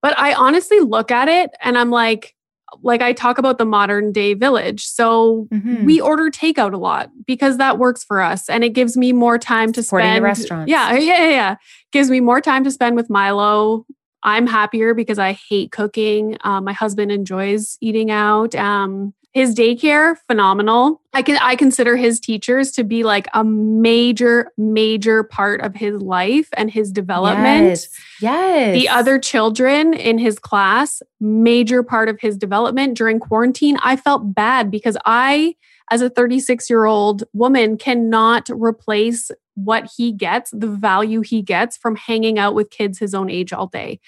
but 0.01 0.19
I 0.19 0.35
honestly 0.35 0.81
look 0.81 1.11
at 1.11 1.29
it 1.29 1.51
and 1.61 1.77
I'm 1.77 1.91
like, 1.91 2.35
like 2.83 3.03
I 3.03 3.13
talk 3.13 3.39
about 3.39 3.59
the 3.59 3.65
modern 3.65 4.13
day 4.13 4.35
village. 4.35 4.85
So 4.85 5.49
mm-hmm. 5.53 5.85
we 5.85 6.01
order 6.01 6.31
takeout 6.31 6.73
a 6.73 6.79
lot 6.79 7.11
because 7.27 7.59
that 7.59 7.79
works 7.79 8.05
for 8.05 8.21
us 8.21 8.49
and 8.49 8.65
it 8.65 8.71
gives 8.71 8.97
me 8.97 9.13
more 9.13 9.39
time 9.39 9.73
to 9.73 9.83
Supporting 9.83 10.09
spend. 10.09 10.19
the 10.19 10.27
restaurants. 10.27 10.71
Yeah, 10.71 10.95
yeah, 10.95 11.29
yeah. 11.29 11.57
Gives 11.93 12.11
me 12.11 12.21
more 12.21 12.41
time 12.41 12.65
to 12.65 12.71
spend 12.71 12.97
with 12.97 13.11
Milo. 13.11 13.87
I'm 14.23 14.47
happier 14.47 14.95
because 14.95 15.19
I 15.19 15.33
hate 15.33 15.73
cooking. 15.73 16.37
Um, 16.43 16.65
my 16.65 16.73
husband 16.73 17.11
enjoys 17.11 17.77
eating 17.81 18.11
out. 18.11 18.55
Um, 18.55 19.15
his 19.33 19.55
daycare, 19.55 20.17
phenomenal. 20.27 21.01
I 21.15 21.23
can 21.23 21.39
I 21.39 21.57
consider 21.57 21.97
his 21.97 22.21
teachers 22.21 22.71
to 22.73 22.85
be 22.85 23.03
like 23.03 23.29
a 23.33 23.43
major, 23.43 24.53
major 24.59 25.23
part 25.25 25.63
of 25.63 25.75
his 25.75 26.03
life 26.03 26.49
and 26.55 26.71
his 26.71 26.93
development. 26.93 27.65
Yes. 27.65 27.89
yes. 28.21 28.75
The 28.75 28.91
other 28.91 29.19
children 29.19 29.95
in 29.95 30.19
his 30.19 30.39
class, 30.39 31.03
major 31.19 31.83
part 31.83 32.11
of 32.11 32.21
his 32.21 32.37
development 32.37 32.97
during 32.97 33.21
quarantine. 33.21 33.79
I 33.83 33.97
felt 33.97 34.35
bad 34.35 34.71
because 34.71 34.99
I, 35.07 35.57
as 35.91 36.03
a 36.03 36.11
36 36.11 36.69
year 36.71 36.85
old 36.85 37.25
woman, 37.33 37.77
cannot 37.77 38.49
replace 38.51 39.31
what 39.55 39.91
he 39.97 40.13
gets, 40.13 40.51
the 40.51 40.69
value 40.69 41.21
he 41.21 41.43
gets 41.43 41.77
from 41.77 41.97
hanging 41.97 42.39
out 42.39 42.55
with 42.55 42.71
kids 42.71 42.99
his 42.99 43.15
own 43.15 43.31
age 43.31 43.53
all 43.53 43.67
day. 43.67 44.01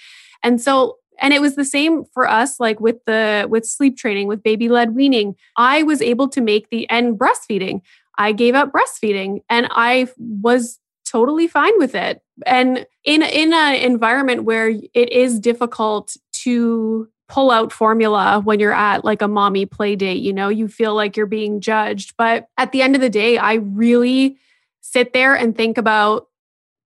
And 0.43 0.61
so 0.61 0.99
and 1.20 1.33
it 1.33 1.41
was 1.41 1.55
the 1.55 1.64
same 1.64 2.05
for 2.12 2.29
us 2.29 2.59
like 2.59 2.81
with 2.81 3.05
the 3.07 3.47
with 3.49 3.64
sleep 3.64 3.97
training 3.97 4.27
with 4.27 4.43
baby 4.43 4.68
led 4.68 4.95
weaning. 4.95 5.37
I 5.57 5.83
was 5.85 6.03
able 6.03 6.29
to 6.29 6.41
make 6.41 6.70
the 6.70 6.89
and 6.91 7.18
breastfeeding. 7.18 7.83
I 8.18 8.33
gave 8.33 8.55
up 8.55 8.72
breastfeeding 8.72 9.41
and 9.49 9.66
i 9.70 10.09
was 10.18 10.79
totally 11.05 11.47
fine 11.47 11.72
with 11.79 11.95
it. 11.95 12.22
And 12.47 12.87
in 13.05 13.22
in 13.22 13.53
an 13.53 13.77
environment 13.77 14.45
where 14.45 14.68
it 14.68 15.12
is 15.12 15.39
difficult 15.39 16.16
to 16.45 17.09
pull 17.35 17.51
out 17.51 17.72
formula 17.72 18.41
when 18.45 18.61
you're 18.61 18.72
at 18.72 19.05
like 19.05 19.20
a 19.20 19.26
mommy 19.26 19.66
play 19.66 19.97
date 19.97 20.22
you 20.22 20.32
know 20.32 20.49
you 20.49 20.68
feel 20.68 20.95
like 20.95 21.16
you're 21.16 21.26
being 21.26 21.61
judged 21.61 22.14
but 22.16 22.47
at 22.57 22.70
the 22.70 22.80
end 22.80 22.95
of 22.95 23.01
the 23.01 23.11
day 23.11 23.37
i 23.37 23.55
really 23.55 24.37
sit 24.80 25.12
there 25.12 25.35
and 25.35 25.57
think 25.57 25.76
about 25.76 26.28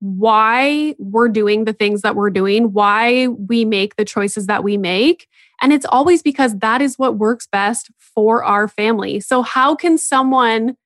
why 0.01 0.95
we're 0.99 1.29
doing 1.29 1.65
the 1.65 1.73
things 1.73 2.03
that 2.03 2.15
we're 2.15 2.31
doing, 2.31 2.73
why 2.73 3.27
we 3.27 3.65
make 3.65 3.97
the 3.97 4.05
choices 4.05 4.47
that 4.47 4.63
we 4.63 4.77
make. 4.77 5.27
And 5.61 5.73
it's 5.73 5.87
always 5.87 6.23
because 6.23 6.57
that 6.59 6.81
is 6.81 6.99
what 6.99 7.19
works 7.19 7.49
best 7.51 7.91
for 7.99 8.45
our 8.45 8.69
family. 8.69 9.21
So, 9.21 9.43
how 9.43 9.75
can 9.75 9.99
someone 9.99 10.77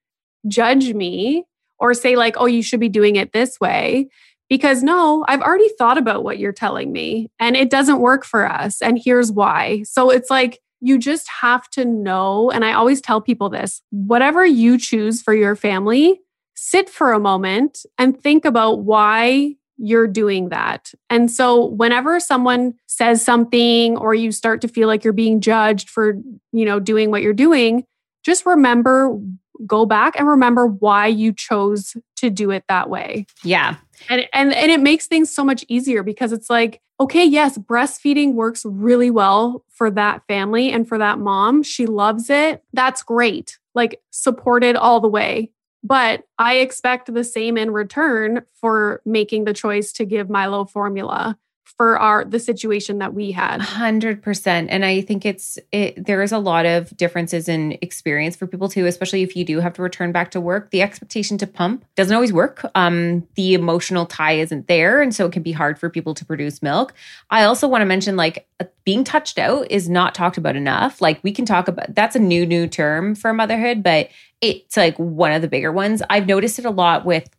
judge 0.48 0.94
me 0.94 1.44
or 1.78 1.92
say, 1.94 2.16
like, 2.16 2.36
oh, 2.38 2.46
you 2.46 2.62
should 2.62 2.80
be 2.80 2.88
doing 2.88 3.16
it 3.16 3.32
this 3.32 3.60
way? 3.60 4.08
Because 4.53 4.82
no, 4.82 5.24
I've 5.28 5.40
already 5.40 5.70
thought 5.78 5.96
about 5.96 6.24
what 6.24 6.38
you're 6.38 6.53
telling 6.53 6.92
me 6.92 7.30
and 7.40 7.57
it 7.57 7.70
doesn't 7.70 8.00
work 8.00 8.22
for 8.22 8.46
us. 8.46 8.82
And 8.82 9.00
here's 9.03 9.32
why. 9.32 9.82
So, 9.84 10.11
it's 10.11 10.28
like, 10.28 10.61
you 10.82 10.98
just 10.98 11.26
have 11.40 11.70
to 11.70 11.86
know. 11.86 12.50
And 12.50 12.62
I 12.62 12.74
always 12.74 13.00
tell 13.00 13.22
people 13.22 13.48
this 13.48 13.80
whatever 13.88 14.44
you 14.44 14.76
choose 14.76 15.22
for 15.22 15.32
your 15.32 15.57
family, 15.57 16.20
sit 16.55 16.90
for 16.90 17.12
a 17.12 17.18
moment 17.18 17.86
and 17.96 18.20
think 18.20 18.44
about 18.44 18.80
why 18.80 19.55
you're 19.78 20.07
doing 20.07 20.50
that. 20.50 20.92
And 21.09 21.30
so 21.30 21.64
whenever 21.64 22.20
someone 22.20 22.74
says 22.88 23.24
something 23.24 23.96
or 23.96 24.12
you 24.12 24.32
start 24.32 24.61
to 24.61 24.68
feel 24.68 24.86
like 24.86 25.03
you're 25.03 25.14
being 25.14 25.40
judged 25.40 25.88
for, 25.88 26.18
you 26.53 26.66
know, 26.66 26.78
doing 26.78 27.11
what 27.11 27.22
you're 27.22 27.32
doing, 27.32 27.84
just 28.22 28.44
remember 28.44 29.18
go 29.66 29.86
back 29.86 30.18
and 30.18 30.26
remember 30.28 30.66
why 30.66 31.06
you 31.06 31.32
chose 31.32 31.96
to 32.16 32.30
do 32.30 32.50
it 32.50 32.64
that 32.68 32.88
way. 32.90 33.26
Yeah. 33.42 33.76
And 34.08 34.26
and 34.32 34.52
and 34.52 34.70
it 34.70 34.80
makes 34.80 35.06
things 35.06 35.32
so 35.34 35.44
much 35.44 35.64
easier 35.68 36.02
because 36.02 36.32
it's 36.32 36.50
like 36.50 36.80
okay, 37.00 37.24
yes, 37.24 37.58
breastfeeding 37.58 38.34
works 38.34 38.64
really 38.64 39.10
well 39.10 39.64
for 39.70 39.90
that 39.90 40.22
family 40.28 40.70
and 40.70 40.86
for 40.86 40.98
that 40.98 41.18
mom. 41.18 41.64
She 41.64 41.84
loves 41.86 42.30
it. 42.30 42.62
That's 42.72 43.02
great. 43.02 43.58
Like 43.74 44.00
supported 44.10 44.76
all 44.76 45.00
the 45.00 45.08
way. 45.08 45.50
But 45.82 46.22
I 46.38 46.58
expect 46.58 47.12
the 47.12 47.24
same 47.24 47.58
in 47.58 47.72
return 47.72 48.42
for 48.54 49.02
making 49.04 49.44
the 49.44 49.52
choice 49.52 49.92
to 49.94 50.04
give 50.04 50.30
Milo 50.30 50.64
formula 50.64 51.36
for 51.64 51.98
our 51.98 52.24
the 52.24 52.38
situation 52.38 52.98
that 52.98 53.14
we 53.14 53.32
had. 53.32 53.60
100% 53.60 54.66
and 54.68 54.84
i 54.84 55.00
think 55.00 55.24
it's 55.24 55.58
it, 55.70 56.04
there 56.04 56.22
is 56.22 56.32
a 56.32 56.38
lot 56.38 56.66
of 56.66 56.96
differences 56.96 57.48
in 57.48 57.78
experience 57.82 58.36
for 58.36 58.46
people 58.46 58.68
too 58.68 58.86
especially 58.86 59.22
if 59.22 59.36
you 59.36 59.44
do 59.44 59.60
have 59.60 59.72
to 59.74 59.82
return 59.82 60.12
back 60.12 60.30
to 60.32 60.40
work. 60.40 60.70
The 60.70 60.82
expectation 60.82 61.38
to 61.38 61.46
pump 61.46 61.84
doesn't 61.96 62.14
always 62.14 62.32
work. 62.32 62.64
Um 62.74 63.26
the 63.34 63.54
emotional 63.54 64.06
tie 64.06 64.34
isn't 64.34 64.68
there 64.68 65.00
and 65.00 65.14
so 65.14 65.26
it 65.26 65.32
can 65.32 65.42
be 65.42 65.52
hard 65.52 65.78
for 65.78 65.88
people 65.90 66.14
to 66.14 66.24
produce 66.24 66.62
milk. 66.62 66.94
I 67.30 67.44
also 67.44 67.68
want 67.68 67.82
to 67.82 67.86
mention 67.86 68.16
like 68.16 68.46
uh, 68.60 68.64
being 68.84 69.04
touched 69.04 69.38
out 69.38 69.70
is 69.70 69.88
not 69.88 70.14
talked 70.14 70.36
about 70.36 70.56
enough. 70.56 71.00
Like 71.00 71.22
we 71.22 71.32
can 71.32 71.44
talk 71.44 71.68
about 71.68 71.94
that's 71.94 72.16
a 72.16 72.20
new 72.20 72.46
new 72.46 72.66
term 72.66 73.14
for 73.14 73.32
motherhood 73.32 73.82
but 73.82 74.08
it's 74.42 74.76
like 74.76 74.98
one 74.98 75.32
of 75.32 75.40
the 75.40 75.48
bigger 75.48 75.72
ones. 75.72 76.02
I've 76.10 76.26
noticed 76.26 76.58
it 76.58 76.64
a 76.64 76.70
lot 76.70 77.04
with, 77.06 77.30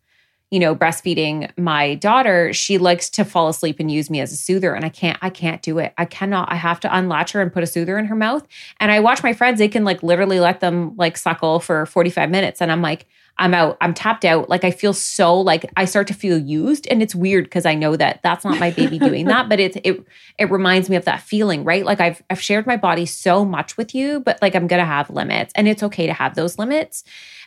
you 0.54 0.60
know, 0.60 0.72
breastfeeding 0.72 1.50
my 1.58 1.96
daughter. 1.96 2.52
She 2.52 2.78
likes 2.78 3.10
to 3.10 3.24
fall 3.24 3.48
asleep 3.48 3.80
and 3.80 3.90
use 3.90 4.08
me 4.08 4.20
as 4.20 4.30
a 4.30 4.36
soother. 4.36 4.72
And 4.72 4.84
I 4.84 4.88
can't, 4.88 5.18
I 5.20 5.28
can't 5.28 5.60
do 5.62 5.80
it. 5.80 5.92
I 5.98 6.04
cannot. 6.04 6.52
I 6.52 6.54
have 6.54 6.78
to 6.80 6.96
unlatch 6.96 7.32
her 7.32 7.42
and 7.42 7.52
put 7.52 7.64
a 7.64 7.66
soother 7.66 7.98
in 7.98 8.04
her 8.04 8.14
mouth. 8.14 8.46
And 8.78 8.92
I 8.92 9.00
watch 9.00 9.24
my 9.24 9.32
friends, 9.32 9.58
they 9.58 9.66
can 9.66 9.82
like 9.82 10.04
literally 10.04 10.38
let 10.38 10.60
them 10.60 10.94
like 10.96 11.16
suckle 11.16 11.58
for 11.58 11.86
45 11.86 12.30
minutes. 12.30 12.62
And 12.62 12.70
I'm 12.70 12.82
like, 12.82 13.08
I'm 13.36 13.52
out. 13.52 13.76
I'm 13.80 13.94
tapped 13.94 14.24
out. 14.24 14.48
Like 14.48 14.62
I 14.62 14.70
feel 14.70 14.92
so 14.92 15.40
like 15.40 15.68
I 15.76 15.86
start 15.86 16.06
to 16.06 16.14
feel 16.14 16.38
used, 16.38 16.86
and 16.86 17.02
it's 17.02 17.16
weird 17.16 17.46
because 17.46 17.66
I 17.66 17.74
know 17.74 17.96
that 17.96 18.20
that's 18.22 18.44
not 18.44 18.60
my 18.60 18.70
baby 18.70 18.96
doing 18.96 19.26
that, 19.26 19.48
but 19.48 19.58
it 19.58 19.76
it 19.82 20.04
it 20.38 20.52
reminds 20.52 20.88
me 20.88 20.94
of 20.94 21.04
that 21.06 21.20
feeling, 21.20 21.64
right? 21.64 21.84
Like 21.84 22.00
I've 22.00 22.22
I've 22.30 22.40
shared 22.40 22.64
my 22.64 22.76
body 22.76 23.06
so 23.06 23.44
much 23.44 23.76
with 23.76 23.92
you, 23.92 24.20
but 24.20 24.40
like 24.40 24.54
I'm 24.54 24.68
gonna 24.68 24.84
have 24.84 25.10
limits, 25.10 25.52
and 25.56 25.66
it's 25.66 25.82
okay 25.82 26.06
to 26.06 26.12
have 26.12 26.36
those 26.36 26.60
limits. 26.60 27.02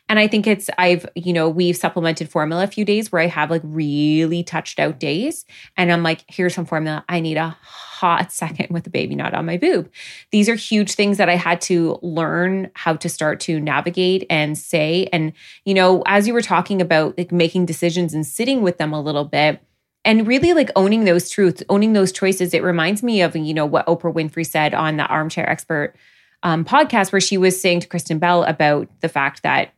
And 0.09 0.19
I 0.19 0.27
think 0.27 0.47
it's 0.47 0.69
I've 0.77 1.05
you 1.15 1.33
know 1.33 1.49
we've 1.49 1.75
supplemented 1.75 2.29
formula 2.29 2.63
a 2.63 2.67
few 2.67 2.85
days 2.85 3.11
where 3.11 3.21
I 3.21 3.27
have 3.27 3.49
like 3.51 3.61
really 3.63 4.43
touched 4.43 4.79
out 4.79 4.99
days, 4.99 5.45
and 5.75 5.91
I'm 5.91 6.03
like, 6.03 6.23
here's 6.27 6.55
some 6.55 6.65
formula. 6.65 7.03
I 7.09 7.19
need 7.19 7.37
a 7.37 7.57
hot 7.61 8.31
second 8.31 8.67
with 8.69 8.83
the 8.83 8.89
baby 8.89 9.15
not 9.15 9.33
on 9.33 9.45
my 9.45 9.57
boob. 9.57 9.91
These 10.31 10.49
are 10.49 10.55
huge 10.55 10.93
things 10.93 11.17
that 11.17 11.29
I 11.29 11.35
had 11.35 11.61
to 11.61 11.99
learn 12.01 12.71
how 12.73 12.95
to 12.95 13.09
start 13.09 13.39
to 13.41 13.59
navigate 13.59 14.25
and 14.29 14.57
say. 14.57 15.09
And, 15.11 15.33
you 15.65 15.73
know, 15.73 16.03
as 16.05 16.27
you 16.27 16.33
were 16.33 16.41
talking 16.41 16.81
about 16.81 17.17
like 17.17 17.31
making 17.31 17.65
decisions 17.65 18.13
and 18.13 18.25
sitting 18.25 18.61
with 18.61 18.77
them 18.77 18.93
a 18.93 19.01
little 19.01 19.25
bit, 19.25 19.61
and 20.05 20.25
really 20.25 20.53
like 20.53 20.71
owning 20.77 21.03
those 21.03 21.29
truths, 21.29 21.61
owning 21.67 21.91
those 21.91 22.13
choices. 22.13 22.53
It 22.53 22.63
reminds 22.63 23.03
me 23.03 23.21
of, 23.21 23.35
you 23.35 23.53
know, 23.53 23.65
what 23.65 23.85
Oprah 23.87 24.13
Winfrey 24.13 24.45
said 24.45 24.73
on 24.73 24.95
the 24.95 25.05
Armchair 25.05 25.47
Expert 25.49 25.95
um, 26.43 26.63
podcast, 26.63 27.11
where 27.11 27.19
she 27.19 27.37
was 27.37 27.59
saying 27.59 27.81
to 27.81 27.87
Kristen 27.87 28.17
Bell 28.17 28.43
about 28.43 28.87
the 29.01 29.09
fact 29.09 29.43
that 29.43 29.73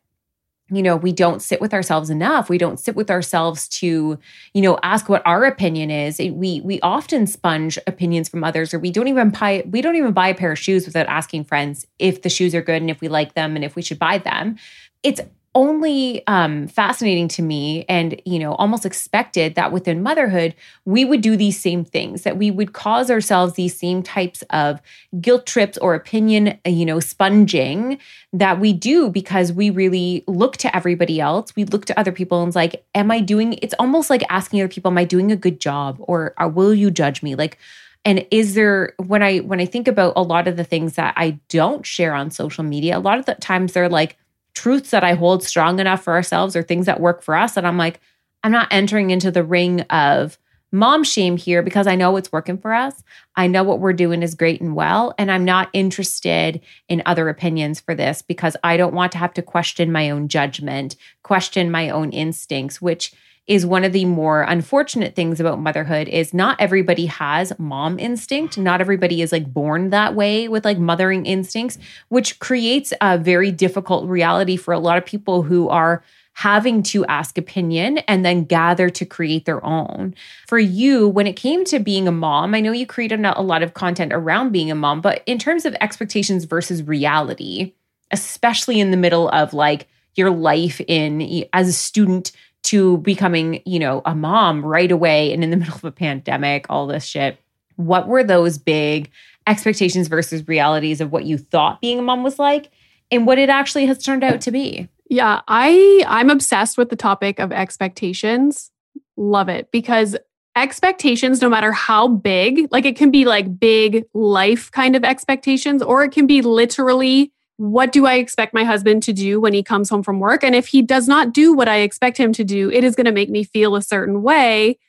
you 0.71 0.83
know 0.83 0.95
we 0.95 1.11
don't 1.11 1.41
sit 1.41 1.61
with 1.61 1.73
ourselves 1.73 2.09
enough. 2.09 2.49
We 2.49 2.57
don't 2.57 2.79
sit 2.79 2.95
with 2.95 3.09
ourselves 3.09 3.67
to 3.79 4.19
you 4.53 4.61
know 4.61 4.77
ask 4.83 5.09
what 5.09 5.21
our 5.25 5.45
opinion 5.45 5.91
is. 5.91 6.19
We 6.19 6.61
we 6.63 6.79
often 6.81 7.27
sponge 7.27 7.77
opinions 7.87 8.29
from 8.29 8.43
others 8.43 8.73
or 8.73 8.79
we 8.79 8.91
don't 8.91 9.07
even 9.07 9.29
buy 9.29 9.63
we 9.69 9.81
don't 9.81 9.95
even 9.95 10.13
buy 10.13 10.29
a 10.29 10.35
pair 10.35 10.51
of 10.51 10.59
shoes 10.59 10.85
without 10.85 11.07
asking 11.07 11.45
friends 11.45 11.85
if 11.97 12.21
the 12.21 12.29
shoes 12.29 12.53
are 12.55 12.61
good 12.61 12.81
and 12.81 12.89
if 12.89 13.01
we 13.01 13.07
like 13.07 13.33
them 13.33 13.55
and 13.55 13.65
if 13.65 13.75
we 13.75 13.81
should 13.81 13.99
buy 13.99 14.17
them. 14.17 14.57
It's 15.01 15.21
only 15.55 16.25
um, 16.27 16.67
fascinating 16.67 17.27
to 17.27 17.41
me 17.41 17.83
and 17.89 18.21
you 18.25 18.37
know 18.37 18.53
almost 18.53 18.85
expected 18.85 19.55
that 19.55 19.71
within 19.71 20.03
motherhood 20.03 20.53
we 20.85 21.03
would 21.03 21.21
do 21.21 21.35
these 21.35 21.59
same 21.59 21.83
things 21.83 22.21
that 22.21 22.37
we 22.37 22.51
would 22.51 22.73
cause 22.73 23.09
ourselves 23.09 23.53
these 23.53 23.77
same 23.77 24.03
types 24.03 24.43
of 24.51 24.79
guilt 25.19 25.45
trips 25.47 25.77
or 25.79 25.95
opinion 25.95 26.59
uh, 26.65 26.69
you 26.69 26.85
know 26.85 26.99
sponging 26.99 27.97
that 28.31 28.59
we 28.59 28.73
do 28.73 29.09
because 29.09 29.51
we 29.51 29.69
really 29.69 30.23
look 30.27 30.55
to 30.57 30.75
everybody 30.75 31.19
else. 31.19 31.55
We 31.55 31.65
look 31.65 31.85
to 31.85 31.99
other 31.99 32.11
people 32.11 32.41
and 32.41 32.49
it's 32.49 32.55
like 32.55 32.85
am 32.93 33.09
i 33.09 33.19
doing 33.19 33.53
it's 33.61 33.73
almost 33.79 34.09
like 34.09 34.23
asking 34.29 34.61
other 34.61 34.67
people 34.67 34.91
am 34.91 34.97
i 34.97 35.03
doing 35.03 35.31
a 35.31 35.35
good 35.35 35.59
job 35.59 35.97
or, 35.99 36.33
or 36.39 36.47
will 36.47 36.73
you 36.73 36.91
judge 36.91 37.23
me? 37.23 37.35
Like 37.35 37.57
and 38.05 38.25
is 38.31 38.53
there 38.55 38.93
when 38.97 39.21
i 39.23 39.39
when 39.39 39.59
i 39.59 39.65
think 39.65 39.87
about 39.87 40.13
a 40.15 40.21
lot 40.21 40.47
of 40.47 40.57
the 40.57 40.63
things 40.63 40.95
that 40.95 41.13
i 41.17 41.31
don't 41.49 41.85
share 41.85 42.13
on 42.13 42.31
social 42.31 42.63
media 42.63 42.97
a 42.97 42.99
lot 42.99 43.19
of 43.19 43.25
the 43.25 43.35
times 43.35 43.73
they're 43.73 43.89
like 43.89 44.17
truths 44.59 44.89
that 44.89 45.05
I 45.05 45.13
hold 45.13 45.41
strong 45.41 45.79
enough 45.79 46.03
for 46.03 46.11
ourselves 46.11 46.53
or 46.53 46.63
things 46.63 46.85
that 46.85 46.99
work 46.99 47.21
for 47.21 47.33
us. 47.33 47.55
And 47.55 47.65
I'm 47.65 47.77
like, 47.77 48.01
I'm 48.43 48.51
not 48.51 48.67
entering 48.71 49.09
into 49.09 49.31
the 49.31 49.43
ring 49.43 49.81
of 49.83 50.37
mom 50.73 51.05
shame 51.05 51.37
here 51.37 51.63
because 51.63 51.87
I 51.87 51.95
know 51.95 52.11
what's 52.11 52.33
working 52.33 52.57
for 52.57 52.73
us. 52.73 53.01
I 53.37 53.47
know 53.47 53.63
what 53.63 53.79
we're 53.79 53.93
doing 53.93 54.21
is 54.21 54.35
great 54.35 54.59
and 54.59 54.75
well. 54.75 55.13
And 55.17 55.31
I'm 55.31 55.45
not 55.45 55.69
interested 55.71 56.59
in 56.89 57.01
other 57.05 57.29
opinions 57.29 57.79
for 57.79 57.95
this 57.95 58.21
because 58.21 58.57
I 58.61 58.75
don't 58.75 58.93
want 58.93 59.13
to 59.13 59.17
have 59.17 59.33
to 59.35 59.41
question 59.41 59.93
my 59.93 60.09
own 60.09 60.27
judgment, 60.27 60.97
question 61.23 61.71
my 61.71 61.89
own 61.89 62.11
instincts, 62.11 62.81
which 62.81 63.13
is 63.49 63.65
one 63.65 63.83
of 63.83 63.91
the 63.91 64.05
more 64.05 64.43
unfortunate 64.43 65.15
things 65.15 65.39
about 65.39 65.59
motherhood 65.59 66.07
is 66.07 66.33
not 66.33 66.55
everybody 66.61 67.07
has 67.07 67.51
mom 67.57 67.99
instinct 67.99 68.57
not 68.57 68.79
everybody 68.79 69.21
is 69.21 69.31
like 69.31 69.51
born 69.51 69.89
that 69.89 70.15
way 70.15 70.47
with 70.47 70.63
like 70.63 70.77
mothering 70.77 71.25
instincts 71.25 71.77
which 72.07 72.39
creates 72.39 72.93
a 73.01 73.17
very 73.17 73.51
difficult 73.51 74.07
reality 74.07 74.55
for 74.55 74.73
a 74.73 74.79
lot 74.79 74.97
of 74.97 75.05
people 75.05 75.41
who 75.41 75.67
are 75.67 76.03
having 76.33 76.81
to 76.81 77.05
ask 77.07 77.37
opinion 77.37 77.97
and 78.07 78.23
then 78.23 78.45
gather 78.45 78.89
to 78.89 79.05
create 79.05 79.43
their 79.43 79.65
own. 79.65 80.15
For 80.47 80.57
you, 80.57 81.09
when 81.09 81.27
it 81.27 81.35
came 81.35 81.65
to 81.65 81.79
being 81.79 82.07
a 82.07 82.13
mom, 82.13 82.55
I 82.55 82.61
know 82.61 82.71
you 82.71 82.85
created 82.85 83.25
a 83.25 83.41
lot 83.41 83.61
of 83.61 83.73
content 83.73 84.13
around 84.13 84.53
being 84.53 84.71
a 84.71 84.75
mom, 84.75 85.01
but 85.01 85.21
in 85.25 85.37
terms 85.37 85.65
of 85.65 85.75
expectations 85.81 86.45
versus 86.45 86.81
reality, 86.81 87.73
especially 88.11 88.79
in 88.79 88.91
the 88.91 88.95
middle 88.95 89.27
of 89.29 89.53
like 89.53 89.89
your 90.15 90.29
life 90.29 90.79
in 90.87 91.45
as 91.51 91.67
a 91.67 91.73
student 91.73 92.31
to 92.63 92.97
becoming, 92.99 93.61
you 93.65 93.79
know, 93.79 94.01
a 94.05 94.13
mom 94.13 94.65
right 94.65 94.91
away 94.91 95.33
and 95.33 95.43
in 95.43 95.49
the 95.49 95.57
middle 95.57 95.75
of 95.75 95.83
a 95.83 95.91
pandemic, 95.91 96.65
all 96.69 96.87
this 96.87 97.05
shit. 97.05 97.39
What 97.75 98.07
were 98.07 98.23
those 98.23 98.57
big 98.57 99.09
expectations 99.47 100.07
versus 100.07 100.47
realities 100.47 101.01
of 101.01 101.11
what 101.11 101.25
you 101.25 101.37
thought 101.37 101.81
being 101.81 101.99
a 101.99 102.01
mom 102.01 102.23
was 102.23 102.37
like 102.37 102.71
and 103.09 103.25
what 103.25 103.39
it 103.39 103.49
actually 103.49 103.85
has 103.85 104.03
turned 104.03 104.23
out 104.23 104.41
to 104.41 104.51
be? 104.51 104.89
Yeah, 105.09 105.41
I 105.47 106.03
I'm 106.07 106.29
obsessed 106.29 106.77
with 106.77 106.89
the 106.89 106.95
topic 106.95 107.39
of 107.39 107.51
expectations. 107.51 108.71
Love 109.17 109.49
it 109.49 109.71
because 109.71 110.15
expectations 110.55 111.41
no 111.41 111.49
matter 111.49 111.71
how 111.71 112.07
big, 112.07 112.67
like 112.71 112.85
it 112.85 112.95
can 112.95 113.09
be 113.09 113.25
like 113.25 113.59
big 113.59 114.05
life 114.13 114.71
kind 114.71 114.95
of 114.95 115.03
expectations 115.03 115.81
or 115.81 116.03
it 116.03 116.11
can 116.11 116.27
be 116.27 116.41
literally 116.41 117.31
what 117.59 117.91
do 117.91 118.05
I 118.05 118.13
expect 118.13 118.53
my 118.53 118.63
husband 118.63 119.03
to 119.03 119.11
do 119.11 119.41
when 119.41 119.53
he 119.53 119.61
comes 119.61 119.89
home 119.89 120.01
from 120.01 120.21
work 120.21 120.45
and 120.45 120.55
if 120.55 120.67
he 120.67 120.81
does 120.81 121.09
not 121.09 121.33
do 121.33 121.53
what 121.53 121.67
I 121.67 121.79
expect 121.79 122.17
him 122.17 122.31
to 122.33 122.45
do, 122.45 122.71
it 122.71 122.85
is 122.85 122.95
going 122.95 123.05
to 123.05 123.11
make 123.11 123.29
me 123.29 123.43
feel 123.43 123.75
a 123.75 123.81
certain 123.81 124.21
way. 124.23 124.79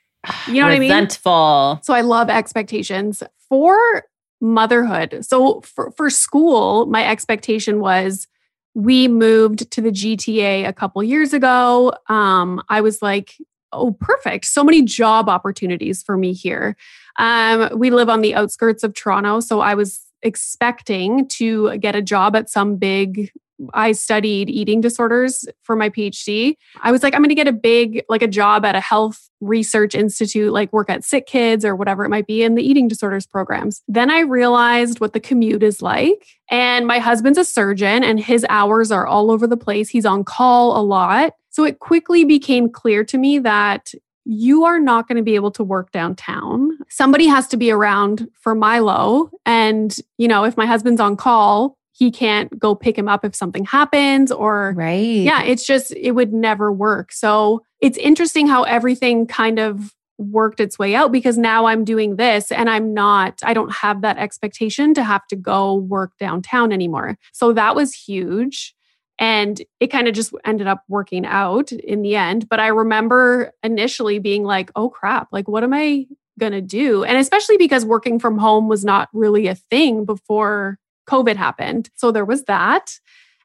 You 0.47 0.55
know 0.55 0.69
what 0.69 0.73
I 0.73 0.79
mean? 0.79 0.83
Resentful. 0.83 1.81
So 1.83 1.93
I 1.95 2.03
love 2.03 2.31
expectations 2.31 3.25
for 3.49 4.05
motherhood. 4.41 5.25
So 5.25 5.63
for 5.63 5.91
for 5.91 6.11
school, 6.11 6.87
my 6.87 7.05
expectation 7.05 7.81
was 7.81 8.29
we 8.75 9.09
moved 9.09 9.69
to 9.73 9.81
the 9.81 9.91
GTA 9.91 10.69
a 10.69 10.73
couple 10.73 11.03
years 11.03 11.33
ago. 11.33 11.93
Um, 12.09 12.63
I 12.69 12.83
was 12.83 13.03
like, 13.03 13.35
oh, 13.73 13.97
perfect. 13.99 14.45
So 14.45 14.63
many 14.63 14.83
job 14.83 15.29
opportunities 15.29 16.05
for 16.05 16.17
me 16.17 16.33
here. 16.33 16.77
Um, 17.19 17.69
we 17.77 17.91
live 17.91 18.09
on 18.09 18.21
the 18.21 18.37
outskirts 18.37 18.85
of 18.85 18.95
Toronto. 18.95 19.41
So 19.41 19.59
I 19.59 19.75
was 19.75 20.07
expecting 20.23 21.29
to 21.29 21.77
get 21.79 21.95
a 21.95 22.03
job 22.03 22.37
at 22.37 22.51
some 22.51 22.77
big 22.77 23.31
I 23.75 23.93
studied 23.93 24.49
eating 24.49 24.81
disorders 24.81 25.47
for 25.63 25.77
my 25.77 25.91
PhD. 25.91 26.57
I 26.83 26.93
was 26.93 27.03
like, 27.03 27.15
I'm 27.15 27.21
going 27.21 27.29
to 27.29 27.35
get 27.35 27.49
a 27.49 27.53
big, 27.53 28.05
like 28.09 28.23
a 28.23 28.29
job 28.29 28.65
at 28.65 28.75
a 28.75 28.81
health 28.81 29.29
research 29.41 29.95
institute, 29.95 30.53
like 30.53 30.73
work 30.73 30.91
at 30.91 31.05
Sick 31.05 31.27
Kids 31.27 31.65
or 31.65 31.77
whatever 31.77 32.05
it 32.05 32.09
might 32.09 32.27
be 32.27 32.43
in 32.43 32.55
the 32.55 32.63
eating 32.63 32.89
disorders 32.89 33.27
programs. 33.27 33.83
Then 33.89 34.11
I 34.11 34.21
realized 34.21 35.01
what 35.01 35.13
the 35.13 35.21
commute 35.21 35.63
is 35.63 35.83
like. 35.83 36.27
And 36.51 36.87
my 36.87 36.99
husband's 36.99 37.39
a 37.39 37.45
surgeon 37.45 38.03
and 38.03 38.19
his 38.19 38.47
hours 38.49 38.91
are 38.91 39.07
all 39.07 39.31
over 39.31 39.47
the 39.47 39.57
place. 39.57 39.89
He's 39.89 40.07
on 40.07 40.25
call 40.25 40.79
a 40.79 40.83
lot. 40.83 41.35
So 41.51 41.65
it 41.65 41.81
quickly 41.81 42.25
became 42.25 42.71
clear 42.71 43.05
to 43.05 43.19
me 43.19 43.39
that 43.41 43.93
you 44.25 44.65
are 44.65 44.79
not 44.79 45.09
going 45.09 45.17
to 45.17 45.23
be 45.23 45.35
able 45.35 45.51
to 45.53 45.65
work 45.65 45.91
downtown. 45.91 46.70
Somebody 46.91 47.27
has 47.27 47.47
to 47.49 47.57
be 47.57 47.71
around 47.71 48.29
for 48.35 48.55
Milo. 48.55 49.31
And, 49.47 49.97
you 50.19 50.29
know, 50.29 50.45
if 50.45 50.57
my 50.57 50.67
husband's 50.67 51.01
on 51.01 51.17
call, 51.17 51.77
he 51.93 52.11
can't 52.11 52.59
go 52.59 52.75
pick 52.75 52.97
him 52.97 53.09
up 53.09 53.25
if 53.25 53.35
something 53.35 53.67
happens 53.67 54.33
or 54.33 54.73
right 54.75 54.97
yeah 54.97 55.43
it's 55.43 55.67
just 55.67 55.93
it 55.95 56.13
would 56.13 56.33
never 56.33 56.73
work 56.73 57.13
so 57.13 57.63
it's 57.81 57.99
interesting 57.99 58.47
how 58.47 58.63
everything 58.63 59.27
kind 59.27 59.59
of 59.59 59.93
worked 60.21 60.61
its 60.61 60.79
way 60.79 60.95
out 60.95 61.11
because 61.11 61.39
now 61.39 61.65
I'm 61.65 61.85
doing 61.85 62.17
this 62.17 62.53
and 62.53 62.69
I'm 62.69 62.93
not, 62.93 63.41
I 63.43 63.55
don't 63.55 63.73
have 63.73 64.03
that 64.03 64.19
expectation 64.19 64.93
to 64.95 65.03
have 65.03 65.27
to 65.29 65.37
go 65.37 65.75
work 65.75 66.13
downtown 66.19 66.73
anymore. 66.73 67.17
So 67.33 67.55
that 67.55 67.75
was 67.75 67.95
huge. 67.95 68.75
And 69.19 69.61
it 69.81 69.89
kind 69.89 70.09
of 70.09 70.15
just 70.15 70.35
ended 70.45 70.67
up 70.67 70.83
working 70.89 71.27
out 71.27 71.73
in 71.73 72.03
the 72.03 72.17
end. 72.17 72.49
But 72.49 72.61
I 72.61 72.69
remember 72.69 73.53
initially 73.63 74.19
being 74.19 74.45
like, 74.45 74.71
oh 74.77 74.89
crap, 74.89 75.29
like, 75.33 75.49
what 75.49 75.65
am 75.65 75.75
I 75.75 76.07
going 76.41 76.53
to 76.53 76.61
do? 76.61 77.05
And 77.05 77.17
especially 77.17 77.57
because 77.57 77.85
working 77.85 78.19
from 78.19 78.39
home 78.39 78.67
was 78.67 78.85
not 78.85 79.09
really 79.13 79.47
a 79.47 79.55
thing 79.55 80.05
before 80.05 80.79
COVID 81.09 81.37
happened. 81.37 81.91
So 81.95 82.11
there 82.11 82.25
was 82.25 82.45
that. 82.45 82.99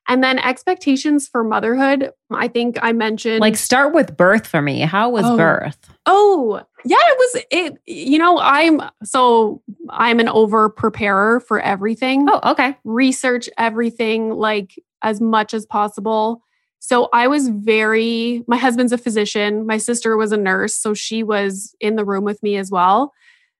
And 0.07 0.23
then 0.23 0.37
expectations 0.37 1.27
for 1.27 1.43
motherhood. 1.43 2.11
I 2.31 2.47
think 2.47 2.77
I 2.81 2.91
mentioned 2.91 3.39
like 3.39 3.55
start 3.55 3.93
with 3.93 4.15
birth 4.15 4.45
for 4.45 4.61
me. 4.61 4.81
How 4.81 5.09
was 5.09 5.25
oh. 5.25 5.35
birth? 5.35 5.77
Oh, 6.05 6.61
yeah, 6.85 6.97
it 6.99 7.17
was 7.17 7.43
it 7.49 7.73
you 7.87 8.19
know, 8.19 8.37
I'm 8.39 8.81
so 9.03 9.63
I'm 9.89 10.19
an 10.19 10.29
over 10.29 10.69
preparer 10.69 11.39
for 11.39 11.59
everything. 11.59 12.27
Oh, 12.29 12.51
okay. 12.51 12.77
Research 12.83 13.49
everything 13.57 14.29
like 14.29 14.79
as 15.01 15.19
much 15.19 15.55
as 15.55 15.65
possible. 15.65 16.43
So 16.79 17.09
I 17.13 17.27
was 17.27 17.47
very 17.49 18.43
my 18.47 18.57
husband's 18.57 18.91
a 18.91 18.97
physician, 18.97 19.65
my 19.65 19.77
sister 19.77 20.17
was 20.17 20.31
a 20.31 20.37
nurse, 20.37 20.75
so 20.75 20.93
she 20.93 21.23
was 21.23 21.75
in 21.79 21.95
the 21.95 22.05
room 22.05 22.23
with 22.23 22.41
me 22.43 22.57
as 22.57 22.69
well. 22.69 23.13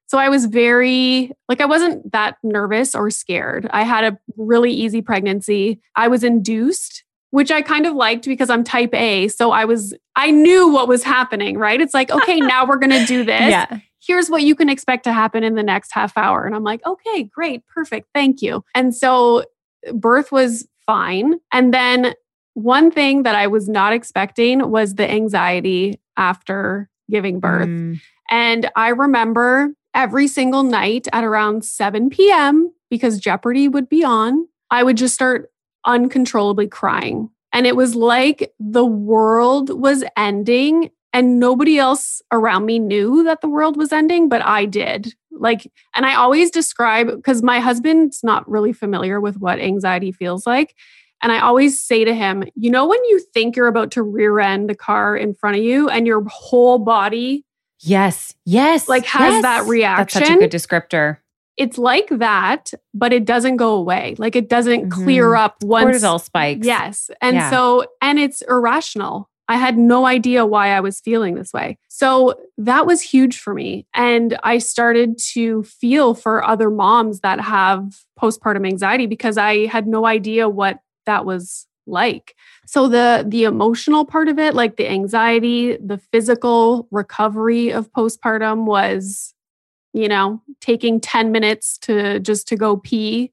So 0.08 0.18
I 0.20 0.30
was 0.30 0.46
very, 0.46 1.32
like, 1.50 1.62
I 1.62 1.66
wasn't 1.66 2.12
that 2.12 2.38
nervous 2.44 2.94
or 2.94 3.10
scared. 3.10 3.68
I 3.72 3.84
had 3.84 4.04
a 4.04 4.18
really 4.38 4.72
easy 4.72 5.02
pregnancy. 5.02 5.82
I 5.96 6.10
was 6.10 6.24
induced, 6.24 7.04
which 7.32 7.52
I 7.52 7.62
kind 7.62 7.88
of 7.88 7.96
liked 7.96 8.26
because 8.26 8.50
I'm 8.50 8.64
type 8.64 8.94
A. 8.94 9.28
So 9.30 9.52
I 9.52 9.66
was, 9.66 9.96
I 10.16 10.30
knew 10.30 10.68
what 10.68 10.88
was 10.88 11.04
happening, 11.04 11.58
right? 11.58 11.82
It's 11.82 11.94
like, 11.94 12.12
okay, 12.12 12.40
now 12.40 12.68
we're 12.68 12.78
going 12.78 12.92
to 12.92 13.06
do 13.06 13.24
this. 13.24 13.50
Yeah. 13.50 13.80
Here's 14.06 14.30
what 14.30 14.44
you 14.44 14.54
can 14.54 14.70
expect 14.70 15.06
to 15.06 15.14
happen 15.14 15.44
in 15.44 15.56
the 15.56 15.64
next 15.64 15.92
half 15.92 16.16
hour. 16.16 16.46
And 16.46 16.56
I'm 16.56 16.64
like, 16.64 16.86
okay, 16.86 17.24
great, 17.24 17.66
perfect, 17.66 18.10
thank 18.14 18.44
you. 18.44 18.64
And 18.76 18.94
so 18.94 19.44
birth 19.92 20.32
was 20.32 20.68
fine. 20.86 21.40
And 21.52 21.74
then 21.74 22.14
one 22.56 22.90
thing 22.90 23.24
that 23.24 23.36
I 23.36 23.48
was 23.48 23.70
not 23.70 23.94
expecting 23.94 24.72
was 24.72 24.96
the 24.96 25.10
anxiety 25.10 26.00
after 26.18 26.90
giving 27.12 27.40
birth. 27.40 27.68
Mm. 27.68 28.02
And 28.32 28.72
I 28.76 28.90
remember 28.90 29.74
every 29.94 30.28
single 30.28 30.64
night 30.64 31.08
at 31.14 31.24
around 31.24 31.64
7 31.64 32.10
p.m. 32.10 32.74
because 32.90 33.20
Jeopardy 33.20 33.68
would 33.68 33.88
be 33.88 34.04
on, 34.04 34.48
I 34.72 34.84
would 34.84 34.98
just 34.98 35.14
start 35.14 35.52
uncontrollably 35.86 36.68
crying. 36.68 37.30
And 37.54 37.68
it 37.68 37.76
was 37.76 37.94
like 37.94 38.54
the 38.60 38.86
world 38.86 39.70
was 39.70 40.04
ending 40.18 40.90
and 41.14 41.40
nobody 41.40 41.78
else 41.78 42.22
around 42.32 42.66
me 42.66 42.80
knew 42.80 43.24
that 43.24 43.40
the 43.40 43.48
world 43.48 43.78
was 43.78 43.94
ending, 43.94 44.28
but 44.28 44.46
I 44.46 44.66
did. 44.66 45.14
Like, 45.32 45.72
and 45.96 46.06
I 46.06 46.16
always 46.16 46.52
describe 46.52 47.08
because 47.08 47.42
my 47.42 47.60
husband's 47.60 48.22
not 48.24 48.50
really 48.50 48.74
familiar 48.74 49.22
with 49.22 49.38
what 49.38 49.60
anxiety 49.60 50.12
feels 50.12 50.46
like. 50.46 50.76
And 51.26 51.32
I 51.32 51.40
always 51.40 51.82
say 51.82 52.06
to 52.06 52.14
him, 52.14 52.44
you 52.54 52.70
know, 52.70 52.86
when 52.86 53.04
you 53.06 53.20
think 53.34 53.56
you're 53.56 53.66
about 53.66 53.90
to 53.94 54.04
rear 54.04 54.40
end 54.40 54.70
the 54.70 54.76
car 54.76 55.18
in 55.18 55.34
front 55.34 55.58
of 55.58 55.64
you 55.64 55.90
and 55.90 56.06
your 56.06 56.24
whole 56.30 56.78
body 56.78 57.44
Yes. 57.80 58.34
Yes. 58.46 58.88
Like 58.88 59.06
has 59.06 59.34
yes. 59.34 59.42
that 59.42 59.66
reaction. 59.66 60.20
That's 60.20 60.30
such 60.30 60.38
a 60.38 60.40
good 60.40 60.52
descriptor. 60.52 61.18
It's 61.58 61.78
like 61.78 62.10
that, 62.10 62.74
but 62.94 63.14
it 63.14 63.26
doesn't 63.26 63.58
go 63.58 63.76
away. 63.76 64.16
Like 64.18 64.36
it 64.36 64.50
doesn't 64.50 64.90
mm-hmm. 64.90 65.04
clear 65.04 65.36
up 65.36 65.64
once 65.64 65.98
cortisol 65.98 66.22
spikes. 66.22 66.66
Yes. 66.66 67.10
And 67.22 67.38
yeah. 67.38 67.50
so 67.50 67.86
and 68.02 68.20
it's 68.20 68.42
irrational. 68.44 69.30
I 69.48 69.58
had 69.58 69.78
no 69.78 70.06
idea 70.06 70.46
why 70.46 70.70
I 70.70 70.80
was 70.80 71.00
feeling 71.00 71.36
this 71.36 71.54
way. 71.54 71.78
So 71.88 72.34
that 72.58 72.88
was 72.88 73.02
huge 73.02 73.38
for 73.38 73.54
me. 73.54 73.86
And 73.94 74.38
I 74.44 74.58
started 74.58 75.20
to 75.34 75.64
feel 75.64 76.16
for 76.16 76.44
other 76.44 76.72
moms 76.72 77.20
that 77.20 77.40
have 77.40 78.02
postpartum 78.20 78.66
anxiety 78.66 79.06
because 79.06 79.38
I 79.38 79.68
had 79.68 79.86
no 79.88 80.08
idea 80.08 80.50
what 80.50 80.80
that 81.06 81.26
was 81.26 81.68
like. 81.88 82.36
So 82.66 82.88
the 82.88 83.26
the 83.28 83.44
emotional 83.44 84.06
part 84.06 84.28
of 84.28 84.40
it, 84.40 84.56
like 84.56 84.78
the 84.78 84.90
anxiety, 84.90 85.78
the 85.78 85.98
physical 85.98 86.88
recovery 86.92 87.72
of 87.72 87.92
postpartum 87.92 88.66
was 88.66 89.36
you 89.96 90.10
know, 90.10 90.42
taking 90.60 91.00
10 91.00 91.32
minutes 91.32 91.78
to 91.78 92.20
just 92.20 92.50
to 92.50 92.58
go 92.58 92.76
pee 92.76 93.32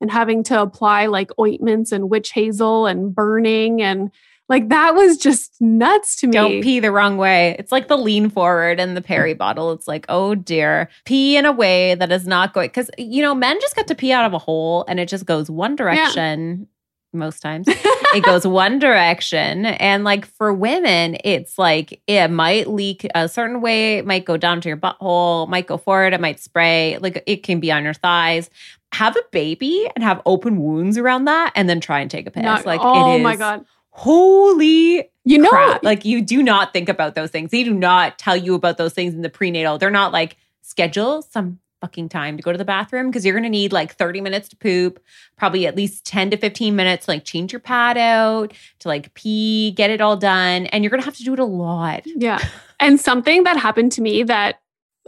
and 0.00 0.12
having 0.12 0.44
to 0.44 0.62
apply 0.62 1.06
like 1.06 1.30
ointments 1.40 1.90
and 1.90 2.08
witch 2.08 2.30
hazel 2.30 2.86
and 2.86 3.12
burning 3.12 3.82
and 3.82 4.12
like 4.48 4.68
that 4.68 4.94
was 4.94 5.16
just 5.16 5.60
nuts 5.60 6.20
to 6.20 6.28
me. 6.28 6.32
Don't 6.32 6.62
pee 6.62 6.78
the 6.78 6.92
wrong 6.92 7.16
way. 7.16 7.56
It's 7.58 7.72
like 7.72 7.88
the 7.88 7.98
lean 7.98 8.30
forward 8.30 8.78
and 8.78 8.96
the 8.96 9.00
peri 9.00 9.34
mm. 9.34 9.38
bottle. 9.38 9.72
It's 9.72 9.88
like, 9.88 10.06
oh 10.08 10.36
dear, 10.36 10.88
pee 11.04 11.36
in 11.36 11.46
a 11.46 11.52
way 11.52 11.96
that 11.96 12.12
is 12.12 12.28
not 12.28 12.54
going 12.54 12.68
because 12.68 12.90
you 12.96 13.20
know 13.20 13.34
men 13.34 13.58
just 13.60 13.74
get 13.74 13.88
to 13.88 13.96
pee 13.96 14.12
out 14.12 14.24
of 14.24 14.34
a 14.34 14.38
hole 14.38 14.84
and 14.86 15.00
it 15.00 15.08
just 15.08 15.26
goes 15.26 15.50
one 15.50 15.74
direction 15.74 16.68
most 17.14 17.40
times. 17.40 17.66
it 17.68 18.24
goes 18.24 18.46
one 18.46 18.78
direction. 18.78 19.66
And 19.66 20.04
like 20.04 20.26
for 20.26 20.52
women, 20.52 21.16
it's 21.24 21.58
like 21.58 22.02
it 22.06 22.28
might 22.28 22.68
leak 22.68 23.06
a 23.14 23.28
certain 23.28 23.60
way, 23.60 23.98
it 23.98 24.06
might 24.06 24.24
go 24.24 24.36
down 24.36 24.60
to 24.62 24.68
your 24.68 24.76
butthole, 24.76 25.48
might 25.48 25.66
go 25.66 25.76
forward, 25.76 26.12
it 26.12 26.20
might 26.20 26.40
spray, 26.40 26.98
like 26.98 27.22
it 27.26 27.42
can 27.42 27.60
be 27.60 27.72
on 27.72 27.84
your 27.84 27.94
thighs. 27.94 28.50
Have 28.92 29.16
a 29.16 29.22
baby 29.32 29.88
and 29.94 30.04
have 30.04 30.22
open 30.24 30.58
wounds 30.60 30.98
around 30.98 31.24
that 31.24 31.52
and 31.56 31.68
then 31.68 31.80
try 31.80 32.00
and 32.00 32.10
take 32.10 32.26
a 32.26 32.30
piss. 32.30 32.42
Not- 32.42 32.66
like 32.66 32.80
oh 32.82 33.14
it 33.14 33.18
is 33.18 33.22
my 33.22 33.36
God. 33.36 33.64
holy 33.90 35.10
You 35.24 35.38
know, 35.38 35.50
crap. 35.50 35.82
Like 35.82 36.04
you 36.04 36.22
do 36.22 36.42
not 36.42 36.72
think 36.72 36.88
about 36.88 37.14
those 37.14 37.30
things. 37.30 37.50
They 37.50 37.64
do 37.64 37.74
not 37.74 38.18
tell 38.18 38.36
you 38.36 38.54
about 38.54 38.76
those 38.76 38.92
things 38.92 39.14
in 39.14 39.22
the 39.22 39.30
prenatal. 39.30 39.78
They're 39.78 39.90
not 39.90 40.12
like 40.12 40.36
schedule 40.62 41.22
some 41.22 41.58
fucking 41.84 42.08
time 42.08 42.38
to 42.38 42.42
go 42.42 42.50
to 42.50 42.56
the 42.56 42.64
bathroom 42.64 43.10
because 43.10 43.26
you're 43.26 43.34
going 43.34 43.42
to 43.42 43.50
need 43.50 43.70
like 43.70 43.94
30 43.94 44.22
minutes 44.22 44.48
to 44.48 44.56
poop, 44.56 44.98
probably 45.36 45.66
at 45.66 45.76
least 45.76 46.06
10 46.06 46.30
to 46.30 46.38
15 46.38 46.74
minutes 46.74 47.04
to 47.04 47.10
like 47.10 47.24
change 47.24 47.52
your 47.52 47.60
pad 47.60 47.98
out, 47.98 48.54
to 48.78 48.88
like 48.88 49.12
pee, 49.12 49.70
get 49.72 49.90
it 49.90 50.00
all 50.00 50.16
done, 50.16 50.64
and 50.66 50.82
you're 50.82 50.90
going 50.90 51.02
to 51.02 51.04
have 51.04 51.16
to 51.18 51.22
do 51.22 51.34
it 51.34 51.38
a 51.38 51.44
lot. 51.44 52.02
Yeah. 52.06 52.38
And 52.80 52.98
something 52.98 53.44
that 53.44 53.58
happened 53.58 53.92
to 53.92 54.00
me 54.00 54.22
that 54.22 54.60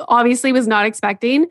obviously 0.06 0.52
was 0.52 0.68
not 0.68 0.84
expecting 0.84 1.46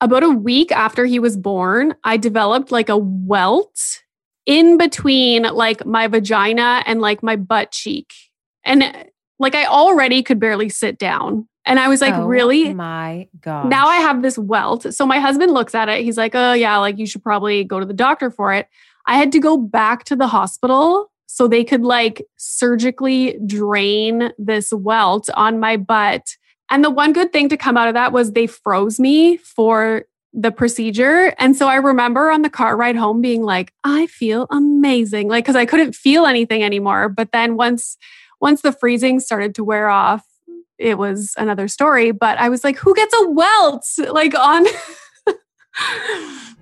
about 0.00 0.22
a 0.22 0.30
week 0.30 0.70
after 0.70 1.06
he 1.06 1.18
was 1.18 1.36
born, 1.36 1.94
I 2.04 2.16
developed 2.16 2.70
like 2.70 2.88
a 2.88 2.96
welt 2.96 4.02
in 4.46 4.78
between 4.78 5.42
like 5.42 5.84
my 5.84 6.06
vagina 6.06 6.84
and 6.86 7.00
like 7.00 7.20
my 7.20 7.34
butt 7.34 7.72
cheek. 7.72 8.12
And 8.64 8.84
like 9.40 9.56
I 9.56 9.66
already 9.66 10.22
could 10.22 10.38
barely 10.38 10.68
sit 10.68 10.98
down. 10.98 11.48
And 11.64 11.78
I 11.78 11.88
was 11.88 12.00
like, 12.00 12.14
Oh 12.14 12.26
really? 12.26 12.74
My 12.74 13.28
God. 13.40 13.68
Now 13.68 13.86
I 13.86 13.96
have 13.96 14.22
this 14.22 14.36
welt. 14.36 14.92
So 14.94 15.06
my 15.06 15.20
husband 15.20 15.52
looks 15.52 15.74
at 15.74 15.88
it. 15.88 16.02
He's 16.02 16.16
like, 16.16 16.34
oh, 16.34 16.52
yeah, 16.52 16.76
like 16.78 16.98
you 16.98 17.06
should 17.06 17.22
probably 17.22 17.64
go 17.64 17.78
to 17.78 17.86
the 17.86 17.94
doctor 17.94 18.30
for 18.30 18.52
it. 18.52 18.68
I 19.06 19.16
had 19.16 19.32
to 19.32 19.40
go 19.40 19.56
back 19.56 20.04
to 20.04 20.16
the 20.16 20.26
hospital 20.26 21.10
so 21.26 21.48
they 21.48 21.64
could 21.64 21.82
like 21.82 22.22
surgically 22.36 23.38
drain 23.46 24.32
this 24.38 24.72
welt 24.72 25.30
on 25.34 25.60
my 25.60 25.76
butt. 25.76 26.36
And 26.70 26.84
the 26.84 26.90
one 26.90 27.12
good 27.12 27.32
thing 27.32 27.48
to 27.48 27.56
come 27.56 27.76
out 27.76 27.88
of 27.88 27.94
that 27.94 28.12
was 28.12 28.32
they 28.32 28.46
froze 28.46 28.98
me 29.00 29.36
for 29.38 30.04
the 30.32 30.50
procedure. 30.50 31.34
And 31.38 31.56
so 31.56 31.68
I 31.68 31.76
remember 31.76 32.30
on 32.30 32.42
the 32.42 32.50
car 32.50 32.76
ride 32.76 32.96
home 32.96 33.20
being 33.20 33.42
like, 33.42 33.72
I 33.84 34.06
feel 34.06 34.46
amazing. 34.50 35.28
Like, 35.28 35.44
cause 35.44 35.56
I 35.56 35.66
couldn't 35.66 35.94
feel 35.94 36.26
anything 36.26 36.62
anymore. 36.62 37.08
But 37.08 37.32
then 37.32 37.56
once, 37.56 37.96
once 38.40 38.62
the 38.62 38.72
freezing 38.72 39.20
started 39.20 39.54
to 39.56 39.64
wear 39.64 39.88
off, 39.88 40.24
it 40.82 40.98
was 40.98 41.34
another 41.38 41.68
story. 41.68 42.10
But 42.10 42.38
I 42.38 42.48
was 42.48 42.64
like, 42.64 42.76
who 42.76 42.94
gets 42.94 43.14
a 43.20 43.30
welt? 43.30 43.86
Like 43.98 44.38
on. 44.38 44.66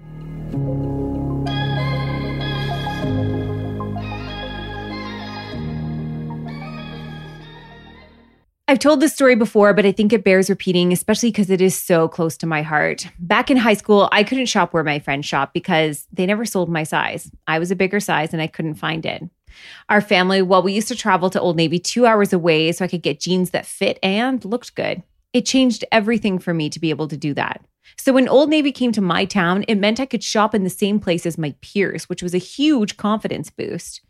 I've 8.70 8.78
told 8.78 9.00
this 9.00 9.12
story 9.12 9.34
before, 9.34 9.74
but 9.74 9.84
I 9.84 9.90
think 9.90 10.12
it 10.12 10.22
bears 10.22 10.48
repeating, 10.48 10.92
especially 10.92 11.32
because 11.32 11.50
it 11.50 11.60
is 11.60 11.76
so 11.76 12.06
close 12.06 12.36
to 12.36 12.46
my 12.46 12.62
heart. 12.62 13.04
Back 13.18 13.50
in 13.50 13.56
high 13.56 13.74
school, 13.74 14.08
I 14.12 14.22
couldn't 14.22 14.46
shop 14.46 14.72
where 14.72 14.84
my 14.84 15.00
friends 15.00 15.26
shop 15.26 15.52
because 15.52 16.06
they 16.12 16.24
never 16.24 16.44
sold 16.44 16.68
my 16.68 16.84
size. 16.84 17.32
I 17.48 17.58
was 17.58 17.72
a 17.72 17.76
bigger 17.76 17.98
size 17.98 18.32
and 18.32 18.40
I 18.40 18.46
couldn't 18.46 18.76
find 18.76 19.04
it. 19.04 19.24
Our 19.88 20.00
family, 20.00 20.42
well, 20.42 20.62
we 20.62 20.72
used 20.72 20.88
to 20.88 20.96
travel 20.96 21.30
to 21.30 21.40
Old 21.40 21.56
Navy 21.56 21.78
two 21.78 22.06
hours 22.06 22.32
away 22.32 22.72
so 22.72 22.84
I 22.84 22.88
could 22.88 23.02
get 23.02 23.20
jeans 23.20 23.50
that 23.50 23.66
fit 23.66 23.98
and 24.02 24.44
looked 24.44 24.74
good. 24.74 25.02
It 25.32 25.46
changed 25.46 25.84
everything 25.92 26.38
for 26.38 26.52
me 26.52 26.70
to 26.70 26.80
be 26.80 26.90
able 26.90 27.08
to 27.08 27.16
do 27.16 27.34
that. 27.34 27.64
So 27.96 28.12
when 28.12 28.28
Old 28.28 28.48
Navy 28.48 28.72
came 28.72 28.92
to 28.92 29.00
my 29.00 29.24
town, 29.24 29.64
it 29.68 29.76
meant 29.76 30.00
I 30.00 30.06
could 30.06 30.22
shop 30.22 30.54
in 30.54 30.64
the 30.64 30.70
same 30.70 31.00
place 31.00 31.26
as 31.26 31.38
my 31.38 31.54
peers, 31.60 32.08
which 32.08 32.22
was 32.22 32.34
a 32.34 32.38
huge 32.38 32.96
confidence 32.96 33.50
boost. 33.50 34.00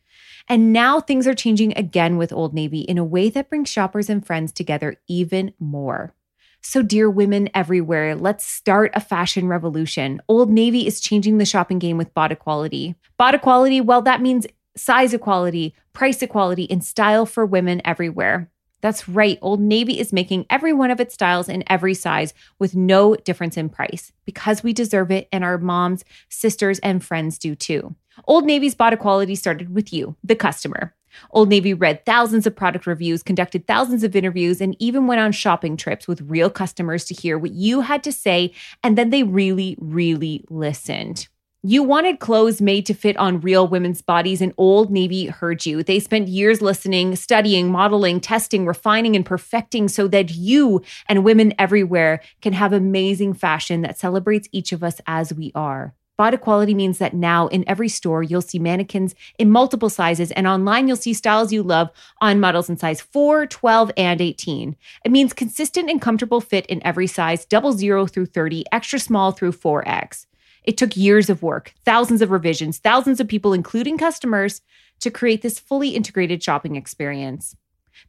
And 0.49 0.73
now 0.73 1.01
things 1.01 1.27
are 1.27 1.35
changing 1.35 1.77
again 1.77 2.17
with 2.17 2.33
Old 2.33 2.55
Navy 2.55 2.81
in 2.81 2.99
a 2.99 3.05
way 3.05 3.31
that 3.31 3.49
brings 3.49 3.69
shoppers 3.69 4.11
and 4.11 4.25
friends 4.25 4.53
together 4.53 4.97
even 5.09 5.53
more. 5.59 6.15
So, 6.63 6.83
dear 6.83 7.09
women 7.09 7.49
everywhere, 7.55 8.15
let's 8.15 8.45
start 8.45 8.91
a 8.95 9.01
fashion 9.01 9.49
revolution. 9.49 10.21
Old 10.29 10.51
Navy 10.51 10.87
is 10.87 11.01
changing 11.01 11.39
the 11.39 11.47
shopping 11.47 11.79
game 11.79 11.97
with 11.97 12.15
BODEQUALITY. 12.15 12.97
Bot 13.17 13.35
equality, 13.35 13.81
well, 13.81 14.03
that 14.03 14.21
means 14.21 14.47
size 14.81 15.15
equality, 15.15 15.75
price 15.93 16.23
equality, 16.23 16.71
and 16.71 16.85
style 16.85 17.27
for 17.27 17.45
women 17.45 17.81
everywhere. 17.85 18.51
That's 18.81 19.09
right. 19.09 19.39
Old 19.43 19.61
Navy 19.61 20.01
is 20.01 20.13
making 20.13 20.47
every 20.49 20.73
one 20.73 20.91
of 20.91 21.01
its 21.01 21.15
styles 21.15 21.49
in 21.49 21.65
every 21.69 21.95
size 21.95 22.33
with 22.59 22.75
no 22.75 23.15
difference 23.15 23.57
in 23.57 23.69
price 23.69 24.13
because 24.25 24.63
we 24.63 24.73
deserve 24.73 25.11
it 25.11 25.29
and 25.33 25.45
our 25.45 25.59
moms, 25.59 26.05
sisters, 26.29 26.79
and 26.79 27.05
friends 27.05 27.37
do 27.37 27.55
too. 27.55 27.95
Old 28.27 28.45
Navy's 28.45 28.75
BODEQUALITY 28.75 29.35
started 29.35 29.75
with 29.75 29.93
you, 29.93 30.17
the 30.25 30.35
customer. 30.35 30.95
Old 31.33 31.49
Navy 31.49 31.75
read 31.75 32.07
thousands 32.07 32.47
of 32.47 32.57
product 32.57 32.87
reviews, 32.87 33.23
conducted 33.23 33.67
thousands 33.67 34.05
of 34.05 34.15
interviews, 34.17 34.61
and 34.61 34.77
even 34.79 35.07
went 35.07 35.21
on 35.21 35.33
shopping 35.33 35.77
trips 35.77 36.07
with 36.07 36.23
real 36.23 36.49
customers 36.49 37.05
to 37.07 37.15
hear 37.15 37.37
what 37.37 37.53
you 37.53 37.81
had 37.81 38.03
to 38.05 38.13
say. 38.13 38.53
And 38.83 38.97
then 38.97 39.11
they 39.11 39.25
really, 39.25 39.77
really 39.81 40.45
listened. 40.49 41.29
You 41.63 41.83
wanted 41.83 42.21
clothes 42.21 42.63
made 42.63 42.87
to 42.87 42.95
fit 42.95 43.19
on 43.19 43.43
real 43.43 43.69
women's 43.69 44.01
bodies, 44.01 44.41
and 44.41 44.55
Old 44.57 44.91
Navy 44.91 45.27
heard 45.27 45.67
you. 45.67 45.83
They 45.83 46.01
spent 46.01 46.29
years 46.29 46.63
listening, 46.63 47.17
studying, 47.17 47.71
modeling, 47.71 48.19
testing, 48.21 48.65
refining, 48.65 49.15
and 49.15 49.27
perfecting 49.27 49.87
so 49.89 50.09
that 50.09 50.35
you 50.35 50.81
and 51.07 51.23
women 51.23 51.53
everywhere 51.59 52.23
can 52.41 52.55
have 52.55 52.73
amazing 52.73 53.35
fashion 53.35 53.83
that 53.83 53.99
celebrates 53.99 54.49
each 54.53 54.73
of 54.73 54.83
us 54.83 55.03
as 55.07 55.35
we 55.35 55.53
are. 55.55 55.93
BODEQUALITY 56.19 56.75
means 56.75 56.97
that 56.97 57.13
now 57.13 57.47
in 57.49 57.69
every 57.69 57.91
store, 57.91 58.23
you'll 58.23 58.41
see 58.41 58.59
mannequins 58.59 59.15
in 59.39 59.51
multiple 59.51 59.91
sizes, 59.91 60.31
and 60.31 60.47
online, 60.47 60.89
you'll 60.89 60.97
see 60.97 61.13
styles 61.13 61.53
you 61.53 61.63
love 61.63 61.91
on 62.23 62.41
models 62.41 62.71
in 62.71 62.79
size 62.79 63.03
4, 63.03 63.47
12, 63.47 63.93
and 63.99 64.23
18. 64.23 64.77
It 65.05 65.13
means 65.13 65.35
consistent 65.35 65.91
and 65.91 66.01
comfortable 66.01 66.41
fit 66.41 66.65
in 66.69 66.83
every 66.87 67.07
size, 67.07 67.45
double 67.45 67.75
zero 67.75 68.07
through 68.07 68.27
30, 68.27 68.65
extra 68.73 68.99
small 68.99 69.33
through 69.33 69.53
4X. 69.53 70.25
It 70.65 70.77
took 70.77 70.97
years 70.97 71.31
of 71.31 71.43
work, 71.43 71.75
thousands 71.85 72.23
of 72.23 72.31
revisions, 72.31 72.79
thousands 72.79 73.21
of 73.21 73.29
people, 73.29 73.53
including 73.53 73.99
customers, 73.99 74.61
to 75.01 75.11
create 75.11 75.43
this 75.43 75.59
fully 75.59 75.91
integrated 75.91 76.43
shopping 76.43 76.77
experience. 76.77 77.57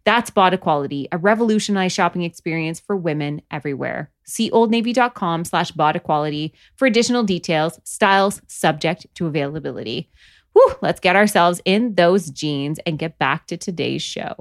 That's 0.03 0.29
BODEQUALITY, 0.31 1.09
a 1.11 1.17
revolutionized 1.17 1.95
shopping 1.95 2.23
experience 2.23 2.79
for 2.79 2.95
women 2.95 3.41
everywhere. 3.51 4.09
See 4.23 4.49
oldnavy.com 4.49 5.45
slash 5.45 5.71
BODEQUALITY 5.71 6.53
for 6.75 6.85
additional 6.85 7.23
details, 7.23 7.79
styles, 7.83 8.41
subject 8.47 9.07
to 9.15 9.27
availability. 9.27 10.09
Whew, 10.53 10.75
let's 10.81 10.99
get 10.99 11.15
ourselves 11.15 11.61
in 11.65 11.95
those 11.95 12.29
jeans 12.29 12.79
and 12.85 12.99
get 12.99 13.17
back 13.17 13.47
to 13.47 13.57
today's 13.57 14.01
show. 14.01 14.35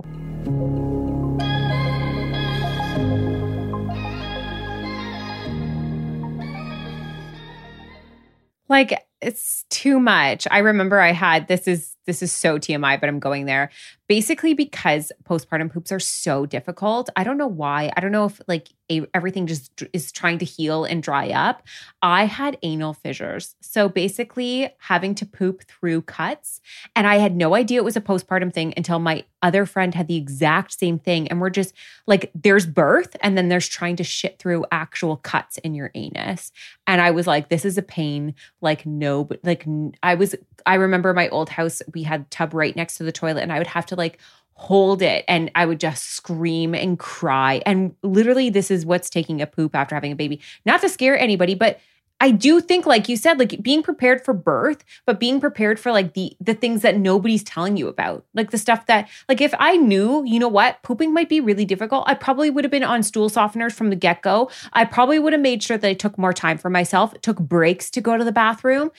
Like 8.81 9.05
it's 9.21 9.67
too 9.69 10.01
much. 10.01 10.49
I 10.51 10.61
remember 10.61 11.01
I 11.01 11.13
had 11.13 11.49
this 11.49 11.69
is 11.69 11.95
this 12.07 12.23
is 12.23 12.33
so 12.33 12.59
TMI, 12.59 13.01
but 13.01 13.09
I'm 13.09 13.21
going 13.21 13.47
there. 13.47 13.71
Basically, 14.09 14.55
because 14.55 15.13
postpartum 15.25 15.73
poops 15.73 15.93
are 15.93 16.01
so 16.01 16.47
difficult. 16.47 17.09
I 17.15 17.23
don't 17.23 17.39
know 17.39 17.47
why. 17.47 17.93
I 17.97 18.01
don't 18.01 18.11
know 18.11 18.25
if 18.25 18.41
like 18.49 18.69
a, 18.91 19.07
everything 19.15 19.47
just 19.47 19.85
is 19.93 20.11
trying 20.11 20.39
to 20.39 20.45
heal 20.45 20.85
and 20.85 21.03
dry 21.03 21.31
up. 21.31 21.63
I 22.03 22.25
had 22.25 22.59
anal 22.63 22.93
fissures. 22.93 23.55
So 23.61 23.89
basically, 23.89 24.75
having 24.79 25.15
to 25.17 25.27
poop 25.27 25.63
through 25.69 26.03
cuts. 26.03 26.61
And 26.97 27.07
I 27.07 27.19
had 27.19 27.37
no 27.37 27.55
idea 27.55 27.79
it 27.79 27.85
was 27.85 27.97
a 27.97 28.01
postpartum 28.01 28.53
thing 28.53 28.75
until 28.77 28.99
my 28.99 29.25
other 29.43 29.65
friend 29.65 29.95
had 29.95 30.09
the 30.09 30.17
exact 30.17 30.79
same 30.79 30.99
thing. 30.99 31.29
And 31.29 31.41
we're 31.41 31.51
just 31.51 31.73
like, 32.07 32.31
there's 32.35 32.67
birth, 32.67 33.17
and 33.23 33.39
then 33.39 33.49
there's 33.49 33.69
trying 33.69 33.97
to 33.97 34.05
shit 34.05 34.39
through 34.39 34.65
actual 34.73 35.17
cuts 35.17 35.59
in 35.59 35.75
your 35.75 35.91
anus. 35.95 36.53
And 36.87 37.01
I 37.01 37.13
was 37.13 37.27
like, 37.27 37.49
this 37.49 37.65
is 37.65 37.79
a 37.79 37.83
pain. 37.83 38.35
Like, 38.61 38.85
no, 38.85 39.25
but 39.25 39.41
like, 39.45 39.65
I 40.03 40.15
was, 40.17 40.35
I 40.67 40.75
remember 40.75 41.15
my 41.15 41.29
old 41.29 41.49
house, 41.49 41.81
we 41.95 42.03
had 42.03 42.31
tub 42.31 42.55
right 42.55 42.75
next 42.75 42.97
to 42.97 43.05
the 43.05 43.13
toilet, 43.13 43.43
and 43.43 43.53
I 43.53 43.59
would 43.59 43.67
have 43.67 43.87
to 43.87 43.97
like 43.97 44.19
hold 44.55 45.01
it 45.01 45.25
and 45.27 45.51
I 45.55 45.65
would 45.65 45.81
just 45.81 46.11
scream 46.11 46.75
and 46.75 46.99
cry. 46.99 47.63
And 47.65 47.95
literally, 48.03 48.51
this 48.51 48.71
is 48.71 48.85
what's 48.85 49.09
taking 49.09 49.41
a 49.41 49.47
poop 49.47 49.75
after 49.75 49.95
having 49.95 50.13
a 50.13 50.17
baby. 50.17 50.41
Not 50.67 50.83
to 50.83 50.89
scare 50.91 51.19
anybody, 51.19 51.55
but 51.55 51.81
I 52.23 52.31
do 52.31 52.61
think, 52.61 52.85
like 52.85 53.09
you 53.09 53.17
said, 53.17 53.39
like 53.39 53.63
being 53.63 53.83
prepared 53.83 54.23
for 54.23 54.35
birth, 54.35 54.85
but 55.07 55.19
being 55.19 55.41
prepared 55.41 55.81
for 55.81 55.91
like 55.91 56.13
the 56.13 56.37
the 56.39 56.53
things 56.53 56.83
that 56.83 56.99
nobody's 56.99 57.43
telling 57.43 57.79
you 57.79 57.89
about, 57.89 58.27
like 58.35 58.51
the 58.51 58.59
stuff 58.59 58.85
that, 58.87 59.09
like 59.29 59.41
if 59.41 59.55
I 59.59 59.79
knew, 59.79 60.23
you 60.27 60.39
know 60.39 60.49
what, 60.49 60.83
pooping 60.83 61.15
might 61.15 61.31
be 61.31 61.41
really 61.41 61.65
difficult, 61.65 62.05
I 62.07 62.13
probably 62.13 62.51
would 62.51 62.65
have 62.65 62.71
been 62.71 62.85
on 62.85 63.03
stool 63.03 63.31
softeners 63.31 63.73
from 63.73 63.89
the 63.89 63.97
get 63.97 64.21
go. 64.21 64.51
I 64.75 64.85
probably 64.85 65.19
would 65.19 65.33
have 65.33 65.41
made 65.41 65.63
sure 65.63 65.79
that 65.79 65.89
I 65.89 65.95
took 65.95 66.19
more 66.19 66.35
time 66.35 66.59
for 66.59 66.69
myself, 66.69 67.19
took 67.23 67.39
breaks 67.39 67.91
to 67.93 68.03
go 68.03 68.19
to 68.19 68.25
the 68.25 68.33
bathroom, 68.33 68.91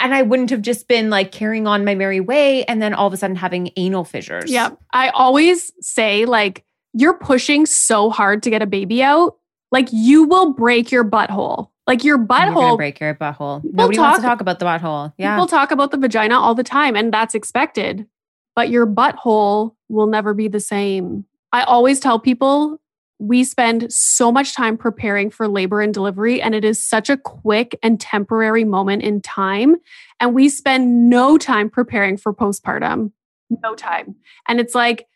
and 0.00 0.14
I 0.14 0.22
wouldn't 0.22 0.50
have 0.50 0.62
just 0.62 0.88
been 0.88 1.10
like 1.10 1.32
carrying 1.32 1.66
on 1.66 1.84
my 1.84 1.94
merry 1.94 2.20
way, 2.20 2.64
and 2.64 2.80
then 2.80 2.94
all 2.94 3.06
of 3.06 3.12
a 3.12 3.16
sudden 3.16 3.36
having 3.36 3.70
anal 3.76 4.04
fissures. 4.04 4.50
Yep. 4.50 4.78
I 4.92 5.10
always 5.10 5.72
say, 5.80 6.24
like, 6.24 6.64
you're 6.92 7.14
pushing 7.18 7.66
so 7.66 8.10
hard 8.10 8.42
to 8.44 8.50
get 8.50 8.62
a 8.62 8.66
baby 8.66 9.02
out, 9.02 9.36
like, 9.70 9.88
you 9.92 10.24
will 10.24 10.52
break 10.52 10.90
your 10.90 11.04
butthole. 11.04 11.68
Like 11.86 12.04
your 12.04 12.18
butthole, 12.18 12.76
break 12.76 13.00
your 13.00 13.14
butthole. 13.16 13.64
Nobody 13.64 13.98
wants 13.98 14.18
to 14.18 14.22
talk- 14.22 14.38
talk 14.38 14.40
about 14.40 14.60
the 14.60 14.64
butthole. 14.64 15.12
Yeah. 15.18 15.34
people 15.34 15.48
talk 15.48 15.72
about 15.72 15.90
the 15.90 15.96
vagina 15.96 16.38
all 16.38 16.54
the 16.54 16.62
time, 16.62 16.94
and 16.94 17.12
that's 17.12 17.34
expected. 17.34 18.06
But 18.54 18.68
your 18.68 18.86
butthole 18.86 19.74
will 19.88 20.06
never 20.06 20.32
be 20.32 20.46
the 20.46 20.60
same. 20.60 21.24
I 21.52 21.62
always 21.62 21.98
tell 21.98 22.20
people 22.20 22.80
we 23.20 23.44
spend 23.44 23.92
so 23.92 24.32
much 24.32 24.54
time 24.54 24.78
preparing 24.78 25.30
for 25.30 25.46
labor 25.46 25.82
and 25.82 25.92
delivery, 25.92 26.40
and 26.40 26.54
it 26.54 26.64
is 26.64 26.82
such 26.82 27.10
a 27.10 27.18
quick 27.18 27.78
and 27.82 28.00
temporary 28.00 28.64
moment 28.64 29.02
in 29.02 29.20
time. 29.20 29.76
And 30.20 30.34
we 30.34 30.48
spend 30.48 31.10
no 31.10 31.36
time 31.36 31.68
preparing 31.68 32.16
for 32.16 32.32
postpartum, 32.32 33.12
no 33.62 33.74
time. 33.74 34.16
And 34.48 34.58
it's 34.58 34.74
like, 34.74 35.06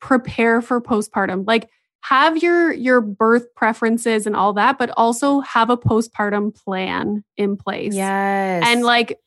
prepare 0.00 0.60
for 0.60 0.80
postpartum. 0.80 1.46
Like, 1.46 1.70
have 2.00 2.42
your 2.42 2.72
your 2.72 3.00
birth 3.00 3.54
preferences 3.54 4.26
and 4.26 4.34
all 4.34 4.52
that 4.52 4.76
but 4.76 4.90
also 4.96 5.38
have 5.38 5.70
a 5.70 5.76
postpartum 5.76 6.52
plan 6.52 7.22
in 7.36 7.56
place 7.56 7.94
yes. 7.94 8.64
and 8.66 8.82
like 8.82 9.20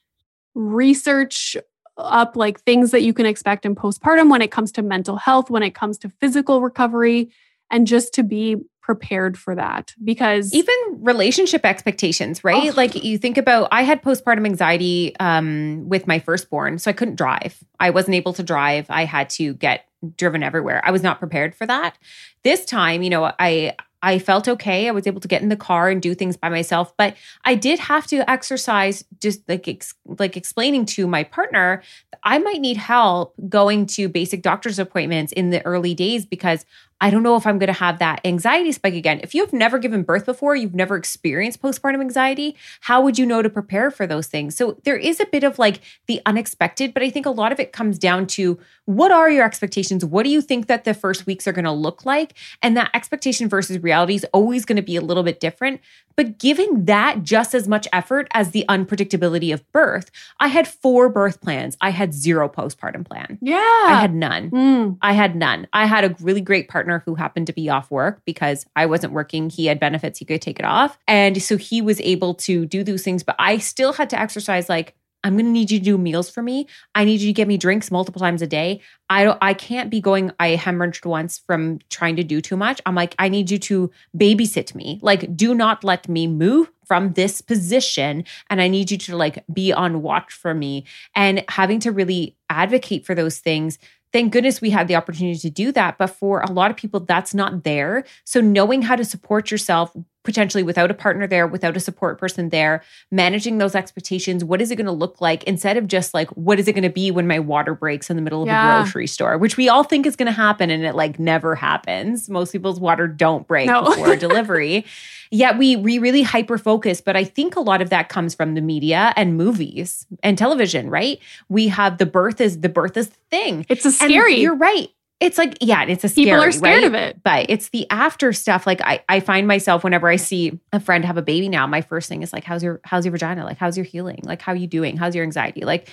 research 0.55 1.55
up 1.97 2.35
like 2.35 2.59
things 2.61 2.91
that 2.91 3.01
you 3.01 3.13
can 3.13 3.25
expect 3.25 3.65
in 3.65 3.75
postpartum 3.75 4.29
when 4.29 4.41
it 4.41 4.51
comes 4.51 4.71
to 4.73 4.81
mental 4.81 5.15
health, 5.15 5.49
when 5.49 5.63
it 5.63 5.73
comes 5.73 5.97
to 5.99 6.09
physical 6.09 6.61
recovery, 6.61 7.31
and 7.71 7.87
just 7.87 8.13
to 8.13 8.23
be 8.23 8.57
prepared 8.81 9.35
for 9.35 9.55
that 9.55 9.95
because 10.03 10.53
even 10.53 10.75
relationship 10.99 11.65
expectations, 11.65 12.43
right? 12.43 12.71
Oh. 12.71 12.75
Like 12.77 13.03
you 13.03 13.17
think 13.17 13.35
about 13.35 13.67
I 13.71 13.81
had 13.81 14.03
postpartum 14.03 14.45
anxiety 14.45 15.15
um 15.19 15.89
with 15.89 16.05
my 16.05 16.19
firstborn, 16.19 16.77
so 16.77 16.91
I 16.91 16.93
couldn't 16.93 17.15
drive. 17.15 17.57
I 17.79 17.89
wasn't 17.89 18.15
able 18.15 18.33
to 18.33 18.43
drive. 18.43 18.85
I 18.89 19.05
had 19.05 19.31
to 19.31 19.55
get 19.55 19.85
driven 20.17 20.43
everywhere. 20.43 20.81
I 20.83 20.91
was 20.91 21.01
not 21.01 21.17
prepared 21.17 21.55
for 21.55 21.65
that. 21.65 21.97
This 22.43 22.63
time, 22.63 23.01
you 23.01 23.09
know, 23.09 23.31
I 23.39 23.75
I 24.05 24.19
felt 24.19 24.47
okay. 24.47 24.87
I 24.87 24.91
was 24.91 25.07
able 25.07 25.19
to 25.21 25.27
get 25.27 25.41
in 25.41 25.49
the 25.49 25.55
car 25.55 25.89
and 25.89 25.99
do 25.99 26.13
things 26.13 26.37
by 26.37 26.49
myself, 26.49 26.95
but 26.95 27.15
I 27.43 27.55
did 27.55 27.79
have 27.79 28.05
to 28.07 28.29
exercise 28.29 29.03
just 29.19 29.41
like 29.49 29.67
ex- 29.67 29.95
like 30.05 30.37
explaining 30.37 30.85
to 30.87 31.07
my 31.07 31.23
partner 31.23 31.81
that 32.11 32.19
I 32.23 32.37
might 32.37 32.61
need 32.61 32.77
help 32.77 33.33
going 33.49 33.87
to 33.87 34.07
basic 34.07 34.43
doctor's 34.43 34.77
appointments 34.77 35.33
in 35.33 35.49
the 35.49 35.65
early 35.65 35.95
days 35.95 36.23
because 36.23 36.65
I 37.01 37.09
don't 37.09 37.23
know 37.23 37.35
if 37.35 37.45
I'm 37.45 37.59
going 37.59 37.67
to 37.67 37.73
have 37.73 37.99
that 37.99 38.21
anxiety 38.23 38.71
spike 38.71 38.93
again. 38.93 39.19
If 39.21 39.35
you've 39.35 39.51
never 39.51 39.79
given 39.79 40.03
birth 40.03 40.25
before, 40.25 40.55
you've 40.55 40.73
never 40.73 40.95
experienced 40.95 41.61
postpartum 41.61 41.99
anxiety, 41.99 42.55
how 42.81 43.01
would 43.01 43.19
you 43.19 43.25
know 43.25 43.41
to 43.41 43.49
prepare 43.49 43.91
for 43.91 44.07
those 44.07 44.27
things? 44.27 44.55
So 44.55 44.79
there 44.83 44.97
is 44.97 45.19
a 45.19 45.25
bit 45.25 45.43
of 45.43 45.59
like 45.59 45.81
the 46.07 46.21
unexpected, 46.25 46.93
but 46.93 47.03
I 47.03 47.09
think 47.09 47.25
a 47.25 47.31
lot 47.31 47.51
of 47.51 47.59
it 47.59 47.73
comes 47.73 47.99
down 47.99 48.27
to 48.27 48.57
what 48.85 49.11
are 49.11 49.29
your 49.29 49.43
expectations? 49.43 50.05
What 50.05 50.23
do 50.23 50.29
you 50.29 50.41
think 50.41 50.67
that 50.67 50.83
the 50.83 50.93
first 50.93 51.25
weeks 51.25 51.47
are 51.47 51.51
going 51.51 51.65
to 51.65 51.71
look 51.71 52.05
like? 52.05 52.33
And 52.61 52.77
that 52.77 52.91
expectation 52.93 53.49
versus 53.49 53.81
reality 53.81 54.15
is 54.15 54.25
always 54.33 54.65
going 54.65 54.75
to 54.75 54.81
be 54.81 54.95
a 54.95 55.01
little 55.01 55.23
bit 55.23 55.39
different. 55.39 55.81
But 56.15 56.37
giving 56.37 56.85
that 56.85 57.23
just 57.23 57.53
as 57.53 57.67
much 57.67 57.87
effort 57.91 58.27
as 58.31 58.51
the 58.51 58.63
unpredictability 58.69 59.53
of 59.53 59.69
birth, 59.71 60.11
I 60.39 60.47
had 60.47 60.67
four 60.67 61.09
birth 61.09 61.41
plans. 61.41 61.75
I 61.81 61.89
had 61.89 62.13
zero 62.13 62.47
postpartum 62.47 63.05
plan. 63.05 63.37
yeah. 63.41 63.55
I 63.57 63.97
had 63.99 64.13
none. 64.13 64.51
Mm. 64.51 64.97
I 65.01 65.13
had 65.13 65.35
none. 65.35 65.67
I 65.73 65.85
had 65.87 66.05
a 66.05 66.15
really 66.21 66.41
great 66.41 66.69
partner 66.69 67.01
who 67.05 67.15
happened 67.15 67.47
to 67.47 67.53
be 67.53 67.69
off 67.69 67.91
work 67.91 68.21
because 68.25 68.65
I 68.75 68.85
wasn't 68.85 69.13
working. 69.13 69.49
He 69.49 69.65
had 69.65 69.79
benefits, 69.79 70.19
he 70.19 70.25
could 70.25 70.41
take 70.41 70.59
it 70.59 70.65
off. 70.65 70.97
And 71.07 71.41
so 71.41 71.57
he 71.57 71.81
was 71.81 71.99
able 72.01 72.35
to 72.35 72.65
do 72.65 72.83
those 72.83 73.03
things, 73.03 73.23
but 73.23 73.35
I 73.39 73.57
still 73.57 73.93
had 73.93 74.09
to 74.11 74.19
exercise 74.19 74.69
like 74.69 74.95
I'm 75.25 75.33
going 75.33 75.45
to 75.45 75.51
need 75.51 75.71
you 75.71 75.79
to 75.79 75.83
do 75.83 75.97
meals 75.97 76.29
for 76.29 76.43
me. 76.43 76.67
I 76.93 77.03
need 77.03 77.19
you 77.19 77.27
to 77.27 77.33
get 77.33 77.47
me 77.47 77.57
drinks 77.57 77.89
multiple 77.89 78.19
times 78.19 78.43
a 78.43 78.47
day. 78.47 78.79
I 79.09 79.23
don't 79.23 79.39
I 79.41 79.55
can't 79.55 79.89
be 79.89 79.99
going 79.99 80.31
I 80.39 80.55
hemorrhaged 80.55 81.05
once 81.05 81.39
from 81.39 81.79
trying 81.89 82.15
to 82.17 82.23
do 82.23 82.41
too 82.41 82.55
much. 82.55 82.79
I'm 82.85 82.95
like 82.95 83.15
I 83.17 83.27
need 83.27 83.49
you 83.49 83.57
to 83.59 83.91
babysit 84.15 84.75
me. 84.75 84.99
Like 85.01 85.35
do 85.35 85.55
not 85.55 85.83
let 85.83 86.07
me 86.07 86.27
move 86.27 86.71
from 86.85 87.13
this 87.13 87.41
position 87.41 88.23
and 88.51 88.61
I 88.61 88.67
need 88.67 88.91
you 88.91 88.97
to 88.99 89.17
like 89.17 89.43
be 89.51 89.73
on 89.73 90.03
watch 90.03 90.31
for 90.31 90.53
me 90.53 90.85
and 91.15 91.43
having 91.49 91.79
to 91.81 91.91
really 91.91 92.37
advocate 92.49 93.05
for 93.05 93.15
those 93.15 93.39
things 93.39 93.79
thank 94.13 94.31
goodness 94.31 94.61
we 94.61 94.69
had 94.69 94.87
the 94.87 94.95
opportunity 94.95 95.37
to 95.37 95.49
do 95.49 95.73
that. 95.73 95.97
But 95.97 96.07
for 96.07 96.39
a 96.39 96.49
lot 96.49 96.71
of 96.71 96.77
people, 96.77 97.01
that's 97.01 97.33
not 97.33 97.65
there. 97.65 98.05
So 98.23 98.39
knowing 98.39 98.81
how 98.81 98.95
to 98.95 99.03
support 99.03 99.51
yourself 99.51 99.93
potentially 100.25 100.63
without 100.63 100.91
a 100.91 100.93
partner 100.93 101.27
there, 101.27 101.47
without 101.47 101.77
a 101.77 101.79
support 101.79 102.19
person 102.19 102.49
there, 102.49 102.83
managing 103.11 103.57
those 103.59 103.75
expectations, 103.75 104.43
what 104.43 104.61
is 104.61 104.71
it 104.71 104.75
going 104.75 104.85
to 104.85 104.91
look 104.91 105.21
like 105.21 105.43
instead 105.45 105.77
of 105.77 105.87
just 105.87 106.13
like, 106.13 106.29
what 106.31 106.59
is 106.59 106.67
it 106.67 106.73
going 106.73 106.83
to 106.83 106.89
be 106.89 107.11
when 107.11 107.27
my 107.27 107.39
water 107.39 107.73
breaks 107.73 108.09
in 108.09 108.15
the 108.15 108.21
middle 108.21 108.41
of 108.41 108.47
Yeah. 108.47 108.79
a 108.79 108.83
grocery 108.83 109.07
store, 109.07 109.37
which 109.37 109.55
we 109.57 109.69
all 109.69 109.83
think 109.83 110.05
is 110.05 110.15
going 110.15 110.25
to 110.27 110.31
happen 110.33 110.69
and 110.69 110.83
it 110.83 110.95
like 110.95 111.19
never 111.19 111.55
happens. 111.55 112.29
Most 112.29 112.51
people's 112.51 112.79
water 112.79 113.07
don't 113.07 113.47
break 113.47 113.67
No. 113.67 113.83
before 113.85 114.15
delivery. 114.17 114.85
Yet 115.31 115.57
we 115.57 115.75
we 115.75 115.97
really 115.97 116.21
hyper 116.21 116.57
focus, 116.57 117.01
but 117.01 117.15
I 117.17 117.23
think 117.23 117.55
a 117.55 117.59
lot 117.59 117.81
of 117.81 117.89
that 117.89 118.09
comes 118.09 118.35
from 118.35 118.53
the 118.53 118.61
media 118.61 119.11
and 119.15 119.35
movies 119.35 120.05
and 120.23 120.37
television, 120.37 120.89
right? 120.89 121.19
We 121.49 121.67
have 121.69 121.97
the 121.97 122.05
birth 122.05 122.39
is 122.39 122.61
the 122.61 122.69
birth 122.69 122.95
is 122.95 123.09
the 123.09 123.17
thing. 123.31 123.65
It's 123.67 123.83
a 123.85 123.87
And 123.87 123.95
scary. 123.95 124.35
you're 124.35 124.55
right. 124.55 124.89
It's 125.21 125.37
like, 125.37 125.57
yeah, 125.61 125.83
it's 125.83 126.03
a 126.03 126.09
scary, 126.09 126.25
People 126.25 126.41
are 126.41 126.51
scared 126.51 126.83
right? 126.83 126.87
of 126.87 126.93
it. 126.93 127.23
But 127.23 127.45
it's 127.49 127.69
the 127.69 127.89
after 127.89 128.33
stuff. 128.33 128.67
Like 128.67 128.81
I, 128.81 129.01
I 129.07 129.21
find 129.21 129.47
myself 129.47 129.83
whenever 129.83 130.09
I 130.09 130.17
see 130.17 130.59
a 130.73 130.79
friend 130.79 131.05
have 131.05 131.15
a 131.17 131.21
baby 131.21 131.47
now, 131.47 131.65
my 131.67 131.81
first 131.81 132.09
thing 132.09 132.21
is 132.21 132.33
like, 132.33 132.43
how's 132.43 132.61
your 132.61 132.81
how's 132.83 133.05
your 133.05 133.13
vagina? 133.13 133.45
Like, 133.45 133.57
how's 133.57 133.77
your 133.77 133.85
healing? 133.85 134.19
Like, 134.23 134.41
how 134.41 134.51
are 134.51 134.57
you 134.57 134.67
doing? 134.67 134.97
How's 134.97 135.15
your 135.15 135.23
anxiety? 135.23 135.61
Like, 135.61 135.89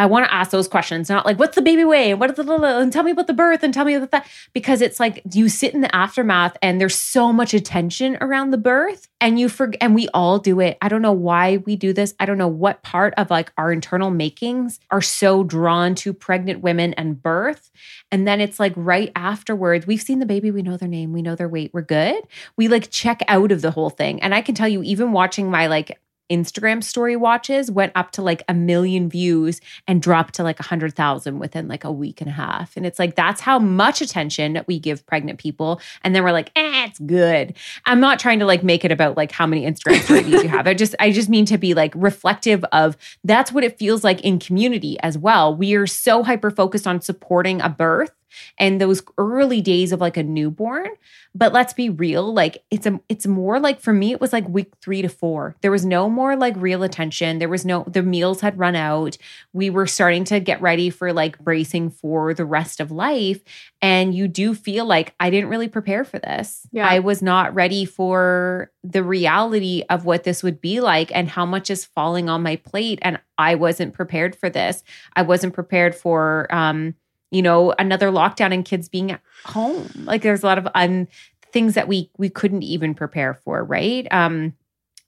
I 0.00 0.06
want 0.06 0.24
to 0.24 0.32
ask 0.32 0.50
those 0.50 0.66
questions, 0.66 1.10
not 1.10 1.26
like, 1.26 1.38
what's 1.38 1.56
the 1.56 1.60
baby 1.60 1.84
weigh? 1.84 2.14
What 2.14 2.30
is 2.30 2.36
the 2.36 2.50
and 2.50 2.90
tell 2.90 3.02
me 3.02 3.10
about 3.10 3.26
the 3.26 3.34
birth 3.34 3.62
and 3.62 3.74
tell 3.74 3.84
me 3.84 3.92
about 3.92 4.12
that. 4.12 4.26
Because 4.54 4.80
it's 4.80 4.98
like 4.98 5.20
you 5.30 5.50
sit 5.50 5.74
in 5.74 5.82
the 5.82 5.94
aftermath 5.94 6.56
and 6.62 6.80
there's 6.80 6.94
so 6.94 7.34
much 7.34 7.52
attention 7.52 8.16
around 8.22 8.50
the 8.50 8.56
birth 8.56 9.08
and 9.20 9.38
you 9.38 9.50
forget 9.50 9.82
and 9.82 9.94
we 9.94 10.08
all 10.14 10.38
do 10.38 10.58
it. 10.58 10.78
I 10.80 10.88
don't 10.88 11.02
know 11.02 11.12
why 11.12 11.58
we 11.58 11.76
do 11.76 11.92
this. 11.92 12.14
I 12.18 12.24
don't 12.24 12.38
know 12.38 12.48
what 12.48 12.82
part 12.82 13.12
of 13.18 13.28
like 13.28 13.52
our 13.58 13.70
internal 13.70 14.08
makings 14.10 14.80
are 14.90 15.02
so 15.02 15.44
drawn 15.44 15.94
to 15.96 16.14
pregnant 16.14 16.62
women 16.62 16.94
and 16.94 17.22
birth. 17.22 17.70
And 18.10 18.26
then 18.26 18.40
it's 18.40 18.58
like 18.58 18.72
right 18.76 19.12
afterwards, 19.14 19.86
we've 19.86 20.00
seen 20.00 20.18
the 20.18 20.24
baby, 20.24 20.50
we 20.50 20.62
know 20.62 20.78
their 20.78 20.88
name, 20.88 21.12
we 21.12 21.20
know 21.20 21.34
their 21.34 21.46
weight, 21.46 21.72
we're 21.74 21.82
good. 21.82 22.22
We 22.56 22.68
like 22.68 22.90
check 22.90 23.20
out 23.28 23.52
of 23.52 23.60
the 23.60 23.70
whole 23.70 23.90
thing. 23.90 24.22
And 24.22 24.34
I 24.34 24.40
can 24.40 24.54
tell 24.54 24.68
you, 24.68 24.82
even 24.82 25.12
watching 25.12 25.50
my 25.50 25.66
like 25.66 26.00
Instagram 26.30 26.82
story 26.82 27.16
watches 27.16 27.70
went 27.70 27.92
up 27.94 28.12
to 28.12 28.22
like 28.22 28.42
a 28.48 28.54
million 28.54 29.08
views 29.08 29.60
and 29.86 30.00
dropped 30.00 30.34
to 30.34 30.42
like 30.42 30.60
a 30.60 30.62
hundred 30.62 30.94
thousand 30.94 31.38
within 31.38 31.68
like 31.68 31.84
a 31.84 31.92
week 31.92 32.20
and 32.20 32.30
a 32.30 32.32
half. 32.32 32.76
And 32.76 32.86
it's 32.86 32.98
like 32.98 33.16
that's 33.16 33.40
how 33.40 33.58
much 33.58 34.00
attention 34.00 34.62
we 34.66 34.78
give 34.78 35.04
pregnant 35.06 35.38
people. 35.38 35.80
And 36.02 36.14
then 36.14 36.22
we're 36.22 36.32
like, 36.32 36.50
eh, 36.56 36.86
it's 36.86 36.98
good. 37.00 37.54
I'm 37.86 38.00
not 38.00 38.18
trying 38.18 38.38
to 38.38 38.46
like 38.46 38.62
make 38.62 38.84
it 38.84 38.92
about 38.92 39.16
like 39.16 39.32
how 39.32 39.46
many 39.46 39.64
Instagram 39.64 40.00
stories 40.04 40.28
you 40.28 40.48
have. 40.48 40.66
I 40.66 40.74
just 40.74 40.94
I 41.00 41.10
just 41.10 41.28
mean 41.28 41.44
to 41.46 41.58
be 41.58 41.74
like 41.74 41.92
reflective 41.96 42.64
of 42.72 42.96
that's 43.24 43.52
what 43.52 43.64
it 43.64 43.78
feels 43.78 44.04
like 44.04 44.20
in 44.22 44.38
community 44.38 44.98
as 45.00 45.18
well. 45.18 45.54
We 45.54 45.74
are 45.74 45.86
so 45.86 46.22
hyper 46.22 46.50
focused 46.50 46.86
on 46.86 47.00
supporting 47.00 47.60
a 47.60 47.68
birth 47.68 48.12
and 48.58 48.80
those 48.80 49.02
early 49.18 49.60
days 49.60 49.92
of 49.92 50.00
like 50.00 50.16
a 50.16 50.22
newborn. 50.22 50.88
But 51.34 51.52
let's 51.52 51.72
be 51.72 51.90
real 51.90 52.32
like 52.32 52.64
it's 52.70 52.86
a 52.86 53.00
it's 53.08 53.26
more 53.26 53.60
like 53.60 53.80
for 53.80 53.92
me 53.92 54.12
it 54.12 54.20
was 54.20 54.32
like 54.32 54.48
week 54.48 54.72
3 54.82 55.02
to 55.02 55.08
4 55.08 55.56
there 55.60 55.70
was 55.70 55.84
no 55.84 56.08
more 56.08 56.36
like 56.36 56.54
real 56.56 56.82
attention. 56.82 57.38
There 57.38 57.48
was 57.48 57.64
no 57.64 57.84
the 57.86 58.02
meals 58.02 58.40
had 58.40 58.58
run 58.58 58.76
out. 58.76 59.16
We 59.52 59.70
were 59.70 59.86
starting 59.86 60.24
to 60.24 60.40
get 60.40 60.60
ready 60.60 60.90
for 60.90 61.12
like 61.12 61.38
bracing 61.38 61.90
for 61.90 62.34
the 62.34 62.44
rest 62.44 62.80
of 62.80 62.90
life. 62.90 63.40
And 63.82 64.14
you 64.14 64.28
do 64.28 64.54
feel 64.54 64.84
like 64.84 65.14
I 65.20 65.30
didn't 65.30 65.50
really 65.50 65.68
prepare 65.68 66.04
for 66.04 66.18
this. 66.18 66.66
Yeah. 66.72 66.86
I 66.88 66.98
was 66.98 67.22
not 67.22 67.54
ready 67.54 67.84
for 67.84 68.70
the 68.82 69.02
reality 69.02 69.84
of 69.90 70.04
what 70.04 70.24
this 70.24 70.42
would 70.42 70.60
be 70.60 70.80
like 70.80 71.10
and 71.14 71.28
how 71.28 71.46
much 71.46 71.70
is 71.70 71.84
falling 71.84 72.28
on 72.28 72.42
my 72.42 72.56
plate. 72.56 72.98
And 73.02 73.20
I 73.38 73.54
wasn't 73.54 73.94
prepared 73.94 74.36
for 74.36 74.50
this. 74.50 74.82
I 75.14 75.22
wasn't 75.22 75.54
prepared 75.54 75.94
for 75.94 76.46
um 76.54 76.94
you 77.30 77.42
know 77.42 77.72
another 77.78 78.10
lockdown 78.10 78.52
and 78.52 78.64
kids 78.64 78.88
being 78.88 79.12
at 79.12 79.20
home. 79.44 79.88
Like 80.04 80.22
there's 80.22 80.42
a 80.42 80.46
lot 80.46 80.58
of 80.58 80.68
un 80.74 81.08
things 81.52 81.74
that 81.74 81.88
we 81.88 82.10
we 82.18 82.28
couldn't 82.28 82.62
even 82.62 82.94
prepare 82.94 83.34
for 83.34 83.64
right? 83.64 84.06
Um 84.10 84.54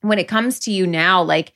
when 0.00 0.18
it 0.18 0.28
comes 0.28 0.58
to 0.60 0.72
you 0.72 0.86
now 0.86 1.22
like 1.22 1.52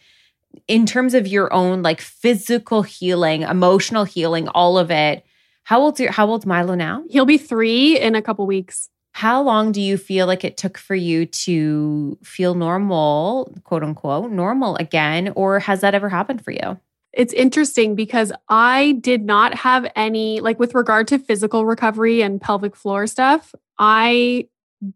in 0.69 0.87
terms 0.87 1.13
of 1.15 1.27
your 1.27 1.53
own 1.53 1.83
like 1.83 2.01
physical 2.01 2.83
healing 2.83 3.43
emotional 3.43 4.05
healing 4.05 4.49
all 4.49 4.79
of 4.79 4.91
it 4.91 5.25
how 5.65 5.81
old's 5.81 5.99
your 5.99 6.13
how 6.13 6.29
old's 6.29 6.47
milo 6.47 6.75
now? 6.77 7.03
He'll 7.11 7.27
be 7.27 7.39
three 7.39 7.99
in 7.99 8.15
a 8.15 8.23
couple 8.23 8.47
weeks. 8.47 8.89
how 9.13 9.43
long 9.43 9.73
do 9.73 9.81
you 9.81 9.97
feel 9.99 10.27
like 10.27 10.45
it 10.45 10.57
took 10.57 10.79
for 10.79 10.95
you 10.95 11.27
to 11.27 12.17
feel 12.23 12.55
normal 12.55 13.53
quote 13.65 13.83
unquote 13.83 14.31
normal 14.31 14.77
again? 14.77 15.33
Or 15.35 15.59
has 15.59 15.81
that 15.81 15.95
ever 15.95 16.09
happened 16.09 16.45
for 16.45 16.53
you 16.53 16.79
It's 17.17 17.33
interesting 17.33 17.95
because 17.95 18.31
I 18.51 18.99
did 19.01 19.25
not 19.25 19.55
have 19.55 19.91
any, 19.97 20.41
like 20.41 20.61
with 20.61 20.75
regard 20.75 21.09
to 21.09 21.19
physical 21.19 21.65
recovery 21.65 22.21
and 22.21 22.39
pelvic 22.39 22.77
floor 22.77 23.07
stuff, 23.07 23.55
I 23.79 24.49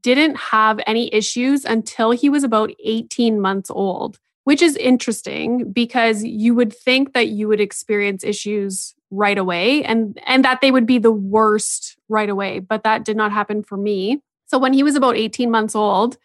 didn't 0.02 0.36
have 0.36 0.80
any 0.86 1.12
issues 1.14 1.64
until 1.64 2.10
he 2.10 2.28
was 2.28 2.44
about 2.44 2.72
18 2.84 3.40
months 3.40 3.70
old, 3.70 4.18
which 4.44 4.60
is 4.60 4.76
interesting 4.76 5.72
because 5.72 6.22
you 6.22 6.54
would 6.54 6.76
think 6.76 7.14
that 7.14 7.28
you 7.28 7.48
would 7.48 7.60
experience 7.60 8.22
issues 8.22 8.94
right 9.10 9.38
away 9.38 9.82
and 9.82 10.20
and 10.26 10.44
that 10.44 10.60
they 10.60 10.70
would 10.70 10.86
be 10.86 10.98
the 10.98 11.10
worst 11.10 11.96
right 12.10 12.28
away, 12.28 12.58
but 12.58 12.84
that 12.84 13.02
did 13.02 13.16
not 13.16 13.32
happen 13.32 13.62
for 13.62 13.78
me. 13.78 14.20
So 14.46 14.58
when 14.58 14.74
he 14.74 14.82
was 14.82 14.94
about 14.94 15.16
18 15.16 15.50
months 15.50 15.74
old, 15.74 16.18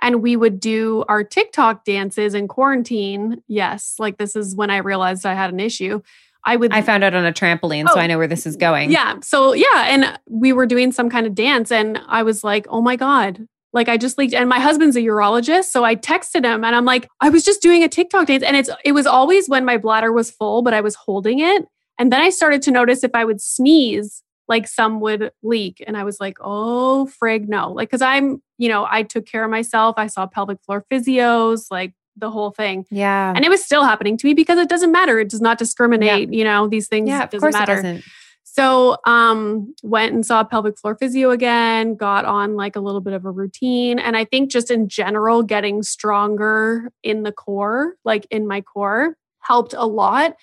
and 0.00 0.22
we 0.22 0.36
would 0.36 0.60
do 0.60 1.04
our 1.08 1.24
TikTok 1.24 1.84
dances 1.84 2.34
in 2.34 2.48
quarantine. 2.48 3.42
Yes, 3.48 3.96
like 3.98 4.18
this 4.18 4.36
is 4.36 4.54
when 4.54 4.70
I 4.70 4.78
realized 4.78 5.26
I 5.26 5.34
had 5.34 5.52
an 5.52 5.60
issue. 5.60 6.02
I 6.44 6.56
would 6.56 6.72
I 6.72 6.82
found 6.82 7.02
out 7.02 7.14
on 7.14 7.26
a 7.26 7.32
trampoline, 7.32 7.86
oh, 7.88 7.94
so 7.94 8.00
I 8.00 8.06
know 8.06 8.18
where 8.18 8.28
this 8.28 8.46
is 8.46 8.56
going. 8.56 8.92
Yeah. 8.92 9.18
So 9.22 9.52
yeah, 9.52 9.86
and 9.88 10.18
we 10.28 10.52
were 10.52 10.66
doing 10.66 10.92
some 10.92 11.10
kind 11.10 11.26
of 11.26 11.34
dance 11.34 11.72
and 11.72 12.00
I 12.06 12.22
was 12.22 12.44
like, 12.44 12.66
"Oh 12.68 12.80
my 12.80 12.94
god, 12.94 13.46
like 13.72 13.88
I 13.88 13.96
just 13.96 14.16
leaked 14.16 14.32
and 14.32 14.48
my 14.48 14.60
husband's 14.60 14.96
a 14.96 15.00
urologist, 15.00 15.64
so 15.64 15.84
I 15.84 15.96
texted 15.96 16.44
him 16.44 16.64
and 16.64 16.74
I'm 16.76 16.84
like, 16.84 17.08
I 17.20 17.28
was 17.28 17.44
just 17.44 17.60
doing 17.60 17.82
a 17.82 17.88
TikTok 17.88 18.28
dance 18.28 18.42
and 18.42 18.56
it's 18.56 18.70
it 18.84 18.92
was 18.92 19.06
always 19.06 19.48
when 19.48 19.64
my 19.64 19.76
bladder 19.76 20.12
was 20.12 20.30
full, 20.30 20.62
but 20.62 20.72
I 20.72 20.80
was 20.80 20.94
holding 20.94 21.40
it. 21.40 21.66
And 21.98 22.12
then 22.12 22.20
I 22.20 22.30
started 22.30 22.62
to 22.62 22.70
notice 22.70 23.02
if 23.04 23.14
I 23.14 23.24
would 23.24 23.40
sneeze, 23.40 24.22
like 24.48 24.68
some 24.68 25.00
would 25.00 25.30
leak. 25.42 25.82
And 25.86 25.96
I 25.96 26.04
was 26.04 26.20
like, 26.20 26.38
oh, 26.40 27.10
frig, 27.22 27.48
no. 27.48 27.72
Like, 27.72 27.90
cause 27.90 28.02
I'm, 28.02 28.42
you 28.58 28.68
know, 28.68 28.86
I 28.88 29.02
took 29.02 29.26
care 29.26 29.44
of 29.44 29.50
myself. 29.50 29.94
I 29.98 30.06
saw 30.06 30.26
pelvic 30.26 30.58
floor 30.64 30.84
physios, 30.90 31.66
like 31.70 31.92
the 32.16 32.30
whole 32.30 32.50
thing. 32.50 32.86
Yeah. 32.90 33.32
And 33.34 33.44
it 33.44 33.48
was 33.48 33.62
still 33.64 33.84
happening 33.84 34.16
to 34.16 34.26
me 34.26 34.34
because 34.34 34.58
it 34.58 34.68
doesn't 34.68 34.92
matter. 34.92 35.18
It 35.18 35.28
does 35.28 35.40
not 35.40 35.58
discriminate, 35.58 36.32
yeah. 36.32 36.38
you 36.38 36.44
know, 36.44 36.66
these 36.66 36.88
things. 36.88 37.08
Yeah, 37.08 37.24
of 37.24 37.30
doesn't 37.30 37.40
course 37.40 37.52
matter. 37.52 37.72
it 37.74 37.82
doesn't. 37.82 38.04
So 38.44 38.96
um 39.04 39.74
went 39.82 40.14
and 40.14 40.24
saw 40.24 40.42
pelvic 40.42 40.78
floor 40.78 40.96
physio 40.96 41.30
again, 41.30 41.94
got 41.94 42.24
on 42.24 42.56
like 42.56 42.74
a 42.74 42.80
little 42.80 43.02
bit 43.02 43.12
of 43.12 43.26
a 43.26 43.30
routine. 43.30 43.98
And 43.98 44.16
I 44.16 44.24
think 44.24 44.50
just 44.50 44.70
in 44.70 44.88
general, 44.88 45.42
getting 45.42 45.82
stronger 45.82 46.90
in 47.02 47.22
the 47.22 47.32
core, 47.32 47.96
like 48.04 48.26
in 48.30 48.46
my 48.46 48.62
core, 48.62 49.16
helped 49.40 49.74
a 49.76 49.86
lot. 49.86 50.36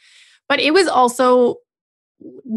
But 0.47 0.59
it 0.59 0.71
was 0.75 0.87
also 0.87 1.55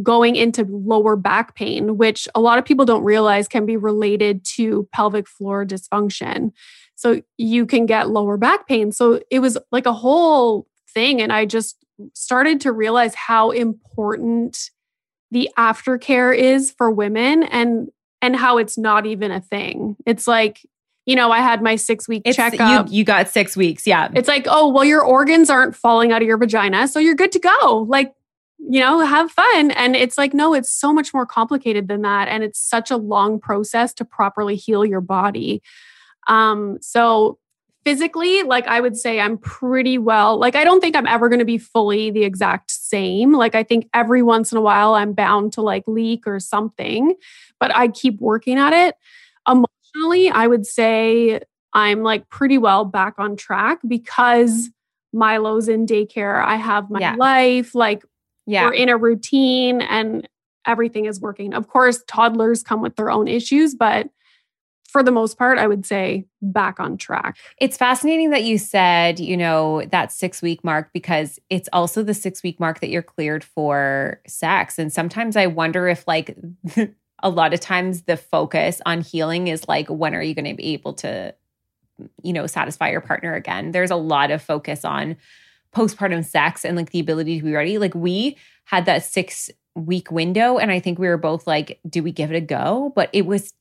going 0.02 0.36
into 0.36 0.64
lower 0.64 1.16
back 1.16 1.54
pain, 1.54 1.96
which 1.96 2.28
a 2.34 2.40
lot 2.40 2.58
of 2.58 2.64
people 2.64 2.84
don't 2.84 3.04
realize 3.04 3.48
can 3.48 3.66
be 3.66 3.76
related 3.76 4.44
to 4.44 4.88
pelvic 4.92 5.28
floor 5.28 5.64
dysfunction. 5.64 6.52
So 6.94 7.22
you 7.36 7.66
can 7.66 7.86
get 7.86 8.10
lower 8.10 8.36
back 8.36 8.66
pain. 8.66 8.92
So 8.92 9.20
it 9.30 9.40
was 9.40 9.58
like 9.70 9.86
a 9.86 9.92
whole 9.92 10.66
thing. 10.88 11.20
And 11.20 11.32
I 11.32 11.44
just 11.44 11.76
started 12.14 12.60
to 12.62 12.72
realize 12.72 13.14
how 13.14 13.50
important 13.50 14.70
the 15.30 15.50
aftercare 15.58 16.36
is 16.36 16.70
for 16.70 16.90
women 16.90 17.42
and 17.42 17.90
and 18.22 18.34
how 18.34 18.58
it's 18.58 18.78
not 18.78 19.06
even 19.06 19.30
a 19.30 19.40
thing. 19.40 19.96
It's 20.06 20.26
like 20.26 20.60
you 21.06 21.14
know, 21.14 21.30
I 21.30 21.38
had 21.38 21.62
my 21.62 21.76
six 21.76 22.08
week 22.08 22.22
it's, 22.24 22.36
checkup. 22.36 22.88
You, 22.88 22.98
you 22.98 23.04
got 23.04 23.28
six 23.28 23.56
weeks. 23.56 23.86
Yeah. 23.86 24.08
It's 24.12 24.26
like, 24.26 24.46
oh, 24.50 24.68
well, 24.68 24.84
your 24.84 25.04
organs 25.04 25.48
aren't 25.48 25.76
falling 25.76 26.10
out 26.10 26.20
of 26.20 26.26
your 26.26 26.36
vagina. 26.36 26.88
So 26.88 26.98
you're 26.98 27.14
good 27.14 27.30
to 27.32 27.38
go. 27.38 27.86
Like, 27.88 28.12
you 28.68 28.80
know, 28.80 29.00
have 29.00 29.30
fun. 29.30 29.70
And 29.72 29.94
it's 29.94 30.18
like, 30.18 30.34
no, 30.34 30.52
it's 30.52 30.70
so 30.70 30.92
much 30.92 31.14
more 31.14 31.26
complicated 31.26 31.86
than 31.86 32.02
that. 32.02 32.28
And 32.28 32.42
it's 32.42 32.58
such 32.58 32.90
a 32.90 32.96
long 32.96 33.38
process 33.38 33.94
to 33.94 34.04
properly 34.04 34.56
heal 34.56 34.84
your 34.84 35.00
body. 35.00 35.62
Um, 36.26 36.78
so 36.80 37.38
physically, 37.84 38.42
like 38.42 38.66
I 38.66 38.80
would 38.80 38.96
say 38.96 39.20
I'm 39.20 39.38
pretty 39.38 39.98
well, 39.98 40.36
like 40.38 40.56
I 40.56 40.64
don't 40.64 40.80
think 40.80 40.96
I'm 40.96 41.06
ever 41.06 41.28
going 41.28 41.38
to 41.38 41.44
be 41.44 41.58
fully 41.58 42.10
the 42.10 42.24
exact 42.24 42.72
same. 42.72 43.32
Like 43.32 43.54
I 43.54 43.62
think 43.62 43.88
every 43.94 44.22
once 44.22 44.50
in 44.50 44.58
a 44.58 44.62
while 44.62 44.94
I'm 44.94 45.12
bound 45.12 45.52
to 45.52 45.62
like 45.62 45.84
leak 45.86 46.26
or 46.26 46.40
something, 46.40 47.14
but 47.60 47.74
I 47.74 47.86
keep 47.86 48.20
working 48.20 48.58
at 48.58 48.72
it. 48.72 48.96
Emotionally, 49.48 50.28
I 50.30 50.48
would 50.48 50.66
say 50.66 51.40
I'm 51.72 52.02
like 52.02 52.28
pretty 52.28 52.58
well 52.58 52.84
back 52.84 53.14
on 53.18 53.36
track 53.36 53.78
because 53.86 54.70
Milo's 55.12 55.68
in 55.68 55.86
daycare. 55.86 56.44
I 56.44 56.56
have 56.56 56.90
my 56.90 56.98
yeah. 56.98 57.14
life. 57.16 57.72
Like 57.72 58.02
yeah. 58.46 58.66
we're 58.66 58.74
in 58.74 58.88
a 58.88 58.96
routine 58.96 59.82
and 59.82 60.28
everything 60.66 61.06
is 61.06 61.20
working. 61.20 61.54
Of 61.54 61.68
course, 61.68 62.02
toddlers 62.06 62.62
come 62.62 62.80
with 62.80 62.96
their 62.96 63.10
own 63.10 63.28
issues, 63.28 63.74
but 63.74 64.08
for 64.88 65.02
the 65.02 65.10
most 65.10 65.36
part, 65.36 65.58
I 65.58 65.66
would 65.66 65.84
say 65.84 66.24
back 66.40 66.80
on 66.80 66.96
track. 66.96 67.36
It's 67.60 67.76
fascinating 67.76 68.30
that 68.30 68.44
you 68.44 68.56
said, 68.56 69.20
you 69.20 69.36
know, 69.36 69.84
that 69.90 70.12
six 70.12 70.40
week 70.40 70.64
mark 70.64 70.90
because 70.92 71.38
it's 71.50 71.68
also 71.72 72.02
the 72.02 72.14
six 72.14 72.42
week 72.42 72.58
mark 72.58 72.80
that 72.80 72.88
you're 72.88 73.02
cleared 73.02 73.44
for 73.44 74.20
sex. 74.26 74.78
And 74.78 74.92
sometimes 74.92 75.36
I 75.36 75.48
wonder 75.48 75.88
if, 75.88 76.06
like, 76.06 76.36
a 77.22 77.30
lot 77.30 77.52
of 77.52 77.60
times 77.60 78.02
the 78.02 78.16
focus 78.16 78.80
on 78.86 79.00
healing 79.00 79.48
is 79.48 79.66
like, 79.68 79.88
when 79.88 80.14
are 80.14 80.22
you 80.22 80.34
going 80.34 80.46
to 80.46 80.54
be 80.54 80.72
able 80.74 80.94
to, 80.94 81.34
you 82.22 82.32
know, 82.32 82.46
satisfy 82.46 82.90
your 82.90 83.00
partner 83.00 83.34
again? 83.34 83.72
There's 83.72 83.90
a 83.90 83.96
lot 83.96 84.30
of 84.30 84.40
focus 84.40 84.84
on 84.84 85.16
postpartum 85.76 86.24
sex 86.24 86.64
and 86.64 86.76
like 86.76 86.90
the 86.90 87.00
ability 87.00 87.38
to 87.38 87.44
be 87.44 87.52
ready. 87.52 87.78
Like 87.78 87.94
we 87.94 88.36
had 88.64 88.86
that 88.86 89.04
six 89.04 89.50
week 89.74 90.10
window 90.10 90.56
and 90.56 90.72
I 90.72 90.80
think 90.80 90.98
we 90.98 91.06
were 91.06 91.18
both 91.18 91.46
like, 91.46 91.78
do 91.88 92.02
we 92.02 92.10
give 92.10 92.32
it 92.32 92.36
a 92.36 92.40
go? 92.40 92.92
But 92.96 93.10
it 93.12 93.26
was 93.26 93.52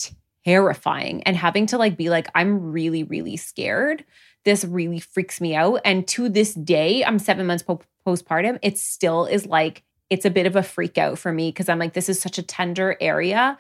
terrifying 0.45 1.23
and 1.23 1.35
having 1.35 1.65
to 1.67 1.77
like 1.77 1.97
be 1.97 2.09
like, 2.09 2.29
I'm 2.33 2.71
really, 2.71 3.03
really 3.03 3.35
scared. 3.35 4.05
This 4.45 4.63
really 4.63 4.99
freaks 4.99 5.41
me 5.41 5.55
out. 5.55 5.81
And 5.83 6.07
to 6.09 6.29
this 6.29 6.53
day, 6.53 7.03
I'm 7.03 7.19
seven 7.19 7.47
months 7.47 7.63
po- 7.63 7.81
postpartum. 8.07 8.59
It 8.61 8.77
still 8.77 9.25
is 9.25 9.45
like, 9.45 9.83
it's 10.09 10.25
a 10.25 10.29
bit 10.29 10.45
of 10.45 10.55
a 10.55 10.63
freak 10.63 10.97
out 10.97 11.17
for 11.17 11.33
me 11.33 11.49
because 11.49 11.67
I'm 11.67 11.79
like, 11.79 11.93
this 11.93 12.09
is 12.09 12.21
such 12.21 12.37
a 12.37 12.43
tender 12.43 12.95
area. 13.01 13.57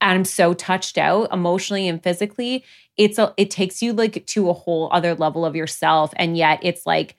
And 0.00 0.18
I'm 0.18 0.24
so 0.24 0.54
touched 0.54 0.96
out 0.96 1.32
emotionally 1.32 1.88
and 1.88 2.02
physically. 2.02 2.64
It's 2.96 3.18
a, 3.18 3.34
it 3.36 3.50
takes 3.50 3.82
you 3.82 3.92
like 3.92 4.24
to 4.26 4.48
a 4.48 4.52
whole 4.54 4.88
other 4.92 5.14
level 5.14 5.44
of 5.44 5.56
yourself. 5.56 6.14
And 6.16 6.36
yet 6.36 6.60
it's 6.62 6.86
like, 6.86 7.16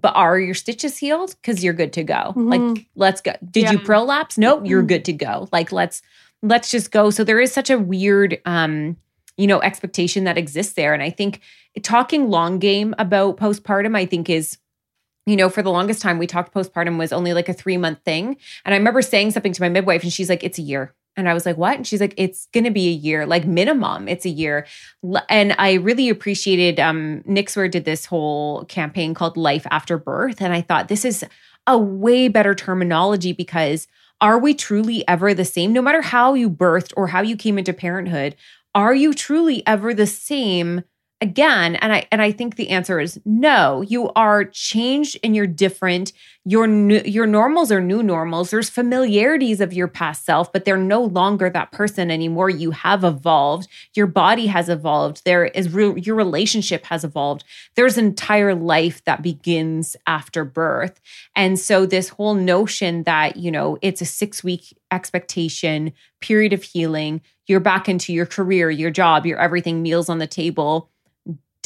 but 0.00 0.14
are 0.14 0.38
your 0.38 0.54
stitches 0.54 0.98
healed? 0.98 1.34
Because 1.40 1.64
you're 1.64 1.74
good 1.74 1.92
to 1.94 2.04
go. 2.04 2.34
Mm-hmm. 2.34 2.48
Like, 2.48 2.86
let's 2.94 3.20
go. 3.20 3.32
Did 3.50 3.64
yeah. 3.64 3.72
you 3.72 3.78
prolapse? 3.78 4.38
Nope, 4.38 4.62
you're 4.64 4.80
mm-hmm. 4.80 4.88
good 4.88 5.04
to 5.06 5.12
go. 5.12 5.48
Like, 5.52 5.72
let's 5.72 6.02
let's 6.42 6.70
just 6.70 6.90
go. 6.90 7.10
So 7.10 7.24
there 7.24 7.40
is 7.40 7.52
such 7.52 7.70
a 7.70 7.78
weird 7.78 8.38
um, 8.44 8.96
you 9.36 9.46
know, 9.46 9.60
expectation 9.60 10.24
that 10.24 10.38
exists 10.38 10.74
there. 10.74 10.94
And 10.94 11.02
I 11.02 11.10
think 11.10 11.40
talking 11.82 12.30
long 12.30 12.58
game 12.58 12.94
about 12.98 13.36
postpartum, 13.36 13.96
I 13.96 14.06
think 14.06 14.30
is 14.30 14.58
you 15.26 15.34
know, 15.34 15.48
for 15.48 15.60
the 15.60 15.70
longest 15.70 16.00
time, 16.00 16.18
we 16.18 16.26
talked 16.28 16.54
postpartum 16.54 16.98
was 16.98 17.12
only 17.12 17.34
like 17.34 17.48
a 17.48 17.52
three 17.52 17.76
month 17.76 17.98
thing. 18.04 18.36
And 18.64 18.72
I 18.72 18.78
remember 18.78 19.02
saying 19.02 19.32
something 19.32 19.52
to 19.52 19.60
my 19.60 19.68
midwife, 19.68 20.04
and 20.04 20.12
she's 20.12 20.28
like, 20.28 20.44
it's 20.44 20.58
a 20.58 20.62
year. 20.62 20.94
And 21.16 21.28
I 21.28 21.34
was 21.34 21.46
like, 21.46 21.56
what? 21.56 21.76
And 21.76 21.86
she's 21.86 22.00
like, 22.00 22.14
it's 22.16 22.46
going 22.52 22.64
to 22.64 22.70
be 22.70 22.88
a 22.88 22.92
year, 22.92 23.26
like 23.26 23.46
minimum, 23.46 24.06
it's 24.08 24.26
a 24.26 24.30
year. 24.30 24.66
And 25.28 25.54
I 25.58 25.74
really 25.74 26.08
appreciated 26.08 26.78
um, 26.78 27.22
Nixwer 27.26 27.70
did 27.70 27.84
this 27.84 28.04
whole 28.04 28.64
campaign 28.66 29.14
called 29.14 29.36
Life 29.36 29.66
After 29.70 29.96
Birth. 29.96 30.42
And 30.42 30.52
I 30.52 30.60
thought 30.60 30.88
this 30.88 31.04
is 31.04 31.24
a 31.66 31.78
way 31.78 32.28
better 32.28 32.54
terminology 32.54 33.32
because 33.32 33.88
are 34.20 34.38
we 34.38 34.54
truly 34.54 35.06
ever 35.08 35.34
the 35.34 35.44
same? 35.44 35.72
No 35.72 35.82
matter 35.82 36.02
how 36.02 36.34
you 36.34 36.48
birthed 36.48 36.92
or 36.96 37.08
how 37.08 37.22
you 37.22 37.36
came 37.36 37.58
into 37.58 37.72
parenthood, 37.72 38.36
are 38.74 38.94
you 38.94 39.14
truly 39.14 39.66
ever 39.66 39.94
the 39.94 40.06
same? 40.06 40.82
Again 41.20 41.76
and 41.76 41.92
i 41.92 42.06
and 42.12 42.20
i 42.20 42.30
think 42.30 42.56
the 42.56 42.68
answer 42.68 43.00
is 43.00 43.18
no 43.24 43.80
you 43.80 44.10
are 44.10 44.44
changed 44.44 45.18
and 45.22 45.34
you're 45.34 45.46
different. 45.46 46.12
Your 46.44 46.68
new, 46.68 47.00
your 47.04 47.26
normals 47.26 47.72
are 47.72 47.80
new 47.80 48.04
normals. 48.04 48.50
There's 48.50 48.70
familiarities 48.70 49.60
of 49.60 49.72
your 49.72 49.88
past 49.88 50.24
self 50.24 50.52
but 50.52 50.64
they're 50.64 50.76
no 50.76 51.02
longer 51.02 51.50
that 51.50 51.72
person 51.72 52.10
anymore. 52.10 52.50
You 52.50 52.70
have 52.70 53.02
evolved. 53.04 53.68
Your 53.94 54.06
body 54.06 54.46
has 54.46 54.68
evolved. 54.68 55.22
There 55.24 55.46
is 55.46 55.72
re- 55.72 56.00
your 56.00 56.14
relationship 56.14 56.86
has 56.86 57.04
evolved. 57.04 57.44
There's 57.74 57.98
an 57.98 58.06
entire 58.06 58.54
life 58.54 59.02
that 59.04 59.22
begins 59.22 59.96
after 60.06 60.44
birth. 60.44 61.00
And 61.34 61.58
so 61.58 61.86
this 61.86 62.10
whole 62.10 62.34
notion 62.34 63.02
that 63.04 63.36
you 63.36 63.50
know 63.50 63.78
it's 63.82 64.00
a 64.00 64.06
6 64.06 64.44
week 64.44 64.76
expectation 64.92 65.92
period 66.20 66.52
of 66.52 66.62
healing 66.62 67.20
you're 67.46 67.60
back 67.60 67.88
into 67.88 68.12
your 68.12 68.26
career 68.26 68.70
your 68.70 68.90
job 68.90 69.26
your 69.26 69.38
everything 69.38 69.82
meals 69.82 70.08
on 70.08 70.18
the 70.18 70.26
table 70.26 70.90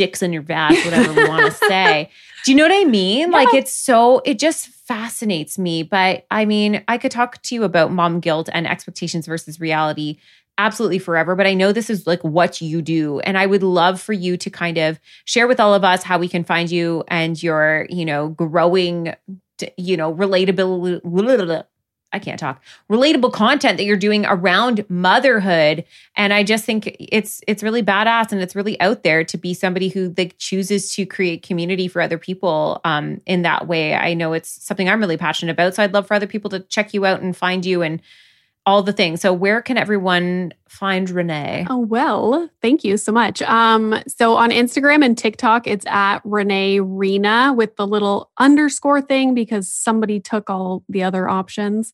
dicks 0.01 0.23
in 0.23 0.33
your 0.33 0.41
vag, 0.41 0.83
whatever 0.87 1.13
we 1.13 1.29
want 1.29 1.45
to 1.45 1.53
say. 1.69 2.09
Do 2.47 2.51
you 2.51 2.57
know 2.57 2.65
what 2.65 2.73
I 2.73 2.89
mean? 2.89 3.31
Yeah. 3.31 3.37
Like 3.37 3.53
it's 3.53 3.71
so, 3.71 4.23
it 4.25 4.39
just 4.39 4.69
fascinates 4.69 5.59
me. 5.59 5.83
But 5.83 6.25
I 6.31 6.47
mean, 6.47 6.83
I 6.89 6.97
could 6.97 7.11
talk 7.11 7.43
to 7.43 7.55
you 7.55 7.65
about 7.65 7.93
mom 7.93 8.19
guilt 8.19 8.49
and 8.51 8.67
expectations 8.67 9.27
versus 9.27 9.61
reality 9.61 10.17
absolutely 10.57 10.99
forever. 10.99 11.37
But 11.37 11.47
I 11.47 11.55
know 11.55 11.73
this 11.73 11.91
is 11.91 12.07
like 12.07 12.23
what 12.23 12.63
you 12.63 12.81
do. 12.81 13.21
And 13.21 13.37
I 13.37 13.45
would 13.45 13.63
love 13.63 14.01
for 14.01 14.15
you 14.15 14.37
to 14.39 14.51
kind 14.51 14.79
of 14.79 14.99
share 15.27 15.47
with 15.47 15.61
all 15.61 15.75
of 15.75 15.85
us 15.85 16.03
how 16.03 16.19
we 16.19 16.29
can 16.29 16.45
find 16.45 16.71
you 16.71 17.05
and 17.09 17.43
your, 17.43 17.87
you 17.91 18.05
know, 18.07 18.29
growing, 18.29 19.15
you 19.77 19.97
know, 19.97 20.15
relatable 20.15 21.01
I 22.13 22.19
can't 22.19 22.41
talk. 22.41 22.63
Relatable 22.91 23.33
content 23.33 23.77
that 23.79 23.85
you're 23.85 23.97
doing 23.97 24.27
around 24.27 24.85
motherhood. 24.89 25.85
And 26.17 26.33
I 26.33 26.43
just 26.43 26.65
think 26.65 26.97
it's 26.99 27.41
it's 27.47 27.63
really 27.63 27.83
badass 27.83 28.33
and 28.33 28.41
it's 28.41 28.57
really 28.57 28.81
out 28.81 29.03
there 29.05 29.23
to 29.25 29.39
be 29.39 29.55
somebody 29.55 29.89
who 29.89 30.13
like 30.19 30.37
chooses 30.39 30.93
to 30.95 31.07
create 31.07 31.43
community 31.43 31.87
for 31.89 32.03
other 32.03 32.19
people 32.19 32.81
um 32.85 33.21
in 33.27 33.43
that 33.43 33.69
way. 33.69 33.95
I 33.95 34.15
know 34.15 34.33
it's 34.33 34.65
something 34.65 34.89
I'm 34.89 35.01
really 35.01 35.17
passionate 35.17 35.53
about 35.53 35.75
so 35.75 35.83
I'd 35.83 35.95
love 35.95 36.07
for 36.07 36.15
other 36.15 36.27
people 36.27 36.51
to 36.51 36.61
check 36.61 36.93
you 36.95 37.07
out 37.07 37.21
and 37.21 37.37
find 37.37 37.65
you 37.65 37.83
and 37.83 38.03
all 38.67 38.83
the 38.83 38.93
things. 38.93 39.21
So 39.21 39.33
where 39.33 39.63
can 39.63 39.77
everyone 39.77 40.53
find 40.69 41.09
Renee? 41.09 41.67
Oh 41.69 41.79
well, 41.79 42.49
thank 42.61 42.85
you 42.85 42.97
so 42.97 43.11
much. 43.11 43.43
Um, 43.43 43.97
so 44.07 44.37
on 44.37 44.51
Instagram 44.51 45.05
and 45.05 45.17
TikTok, 45.17 45.67
it's 45.67 45.87
at 45.87 46.21
Renee 46.25 46.81
Reina 46.81 47.55
with 47.57 47.77
the 47.77 47.87
little 47.87 48.31
underscore 48.39 49.01
thing 49.01 49.35
because 49.35 49.69
somebody 49.73 50.21
took 50.21 50.51
all 50.51 50.85
the 50.89 51.03
other 51.03 51.29
options. 51.29 51.93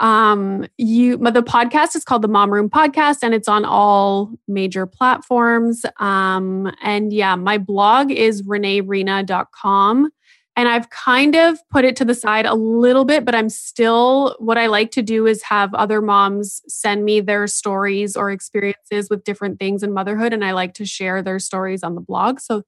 Um, 0.00 0.66
you, 0.78 1.18
the 1.18 1.42
podcast 1.42 1.94
is 1.94 2.04
called 2.04 2.22
the 2.22 2.28
Mom 2.28 2.50
Room 2.50 2.70
Podcast, 2.70 3.18
and 3.22 3.34
it's 3.34 3.48
on 3.48 3.66
all 3.66 4.32
major 4.48 4.86
platforms. 4.86 5.84
Um, 5.98 6.74
and 6.82 7.12
yeah, 7.12 7.36
my 7.36 7.58
blog 7.58 8.10
is 8.10 8.42
reneereina.com. 8.42 10.10
And 10.56 10.68
I've 10.68 10.90
kind 10.90 11.36
of 11.36 11.58
put 11.70 11.84
it 11.84 11.96
to 11.96 12.04
the 12.04 12.14
side 12.14 12.44
a 12.44 12.54
little 12.54 13.04
bit, 13.04 13.24
but 13.24 13.34
I'm 13.34 13.48
still, 13.48 14.36
what 14.38 14.58
I 14.58 14.66
like 14.66 14.90
to 14.92 15.02
do 15.02 15.26
is 15.26 15.42
have 15.44 15.72
other 15.74 16.02
moms 16.02 16.60
send 16.68 17.04
me 17.04 17.20
their 17.20 17.46
stories 17.46 18.16
or 18.16 18.30
experiences 18.30 19.08
with 19.08 19.24
different 19.24 19.58
things 19.58 19.82
in 19.82 19.94
motherhood. 19.94 20.32
And 20.32 20.44
I 20.44 20.52
like 20.52 20.74
to 20.74 20.84
share 20.84 21.22
their 21.22 21.38
stories 21.38 21.82
on 21.82 21.94
the 21.94 22.00
blog. 22.00 22.40
So, 22.40 22.62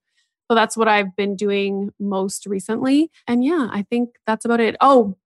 so 0.49 0.55
that's 0.55 0.75
what 0.75 0.87
I've 0.87 1.15
been 1.15 1.35
doing 1.35 1.91
most 1.99 2.45
recently. 2.45 3.11
And 3.27 3.43
yeah, 3.43 3.67
I 3.71 3.85
think 3.89 4.09
that's 4.25 4.45
about 4.45 4.59
it. 4.59 4.75
Oh, 4.81 5.17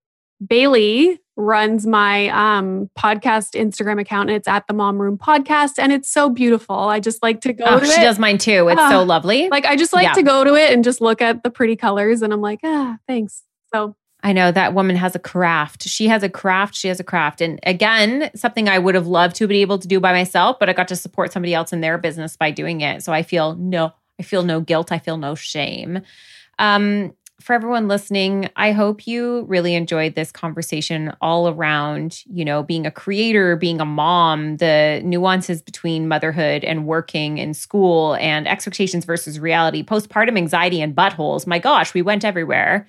Bailey 0.46 1.20
runs 1.38 1.86
my 1.86 2.28
um, 2.30 2.90
podcast 2.98 3.54
Instagram 3.54 4.02
account, 4.02 4.30
and 4.30 4.36
it's 4.36 4.48
at 4.48 4.68
the 4.68 4.74
Mom 4.74 5.00
Room 5.02 5.18
Podcast, 5.18 5.74
and 5.78 5.94
it's 5.94 6.10
so 6.10 6.30
beautiful. 6.30 6.76
I 6.76 7.00
just 7.00 7.24
like 7.24 7.40
to 7.42 7.54
go. 7.54 7.64
Oh, 7.66 7.80
to 7.80 7.86
she 7.86 7.94
it. 8.02 8.04
does 8.04 8.20
mine 8.20 8.38
too. 8.40 8.68
It's 8.68 8.82
Ah, 8.82 8.90
so 8.90 9.04
lovely. 9.04 9.48
Like 9.50 9.66
I 9.66 9.76
just 9.76 9.94
like 9.94 10.04
Yeah. 10.08 10.14
to 10.14 10.24
go 10.24 10.44
to 10.44 10.56
it 10.56 10.74
and 10.74 10.84
just 10.84 11.00
look 11.00 11.22
at 11.22 11.44
the 11.44 11.50
pretty 11.50 11.76
colors, 11.76 12.22
and 12.22 12.34
I'm 12.34 12.42
like, 12.42 12.60
ah, 12.64 12.98
thanks. 13.08 13.44
So 13.74 13.96
I 14.24 14.34
know 14.34 14.52
that 14.52 14.74
woman 14.74 14.96
has 14.96 15.16
a 15.16 15.20
craft. 15.20 15.84
She 15.88 16.08
has 16.08 16.24
a 16.24 16.30
craft. 16.30 16.74
She 16.76 16.88
has 16.88 17.00
a 17.00 17.04
craft. 17.04 17.40
And 17.40 17.60
again, 17.64 18.32
something 18.36 18.68
I 18.68 18.80
would 18.80 18.96
have 18.96 19.06
loved 19.08 19.36
to 19.38 19.48
be 19.48 19.62
able 19.62 19.78
to 19.78 19.88
do 19.88 20.00
by 20.00 20.12
myself, 20.12 20.58
but 20.60 20.70
I 20.70 20.74
got 20.74 20.88
to 20.88 20.96
support 20.96 21.32
somebody 21.32 21.54
else 21.54 21.72
in 21.72 21.82
their 21.82 22.00
business 22.00 22.36
by 22.36 22.50
doing 22.50 22.82
it. 22.82 23.04
So 23.04 23.14
I 23.14 23.22
feel 23.22 23.56
no, 23.56 23.94
I 24.20 24.24
feel 24.24 24.42
no 24.42 24.60
guilt. 24.60 24.92
I 24.92 24.98
feel 24.98 25.18
no 25.18 25.36
shame. 25.36 26.02
Um, 26.58 27.14
for 27.40 27.54
everyone 27.54 27.88
listening, 27.88 28.50
I 28.56 28.72
hope 28.72 29.06
you 29.06 29.46
really 29.48 29.76
enjoyed 29.76 30.16
this 30.16 30.32
conversation 30.32 31.14
all 31.22 31.48
around, 31.48 32.24
you 32.26 32.44
know, 32.44 32.64
being 32.64 32.88
a 32.88 32.92
creator, 32.92 33.56
being 33.56 33.80
a 33.80 33.86
mom, 33.86 34.58
the 34.58 35.02
nuances 35.04 35.62
between 35.62 36.08
motherhood 36.08 36.64
and 36.64 36.88
working 36.88 37.38
in 37.38 37.54
school 37.54 38.16
and 38.16 38.48
expectations 38.48 39.06
versus 39.06 39.40
reality, 39.40 39.84
postpartum 39.84 40.38
anxiety 40.38 40.82
and 40.82 40.96
buttholes. 40.96 41.46
My 41.46 41.60
gosh, 41.60 41.94
we 41.94 42.02
went 42.02 42.26
everywhere. 42.26 42.88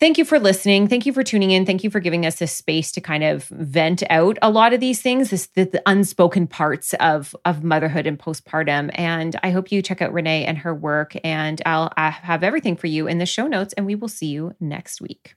Thank 0.00 0.18
you 0.18 0.24
for 0.24 0.40
listening. 0.40 0.88
Thank 0.88 1.06
you 1.06 1.12
for 1.12 1.22
tuning 1.22 1.52
in. 1.52 1.64
Thank 1.64 1.84
you 1.84 1.90
for 1.90 2.00
giving 2.00 2.26
us 2.26 2.36
this 2.36 2.52
space 2.52 2.90
to 2.92 3.00
kind 3.00 3.22
of 3.22 3.44
vent 3.44 4.02
out 4.10 4.38
a 4.42 4.50
lot 4.50 4.72
of 4.72 4.80
these 4.80 5.00
things, 5.00 5.30
this, 5.30 5.46
the, 5.46 5.64
the 5.64 5.82
unspoken 5.86 6.48
parts 6.48 6.94
of, 6.94 7.34
of 7.44 7.62
motherhood 7.62 8.06
and 8.06 8.18
postpartum. 8.18 8.90
And 8.94 9.38
I 9.44 9.50
hope 9.50 9.70
you 9.70 9.82
check 9.82 10.02
out 10.02 10.12
Renee 10.12 10.44
and 10.44 10.58
her 10.58 10.74
work. 10.74 11.16
And 11.22 11.62
I'll 11.64 11.92
I 11.96 12.10
have 12.10 12.42
everything 12.42 12.76
for 12.76 12.88
you 12.88 13.06
in 13.06 13.18
the 13.18 13.26
show 13.26 13.46
notes. 13.46 13.72
And 13.74 13.86
we 13.86 13.94
will 13.94 14.08
see 14.08 14.26
you 14.26 14.54
next 14.58 15.00
week. 15.00 15.36